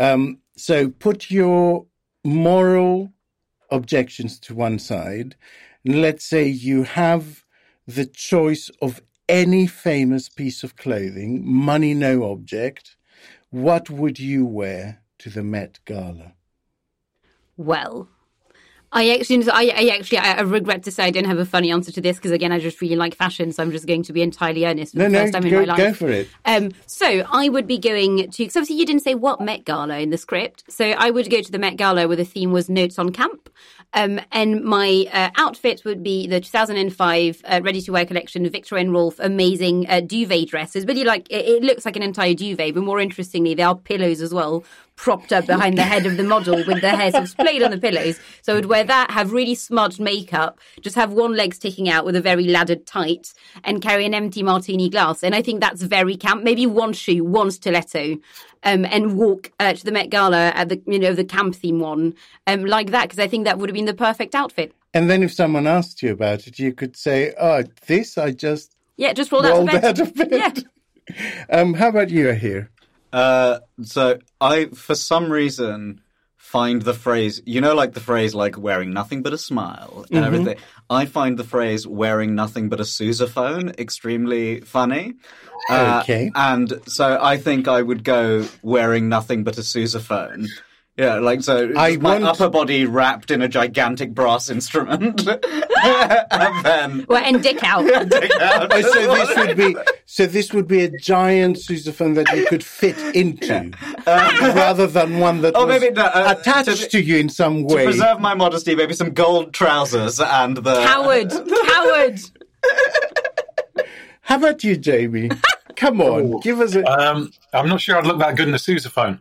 Um, 0.00 0.38
so 0.56 0.88
put 0.88 1.30
your 1.30 1.86
moral 2.24 3.12
objections 3.70 4.38
to 4.40 4.54
one 4.54 4.78
side, 4.78 5.36
and 5.84 6.00
let's 6.02 6.24
say 6.24 6.46
you 6.46 6.84
have 6.84 7.44
the 7.86 8.06
choice 8.06 8.70
of 8.82 9.00
any 9.28 9.66
famous 9.66 10.28
piece 10.28 10.62
of 10.62 10.76
clothing, 10.76 11.46
money 11.46 11.94
no 11.94 12.30
object. 12.30 12.96
What 13.50 13.90
would 13.90 14.18
you 14.18 14.44
wear 14.46 15.02
to 15.18 15.30
the 15.30 15.42
Met 15.42 15.80
Gala? 15.84 16.34
Well, 17.56 18.08
I 18.90 19.10
actually, 19.10 19.48
I, 19.50 19.70
I 19.76 19.96
actually, 19.98 20.18
I, 20.18 20.32
I 20.38 20.40
regret 20.40 20.82
to 20.84 20.90
say 20.90 21.04
I 21.04 21.10
don't 21.10 21.26
have 21.26 21.38
a 21.38 21.44
funny 21.44 21.70
answer 21.70 21.92
to 21.92 22.00
this 22.00 22.16
because 22.16 22.30
again, 22.30 22.52
I 22.52 22.58
just 22.58 22.80
really 22.80 22.96
like 22.96 23.14
fashion, 23.14 23.52
so 23.52 23.62
I'm 23.62 23.70
just 23.70 23.86
going 23.86 24.02
to 24.04 24.12
be 24.14 24.22
entirely 24.22 24.64
earnest 24.64 24.92
for 24.92 24.98
No, 25.00 25.04
the 25.04 25.10
no, 25.10 25.20
first 25.20 25.32
time 25.34 25.44
in 25.46 25.54
my 25.54 25.64
life. 25.64 25.76
go 25.76 25.92
for 25.92 26.08
it. 26.08 26.28
Um, 26.46 26.70
so 26.86 27.24
I 27.30 27.50
would 27.50 27.66
be 27.66 27.78
going 27.78 28.30
to, 28.30 28.38
because 28.38 28.56
obviously 28.56 28.76
you 28.76 28.86
didn't 28.86 29.02
say 29.02 29.14
what 29.14 29.40
Met 29.42 29.64
Gala 29.66 29.98
in 29.98 30.08
the 30.08 30.16
script. 30.16 30.64
So 30.68 30.86
I 30.86 31.10
would 31.10 31.28
go 31.30 31.42
to 31.42 31.52
the 31.52 31.58
Met 31.58 31.76
Gala 31.76 32.08
where 32.08 32.16
the 32.16 32.24
theme 32.24 32.50
was 32.50 32.70
Notes 32.70 32.98
on 32.98 33.12
Camp. 33.12 33.50
Um, 33.94 34.20
and 34.32 34.64
my 34.64 35.06
uh, 35.12 35.30
outfit 35.36 35.82
would 35.84 36.02
be 36.02 36.26
the 36.26 36.40
2005 36.40 37.42
uh, 37.44 37.60
ready 37.62 37.80
to 37.82 37.92
wear 37.92 38.04
collection, 38.06 38.48
Viktor 38.48 38.76
and 38.76 38.92
Rolf 38.92 39.18
amazing 39.18 39.88
uh, 39.88 40.00
duvet 40.00 40.48
dresses. 40.48 40.86
Really 40.86 41.04
like, 41.04 41.26
it, 41.30 41.46
it 41.46 41.62
looks 41.62 41.84
like 41.84 41.96
an 41.96 42.02
entire 42.02 42.34
duvet, 42.34 42.74
but 42.74 42.82
more 42.82 43.00
interestingly, 43.00 43.54
there 43.54 43.66
are 43.66 43.74
pillows 43.76 44.20
as 44.20 44.32
well 44.32 44.64
propped 44.98 45.32
up 45.32 45.46
behind 45.46 45.78
the 45.78 45.82
head 45.84 46.04
of 46.06 46.16
the 46.16 46.24
model 46.24 46.56
with 46.66 46.80
their 46.80 46.96
hair 46.96 47.12
sort 47.12 47.22
of 47.22 47.28
splayed 47.30 47.62
on 47.62 47.70
the 47.70 47.78
pillows. 47.78 48.18
So 48.42 48.52
I 48.52 48.56
would 48.56 48.66
wear 48.66 48.82
that, 48.82 49.12
have 49.12 49.32
really 49.32 49.54
smudged 49.54 50.00
makeup, 50.00 50.58
just 50.80 50.96
have 50.96 51.12
one 51.12 51.36
leg 51.36 51.54
sticking 51.54 51.88
out 51.88 52.04
with 52.04 52.16
a 52.16 52.20
very 52.20 52.44
laddered 52.48 52.84
tight, 52.84 53.32
and 53.62 53.80
carry 53.80 54.04
an 54.04 54.12
empty 54.12 54.42
martini 54.42 54.90
glass. 54.90 55.22
And 55.22 55.34
I 55.36 55.40
think 55.40 55.60
that's 55.60 55.82
very 55.82 56.16
camp. 56.16 56.42
Maybe 56.42 56.66
one 56.66 56.92
shoe, 56.92 57.22
one 57.24 57.52
stiletto, 57.52 58.18
um, 58.64 58.84
and 58.86 59.16
walk 59.16 59.52
uh, 59.60 59.72
to 59.72 59.84
the 59.84 59.92
Met 59.92 60.10
Gala 60.10 60.48
at 60.54 60.68
the 60.68 60.82
you 60.86 60.98
know 60.98 61.14
the 61.14 61.24
camp 61.24 61.54
theme 61.54 61.78
one, 61.78 62.14
um, 62.48 62.64
like 62.64 62.90
that 62.90 63.04
because 63.04 63.20
I 63.20 63.28
think 63.28 63.44
that 63.44 63.58
would 63.58 63.68
have 63.70 63.74
been 63.74 63.84
the 63.86 63.94
perfect 63.94 64.34
outfit. 64.34 64.72
And 64.92 65.08
then 65.08 65.22
if 65.22 65.32
someone 65.32 65.66
asked 65.68 66.02
you 66.02 66.10
about 66.10 66.48
it, 66.48 66.58
you 66.58 66.72
could 66.72 66.96
say, 66.96 67.32
"Oh, 67.40 67.62
this 67.86 68.18
I 68.18 68.32
just 68.32 68.74
Yeah, 68.96 69.12
just 69.12 69.30
rolled 69.30 69.46
out 69.46 69.52
rolled 69.52 69.68
of 69.68 69.80
bed. 69.80 69.84
out 69.84 69.98
of 70.00 70.14
bed." 70.14 70.32
Yeah. 70.32 70.52
Um, 71.48 71.72
how 71.72 71.88
about 71.88 72.10
you 72.10 72.28
Ahir? 72.28 72.68
Uh, 73.12 73.58
so 73.82 74.18
I, 74.40 74.66
for 74.66 74.94
some 74.94 75.30
reason, 75.30 76.00
find 76.36 76.80
the 76.82 76.94
phrase, 76.94 77.42
you 77.44 77.60
know, 77.60 77.74
like 77.74 77.92
the 77.92 78.00
phrase 78.00 78.34
like 78.34 78.56
wearing 78.58 78.92
nothing 78.92 79.22
but 79.22 79.32
a 79.34 79.38
smile 79.38 80.06
and 80.10 80.24
everything. 80.24 80.56
I 80.88 81.04
find 81.04 81.38
the 81.38 81.44
phrase 81.44 81.86
wearing 81.86 82.34
nothing 82.34 82.68
but 82.70 82.80
a 82.80 82.84
sousaphone 82.84 83.78
extremely 83.78 84.60
funny. 84.62 85.14
Uh, 85.68 86.00
Okay. 86.02 86.30
And 86.34 86.80
so 86.86 87.18
I 87.20 87.36
think 87.36 87.68
I 87.68 87.82
would 87.82 88.02
go 88.02 88.46
wearing 88.62 89.08
nothing 89.10 89.44
but 89.44 89.58
a 89.58 89.62
sousaphone. 89.62 90.46
Yeah, 90.98 91.20
like 91.20 91.42
so. 91.42 91.72
I 91.76 91.96
my 91.96 92.14
want- 92.18 92.24
upper 92.24 92.48
body 92.48 92.84
wrapped 92.84 93.30
in 93.30 93.40
a 93.40 93.46
gigantic 93.48 94.14
brass 94.14 94.50
instrument, 94.50 95.24
and 95.84 96.64
then 96.64 97.06
Well, 97.08 97.22
and 97.24 97.40
dick 97.40 97.62
out. 97.62 97.86
take 98.10 98.34
out. 98.40 98.68
Oh, 98.72 98.80
so 98.80 99.14
this 99.14 99.36
would 99.36 99.56
be 99.74 99.76
so 100.06 100.26
this 100.26 100.52
would 100.52 100.66
be 100.66 100.82
a 100.82 100.90
giant 100.98 101.56
sousaphone 101.58 102.16
that 102.16 102.36
you 102.36 102.46
could 102.46 102.64
fit 102.64 102.98
into, 103.14 103.70
rather 104.06 104.88
than 104.88 105.20
one 105.20 105.40
that 105.42 105.54
Oh, 105.54 105.66
was 105.66 105.80
maybe 105.80 105.94
no, 105.94 106.02
uh, 106.02 106.34
attached 106.36 106.66
to- 106.80 106.88
to, 106.88 107.00
you 107.00 107.18
in 107.18 107.28
some 107.28 107.62
way. 107.62 107.68
to 107.68 107.74
way. 107.76 107.84
preserve 107.84 108.18
my 108.20 108.34
modesty, 108.34 108.74
maybe 108.74 108.92
some 108.94 109.10
gold 109.10 109.54
trousers 109.54 110.18
and 110.18 110.56
the 110.56 110.82
Coward, 110.84 111.30
coward. 111.30 112.20
How 114.22 114.36
about 114.36 114.64
you, 114.64 114.76
Jamie? 114.76 115.30
Come 115.76 116.00
on, 116.00 116.34
Oh. 116.34 116.38
give 116.40 116.60
us 116.60 116.74
a. 116.74 116.84
Um, 116.84 117.30
I'm 117.52 117.68
not 117.68 117.80
sure 117.80 117.96
I'd 117.96 118.06
look 118.06 118.18
that 118.18 118.36
good 118.36 118.48
in 118.48 118.54
a 118.54 118.58
sousaphone. 118.58 119.20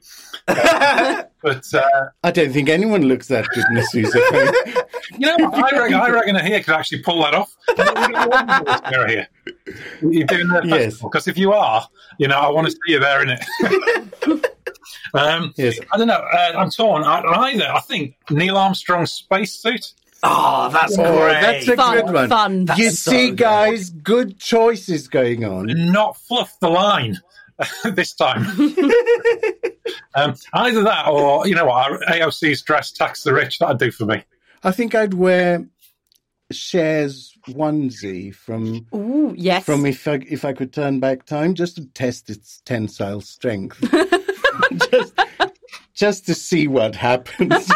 But 1.44 1.72
uh, 1.74 1.84
I 2.24 2.32
don't 2.32 2.52
think 2.52 2.68
anyone 2.68 3.04
looks 3.04 3.28
that 3.28 3.48
good 3.54 3.64
in 3.70 3.78
a 3.78 3.82
sousaphone. 3.82 4.86
you 5.20 5.38
know. 5.38 5.52
I 5.54 5.70
reckon, 5.72 5.94
I 5.96 6.10
reckon 6.10 6.36
Ahir 6.36 6.64
could 6.64 6.74
actually 6.74 7.04
pull 7.04 7.22
that 7.24 7.36
off. 7.36 7.54
Ahir. 7.78 9.28
You're 10.02 10.26
doing 10.28 10.48
that 10.50 10.66
Yes. 10.66 11.00
because 11.02 11.28
if 11.28 11.38
you 11.38 11.54
are, 11.54 11.88
you 12.18 12.28
know, 12.28 12.38
I 12.40 12.50
want 12.50 12.68
to 12.68 12.72
see 12.72 12.78
you 12.94 13.00
there 13.00 13.22
in 13.22 13.30
it. 13.30 14.46
um, 15.14 15.54
Yes. 15.58 15.80
I 15.92 15.98
don't 15.98 16.08
know. 16.08 16.16
Uh, 16.16 16.54
I'm 16.58 16.72
torn. 16.72 17.04
I, 17.04 17.22
either 17.52 17.68
I 17.72 17.80
think 17.82 18.16
Neil 18.30 18.58
Armstrong's 18.58 19.12
spacesuit. 19.12 19.94
Oh, 20.24 20.70
that's 20.74 20.98
Oh, 20.98 21.18
great. 21.20 21.42
that's 21.42 21.68
a 21.68 21.76
Fun, 21.76 21.96
good 22.06 22.14
one. 22.14 22.30
fun. 22.30 22.68
you 22.78 22.90
so 22.90 23.12
see, 23.12 23.28
good. 23.30 23.38
guys, 23.38 23.90
good 23.92 24.40
choices 24.40 25.08
going 25.08 25.46
on. 25.46 25.68
not 25.92 26.18
fluff 26.18 26.60
the 26.60 26.70
line 26.70 27.20
this 27.86 28.14
time. 28.14 28.46
um, 30.16 30.36
either 30.54 30.84
that 30.84 31.08
or, 31.08 31.48
you 31.48 31.56
know 31.56 31.66
what, 31.66 32.02
AOC's 32.02 32.62
dress 32.62 32.92
tax 32.92 33.24
the 33.24 33.34
rich. 33.34 33.60
That'd 33.60 33.80
do 33.80 33.92
for 33.92 34.06
me. 34.06 34.24
I 34.64 34.72
think 34.72 34.96
I'd 34.96 35.14
wear 35.14 35.68
Cher's 36.52 37.34
onesie 37.50 38.34
from 38.34 38.88
Ooh, 38.94 39.34
yes. 39.38 39.66
from 39.66 39.86
if 39.86 40.08
I 40.08 40.22
if 40.30 40.46
I 40.46 40.54
could 40.54 40.74
turn 40.74 41.00
back 41.00 41.26
time 41.26 41.54
just 41.54 41.76
to 41.76 41.86
test 41.88 42.30
its 42.30 42.62
tensile 42.66 43.22
strength, 43.22 43.80
just 44.92 45.14
just 45.94 46.26
to 46.26 46.34
see 46.34 46.68
what 46.68 46.96
happens. 46.96 47.70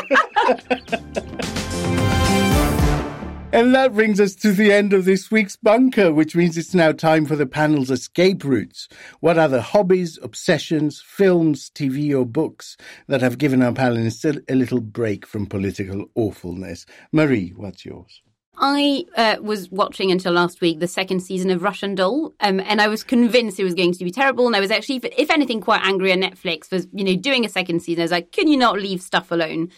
And 3.53 3.75
that 3.75 3.93
brings 3.93 4.21
us 4.21 4.33
to 4.35 4.53
the 4.53 4.71
end 4.71 4.93
of 4.93 5.03
this 5.03 5.29
week's 5.29 5.57
bunker, 5.57 6.13
which 6.13 6.37
means 6.37 6.57
it's 6.57 6.73
now 6.73 6.93
time 6.93 7.25
for 7.25 7.35
the 7.35 7.45
panel's 7.45 7.91
escape 7.91 8.45
routes. 8.45 8.87
What 9.19 9.37
are 9.37 9.49
the 9.49 9.61
hobbies, 9.61 10.17
obsessions, 10.23 11.03
films, 11.05 11.69
TV, 11.69 12.17
or 12.17 12.25
books 12.25 12.77
that 13.07 13.19
have 13.19 13.37
given 13.37 13.61
our 13.61 13.73
panelists 13.73 14.41
a 14.49 14.55
little 14.55 14.79
break 14.79 15.25
from 15.25 15.47
political 15.47 16.05
awfulness? 16.15 16.85
Marie, 17.11 17.49
what's 17.49 17.85
yours? 17.85 18.21
I 18.57 19.03
uh, 19.17 19.35
was 19.41 19.69
watching 19.69 20.11
until 20.11 20.31
last 20.31 20.61
week 20.61 20.79
the 20.79 20.87
second 20.87 21.19
season 21.19 21.49
of 21.49 21.61
Russian 21.61 21.93
Doll, 21.93 22.33
um, 22.39 22.61
and 22.61 22.79
I 22.79 22.87
was 22.87 23.03
convinced 23.03 23.59
it 23.59 23.63
was 23.65 23.73
going 23.73 23.91
to 23.93 24.03
be 24.05 24.11
terrible. 24.11 24.47
And 24.47 24.55
I 24.55 24.61
was 24.61 24.71
actually, 24.71 25.01
if 25.17 25.29
anything, 25.29 25.59
quite 25.59 25.81
angry 25.83 26.13
at 26.13 26.19
Netflix 26.19 26.67
for 26.67 26.77
you 26.93 27.03
know 27.03 27.15
doing 27.15 27.43
a 27.43 27.49
second 27.49 27.81
season. 27.81 28.01
I 28.01 28.05
was 28.05 28.11
like, 28.11 28.31
can 28.31 28.47
you 28.47 28.57
not 28.57 28.79
leave 28.79 29.01
stuff 29.01 29.31
alone? 29.31 29.71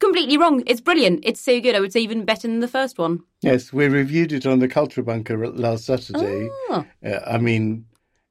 Completely 0.00 0.36
wrong. 0.36 0.62
It's 0.66 0.80
brilliant. 0.80 1.20
It's 1.24 1.40
so 1.40 1.60
good. 1.60 1.74
I 1.74 1.80
would 1.80 1.92
say 1.92 2.00
even 2.00 2.24
better 2.24 2.48
than 2.48 2.60
the 2.60 2.68
first 2.68 2.98
one. 2.98 3.20
Yes, 3.42 3.72
we 3.72 3.86
reviewed 3.88 4.32
it 4.32 4.44
on 4.46 4.58
the 4.58 4.68
Culture 4.68 5.02
Bunker 5.02 5.46
last 5.48 5.84
Saturday. 5.86 6.48
Oh. 6.70 6.84
Uh, 7.04 7.20
I 7.26 7.38
mean, 7.38 7.86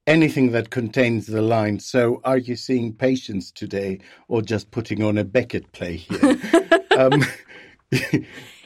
anything 0.05 0.51
that 0.51 0.69
contains 0.69 1.25
the 1.27 1.41
line, 1.41 1.79
so 1.79 2.21
are 2.25 2.37
you 2.37 2.55
seeing 2.55 2.93
patients 2.93 3.51
today 3.51 3.99
or 4.27 4.41
just 4.41 4.71
putting 4.71 5.01
on 5.03 5.17
a 5.17 5.23
Beckett 5.23 5.71
play 5.71 5.95
here? 5.97 6.39
um, 6.97 7.23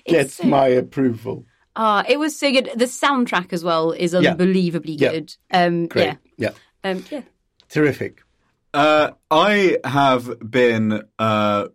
gets 0.06 0.36
so- 0.36 0.44
my 0.46 0.68
approval. 0.68 1.46
Ah, 1.80 2.04
it 2.10 2.18
was 2.18 2.36
so 2.36 2.52
good. 2.52 2.72
The 2.76 2.86
soundtrack 2.86 3.54
as 3.54 3.64
well 3.64 3.92
is 3.92 4.16
unbelievably 4.16 4.94
Yeah. 4.94 5.12
good. 5.12 5.36
Um, 5.54 5.86
Great. 5.86 6.18
Yeah. 6.38 6.50
Yeah. 6.84 6.90
Um, 6.92 7.06
yeah. 7.12 7.22
Terrific. 7.70 8.24
Uh, 8.74 9.12
I 9.30 9.78
have 9.84 10.40
been 10.50 11.04
uh, 11.20 11.68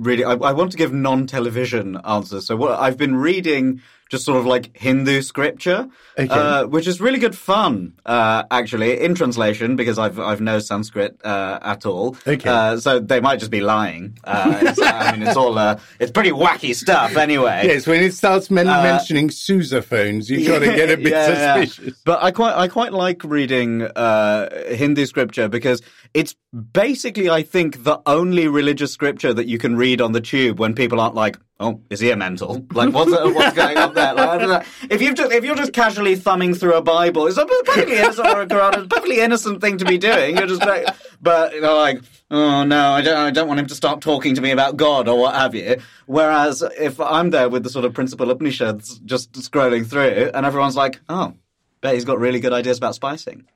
really. 0.00 0.24
I, 0.24 0.32
I 0.32 0.52
want 0.52 0.72
to 0.72 0.78
give 0.78 0.92
non-television 0.92 1.98
answers. 2.04 2.46
So 2.46 2.56
what 2.56 2.78
I've 2.78 2.96
been 2.96 3.16
reading 3.16 3.82
just 4.10 4.24
sort 4.24 4.38
of 4.38 4.44
like 4.44 4.76
Hindu 4.76 5.22
scripture, 5.22 5.88
Okay. 6.18 6.28
uh, 6.28 6.66
which 6.66 6.86
is 6.86 7.00
really 7.00 7.18
good 7.18 7.34
fun, 7.38 7.94
uh, 8.04 8.42
actually, 8.50 9.00
in 9.00 9.14
translation, 9.14 9.76
because 9.76 9.98
I've, 9.98 10.18
I've 10.18 10.40
no 10.40 10.58
Sanskrit 10.58 11.16
uh, 11.24 11.58
at 11.62 11.86
all. 11.86 12.16
Okay. 12.26 12.50
Uh, 12.50 12.76
so 12.76 12.98
they 13.00 13.20
might 13.20 13.38
just 13.38 13.50
be 13.52 13.60
lying. 13.60 14.18
Uh, 14.24 14.74
I 14.82 15.12
mean, 15.12 15.22
it's 15.26 15.36
all, 15.36 15.56
uh, 15.56 15.78
it's 16.00 16.10
pretty 16.10 16.32
wacky 16.32 16.74
stuff 16.74 17.16
anyway. 17.16 17.62
Yes, 17.64 17.86
when 17.86 18.02
it 18.02 18.12
starts 18.12 18.50
men- 18.50 18.66
mentioning 18.66 19.28
sousaphones, 19.28 20.28
you've 20.28 20.46
got 20.46 20.58
to 20.58 20.66
get 20.66 20.90
a 20.90 20.96
bit 20.98 21.12
Yeah, 21.12 21.28
yeah. 21.28 21.64
suspicious. 21.64 22.02
But 22.04 22.22
I 22.22 22.32
quite 22.32 22.54
I 22.54 22.68
quite 22.68 22.92
like 22.92 23.22
reading 23.24 23.82
uh, 23.82 24.74
Hindu 24.74 25.06
scripture 25.06 25.48
because 25.48 25.80
it's 26.14 26.34
basically 26.72 27.30
I 27.30 27.42
think 27.42 27.84
the 27.84 28.00
only 28.06 28.48
religious 28.48 28.92
scripture 28.92 29.32
that 29.32 29.46
you 29.46 29.58
can 29.58 29.76
read 29.76 30.00
on 30.00 30.12
the 30.12 30.20
tube 30.20 30.58
when 30.58 30.74
people 30.74 31.00
aren't 31.00 31.14
like, 31.14 31.38
oh, 31.60 31.80
is 31.90 32.00
he 32.00 32.10
a 32.10 32.16
mental? 32.16 32.66
Like, 32.72 32.92
what's 32.92 33.12
uh, 33.12 33.30
what's 33.30 33.54
going 33.54 33.78
on 33.78 33.94
there? 33.94 34.14
Like. 34.14 34.66
If 34.90 35.00
you 35.00 35.14
just 35.14 35.30
if 35.32 35.44
you're 35.44 35.54
just 35.54 35.72
casually 35.72 36.16
thumbing 36.16 36.54
through 36.54 36.74
a 36.74 36.82
Bible, 36.82 37.26
it's 37.28 37.36
a 37.36 37.46
perfectly 37.46 37.98
innocent 37.98 38.26
a 38.26 38.86
perfectly 38.88 39.20
innocent 39.20 39.60
thing 39.60 39.78
to 39.78 39.84
be 39.84 39.98
doing. 39.98 40.36
You're 40.36 40.48
just 40.48 40.64
like, 40.64 40.88
but 41.20 41.54
you 41.54 41.60
know, 41.60 41.76
like. 41.76 42.00
Oh 42.32 42.62
no, 42.62 42.92
I 42.92 43.00
don't. 43.00 43.16
I 43.16 43.30
don't 43.32 43.48
want 43.48 43.58
him 43.58 43.66
to 43.66 43.74
start 43.74 44.00
talking 44.00 44.36
to 44.36 44.40
me 44.40 44.52
about 44.52 44.76
God 44.76 45.08
or 45.08 45.18
what 45.18 45.34
have 45.34 45.52
you. 45.52 45.78
Whereas 46.06 46.62
if 46.78 47.00
I'm 47.00 47.30
there 47.30 47.48
with 47.48 47.64
the 47.64 47.70
sort 47.70 47.84
of 47.84 47.92
principal 47.92 48.30
Upanishads 48.30 49.00
just 49.00 49.32
scrolling 49.32 49.84
through, 49.84 50.30
and 50.32 50.46
everyone's 50.46 50.76
like, 50.76 51.00
"Oh, 51.08 51.34
bet 51.80 51.94
he's 51.94 52.04
got 52.04 52.18
really 52.18 52.40
good 52.40 52.52
ideas 52.52 52.78
about 52.78 52.94
spicing. 52.94 53.46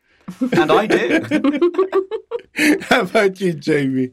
And 0.41 0.73
I 0.73 0.87
do. 0.87 1.71
How 2.83 3.03
about 3.03 3.41
you, 3.41 3.53
Jamie? 3.53 4.13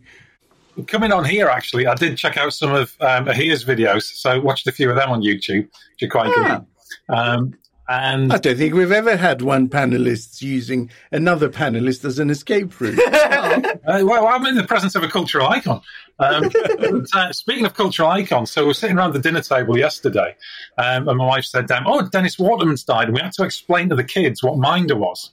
Coming 0.87 1.11
on 1.11 1.25
here, 1.25 1.47
actually, 1.49 1.85
I 1.87 1.95
did 1.95 2.17
check 2.17 2.37
out 2.37 2.53
some 2.53 2.73
of 2.73 2.95
um, 3.01 3.27
Ahir's 3.27 3.63
videos, 3.65 4.03
so 4.03 4.39
watched 4.39 4.67
a 4.67 4.71
few 4.71 4.89
of 4.89 4.95
them 4.95 5.09
on 5.09 5.21
YouTube, 5.21 5.67
which 5.67 6.03
are 6.03 6.07
quite 6.09 6.31
Ah. 6.35 6.61
good. 7.09 7.15
Um, 7.15 7.53
and 7.89 8.31
I 8.31 8.37
don't 8.37 8.55
think 8.55 8.73
we've 8.73 8.91
ever 8.91 9.17
had 9.17 9.41
one 9.41 9.67
panelist 9.67 10.41
using 10.41 10.89
another 11.11 11.49
panelist 11.49 12.05
as 12.05 12.19
an 12.19 12.29
escape 12.29 12.79
route. 12.79 12.99
Uh, 13.83 14.03
well, 14.05 14.27
I'm 14.27 14.45
in 14.45 14.55
the 14.55 14.63
presence 14.63 14.93
of 14.95 15.01
a 15.03 15.07
cultural 15.07 15.47
icon. 15.47 15.81
Um, 16.19 16.49
but, 16.79 17.05
uh, 17.15 17.33
speaking 17.33 17.65
of 17.65 17.73
cultural 17.73 18.09
icons, 18.09 18.51
so 18.51 18.61
we 18.61 18.67
were 18.67 18.73
sitting 18.75 18.95
around 18.97 19.13
the 19.13 19.19
dinner 19.19 19.41
table 19.41 19.75
yesterday, 19.77 20.35
um, 20.77 21.09
and 21.09 21.17
my 21.17 21.25
wife 21.25 21.43
said, 21.45 21.69
um, 21.71 21.83
"Oh, 21.87 22.07
Dennis 22.07 22.37
Waterman's 22.37 22.83
died," 22.83 23.07
and 23.07 23.15
we 23.15 23.21
had 23.21 23.33
to 23.33 23.43
explain 23.43 23.89
to 23.89 23.95
the 23.95 24.03
kids 24.03 24.43
what 24.43 24.57
Minder 24.57 24.95
was, 24.95 25.31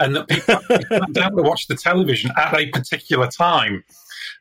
and 0.00 0.16
that 0.16 0.26
people 0.26 0.58
sat 0.90 1.12
down 1.12 1.36
to 1.36 1.42
watch 1.42 1.66
the 1.68 1.76
television 1.76 2.30
at 2.36 2.54
a 2.58 2.66
particular 2.70 3.28
time. 3.28 3.84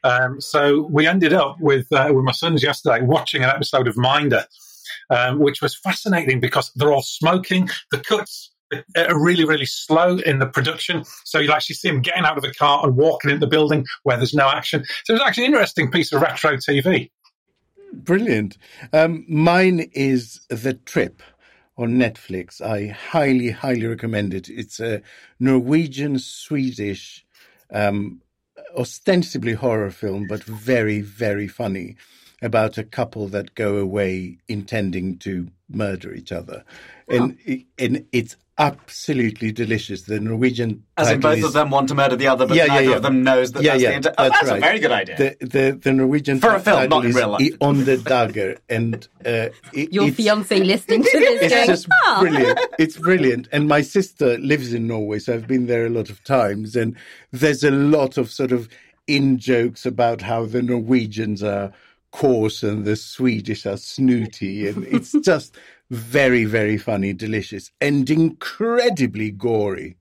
Um, 0.04 0.42
so 0.42 0.88
we 0.90 1.08
ended 1.08 1.34
up 1.34 1.58
with 1.60 1.92
uh, 1.92 2.12
with 2.14 2.24
my 2.24 2.32
sons 2.32 2.64
yesterday 2.64 3.02
watching 3.04 3.44
an 3.44 3.50
episode 3.50 3.88
of 3.88 3.98
Minder, 3.98 4.46
um, 5.10 5.40
which 5.40 5.62
was 5.62 5.76
fascinating 5.76 6.40
because 6.40 6.72
they're 6.76 6.92
all 6.92 7.04
smoking. 7.04 7.70
The 7.92 8.00
cuts 8.00 8.52
are 8.96 9.20
really, 9.20 9.46
really 9.46 9.66
slow 9.66 10.18
in 10.18 10.40
the 10.40 10.46
production. 10.46 11.04
So 11.26 11.40
you'll 11.40 11.54
actually 11.54 11.76
see 11.76 11.90
them 11.90 12.02
getting 12.02 12.24
out 12.24 12.38
of 12.38 12.44
the 12.44 12.54
car 12.54 12.86
and 12.86 12.96
walking 12.96 13.32
into 13.32 13.46
the 13.46 13.50
building 13.50 13.86
where 14.04 14.18
there's 14.18 14.34
no 14.34 14.50
action. 14.50 14.86
So 15.04 15.14
it 15.14 15.20
was 15.20 15.28
actually 15.28 15.46
an 15.46 15.54
interesting 15.54 15.92
piece 15.92 16.12
of 16.14 16.22
retro 16.22 16.56
TV. 16.58 17.12
Brilliant. 17.94 18.58
Um, 18.94 19.26
mine 19.28 19.92
is 19.94 20.42
The 20.50 20.74
Trip 20.74 21.22
on 21.78 21.96
Netflix. 21.96 22.62
I 22.62 22.88
highly, 22.88 23.52
highly 23.52 23.86
recommend 23.86 24.34
it. 24.34 24.50
It's 24.50 24.80
a 24.80 25.02
Norwegian 25.40 26.20
Swedish, 26.20 27.26
um, 27.74 28.22
ostensibly 28.78 29.54
horror 29.54 29.92
film, 29.92 30.28
but 30.28 30.44
very, 30.44 31.02
very 31.02 31.48
funny 31.48 31.96
about 32.42 32.78
a 32.78 32.84
couple 32.84 33.28
that 33.28 33.56
go 33.56 33.78
away 33.78 34.38
intending 34.48 35.18
to 35.20 35.48
murder 35.70 36.14
each 36.14 36.32
other. 36.32 36.64
And, 37.08 37.38
and 37.78 38.06
it's 38.12 38.36
absolutely 38.62 39.52
delicious. 39.52 40.04
The 40.04 40.20
Norwegian 40.20 40.84
As 40.98 41.10
in 41.12 41.20
both 41.20 41.40
is- 41.40 41.44
of 41.46 41.54
them 41.54 41.70
want 41.72 41.88
to 41.90 41.96
murder 41.96 42.16
the 42.16 42.28
other, 42.28 42.46
but 42.48 42.56
Yeah, 42.56 42.66
yeah, 42.66 42.74
neither 42.76 42.90
yeah. 42.92 42.96
of 42.98 43.02
them 43.02 43.24
knows 43.24 43.52
that 43.54 43.64
Yeah, 43.64 43.72
that's 43.72 43.84
yeah, 43.84 43.90
the 43.90 43.96
intent. 43.98 44.16
that's 44.18 44.30
oh, 44.30 44.34
that's 44.38 44.50
right. 44.52 44.58
a 44.58 44.62
very 44.62 44.80
good 44.80 44.92
idea. 44.92 45.18
The, 45.18 45.46
the, 45.46 45.80
the 45.84 45.92
Norwegian 45.94 46.40
For 46.40 46.56
a 46.56 46.60
film, 46.60 46.78
title 46.78 47.00
not 47.00 47.06
in 47.10 47.16
real 47.16 47.30
life. 47.30 47.42
I 47.42 47.66
onde 47.66 47.86
dager, 48.04 48.58
and 48.70 49.08
uh, 49.26 49.50
it, 49.74 49.92
Your 49.92 50.12
fiance 50.12 50.60
listening 50.60 51.04
to 51.04 51.10
this 51.20 51.42
It's 51.44 51.54
going, 51.54 51.68
just 51.68 51.88
"Ah." 52.06 52.18
brilliant. 52.22 52.60
It's 52.80 52.98
brilliant. 52.98 53.48
And 53.52 53.68
my 53.68 53.82
sister 53.82 54.38
lives 54.38 54.74
in 54.74 54.88
Norway, 54.88 55.20
so 55.20 55.34
I've 55.34 55.48
been 55.48 55.68
there 55.68 55.86
a 55.86 55.90
lot 55.90 56.10
of 56.10 56.24
times. 56.24 56.76
And 56.76 56.96
there's 57.32 57.64
a 57.64 57.72
lot 57.72 58.18
of 58.18 58.32
sort 58.32 58.52
of 58.52 58.70
in 59.08 59.38
jokes 59.40 59.86
about 59.86 60.22
how 60.22 60.46
the 60.46 60.62
Norwegians 60.62 61.42
are 61.44 61.72
coarse 62.12 62.62
and 62.62 62.86
the 62.86 62.96
Swedish 62.96 63.66
are 63.66 63.78
snooty. 63.78 64.68
And 64.68 64.86
it's 64.86 65.14
just 65.22 65.58
very, 65.92 66.46
very 66.46 66.78
funny, 66.78 67.14
delicious, 67.14 67.70
and 67.80 68.10
incredibly 68.10 69.30
gory 69.30 69.98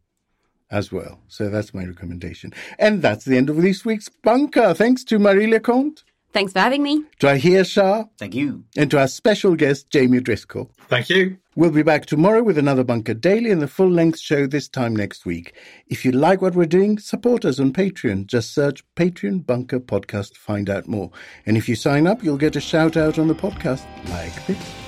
as 0.71 0.91
well. 0.93 1.21
So 1.29 1.51
that's 1.51 1.75
my 1.75 1.85
recommendation. 1.85 2.55
And 2.79 3.03
that's 3.03 3.25
the 3.25 3.37
end 3.37 3.51
of 3.51 3.57
this 3.61 3.85
week's 3.85 4.09
bunker. 4.09 4.73
Thanks 4.73 5.05
to 5.05 5.19
Marie 5.19 5.49
Le 5.49 5.61
Conte, 5.61 6.03
Thanks 6.33 6.53
for 6.53 6.61
having 6.61 6.85
me. 6.85 7.03
to 7.19 7.27
Ahir 7.27 7.65
Shah, 7.69 8.05
Thank 8.17 8.37
you. 8.37 8.63
and 8.77 8.89
to 8.93 9.01
our 9.01 9.09
special 9.09 9.57
guest, 9.57 9.91
Jamie 9.91 10.21
Driscoll. 10.21 10.71
Thank 10.89 11.11
you. 11.11 11.39
We'll 11.57 11.73
be 11.73 11.83
back 11.83 12.07
tomorrow 12.07 12.45
with 12.45 12.57
another 12.57 12.85
Bunker 12.85 13.15
Daily 13.15 13.51
and 13.51 13.61
the 13.61 13.67
full 13.67 13.91
length 13.91 14.21
show 14.21 14.47
this 14.47 14.69
time 14.69 14.95
next 14.95 15.27
week. 15.27 15.55
If 15.89 16.05
you 16.05 16.13
like 16.13 16.41
what 16.41 16.55
we're 16.55 16.67
doing, 16.67 17.01
support 17.01 17.45
us 17.45 17.59
on 17.59 17.73
Patreon. 17.73 18.27
Just 18.29 18.55
search 18.55 18.85
Patreon 18.95 19.45
Bunker 19.45 19.81
Podcast 19.81 20.35
to 20.35 20.39
find 20.39 20.71
out 20.71 20.87
more. 20.87 21.11
And 21.47 21.57
if 21.57 21.69
you 21.69 21.75
sign 21.75 22.07
up, 22.07 22.23
you'll 22.23 22.37
get 22.39 22.55
a 22.55 22.61
shout 22.61 22.97
out 22.97 23.19
on 23.19 23.27
the 23.27 23.35
podcast 23.35 23.85
like 24.09 24.47
this. 24.47 24.80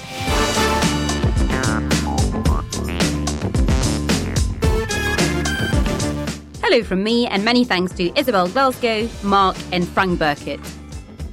Hello 6.73 6.85
from 6.85 7.05
me, 7.05 7.27
and 7.27 7.45
many 7.45 7.65
thanks 7.65 7.93
to 7.93 8.19
Isabel 8.19 8.49
Glasgow, 8.49 9.07
Mark, 9.23 9.59
and 9.73 9.87
Frank 9.87 10.19
Burkett. 10.19 10.59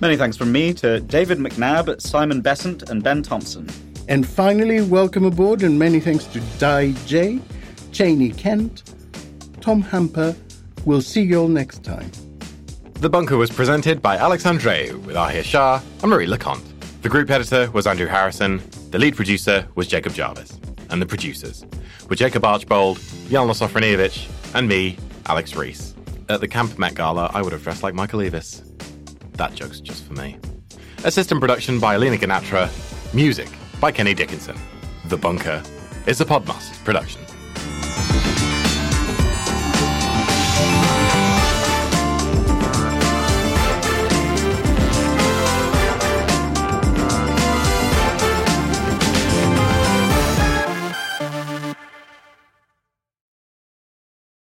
Many 0.02 0.18
thanks 0.18 0.36
from 0.36 0.52
me 0.52 0.74
to 0.74 1.00
David 1.00 1.38
McNabb, 1.38 2.02
Simon 2.02 2.42
Besant, 2.42 2.90
and 2.90 3.02
Ben 3.02 3.24
Thompson. 3.24 3.70
And 4.10 4.28
finally, 4.28 4.82
welcome 4.82 5.24
aboard 5.24 5.64
and 5.64 5.80
many 5.80 6.02
thanks 6.02 6.26
to 6.26 6.42
Di 6.58 6.92
J, 7.06 7.40
Cheney 7.94 8.32
Kent, 8.32 8.94
Tom 9.62 9.82
Hamper. 9.82 10.36
We'll 10.84 11.02
see 11.02 11.22
you 11.22 11.40
all 11.40 11.48
next 11.48 11.86
time. 11.86 12.12
The 12.96 13.10
Bunker 13.10 13.38
was 13.38 13.50
presented 13.50 14.02
by 14.02 14.18
Alex 14.18 14.44
Andreou 14.44 15.02
with 15.06 15.16
Ahir 15.16 15.46
Shah 15.46 15.82
and 16.02 16.12
Marie 16.12 16.28
Le 16.28 16.38
Conte. 16.38 16.68
The 17.02 17.08
group 17.08 17.30
editor 17.30 17.72
was 17.72 17.88
Andrew 17.88 18.08
Harrison. 18.08 18.62
The 18.92 19.00
lead 19.00 19.16
producer 19.16 19.66
was 19.76 19.88
Jacob 19.88 20.14
Jarvis. 20.14 20.60
And 20.90 21.02
the 21.02 21.06
producers 21.06 21.66
were 22.10 22.18
Jacob 22.18 22.44
Archbold, 22.44 22.98
Jelena 23.30 23.56
Sofronijevic, 23.56 24.30
and 24.54 24.68
me, 24.68 24.98
Alex 25.30 25.56
Rees. 25.56 25.94
At 26.28 26.42
the 26.42 26.48
Camp 26.48 26.80
Met 26.80 26.96
Gala, 26.96 27.30
I 27.34 27.44
would 27.44 27.54
have 27.54 27.62
dressed 27.62 27.84
like 27.84 27.94
Michael 27.94 28.20
Eavis. 28.20 28.64
That 29.34 29.54
joke's 29.54 29.80
just 29.80 30.04
for 30.06 30.14
me. 30.14 30.38
Assistant 31.04 31.40
production 31.40 31.80
by 31.80 31.94
Alina 31.94 32.18
Ganatra. 32.18 32.68
Music 33.14 33.48
by 33.80 33.92
Kenny 33.92 34.16
Dickinson. 34.16 34.58
The 35.06 35.18
Bunker 35.18 35.62
is 36.08 36.20
a 36.20 36.26
Podmasters 36.26 36.84
production. 36.84 37.22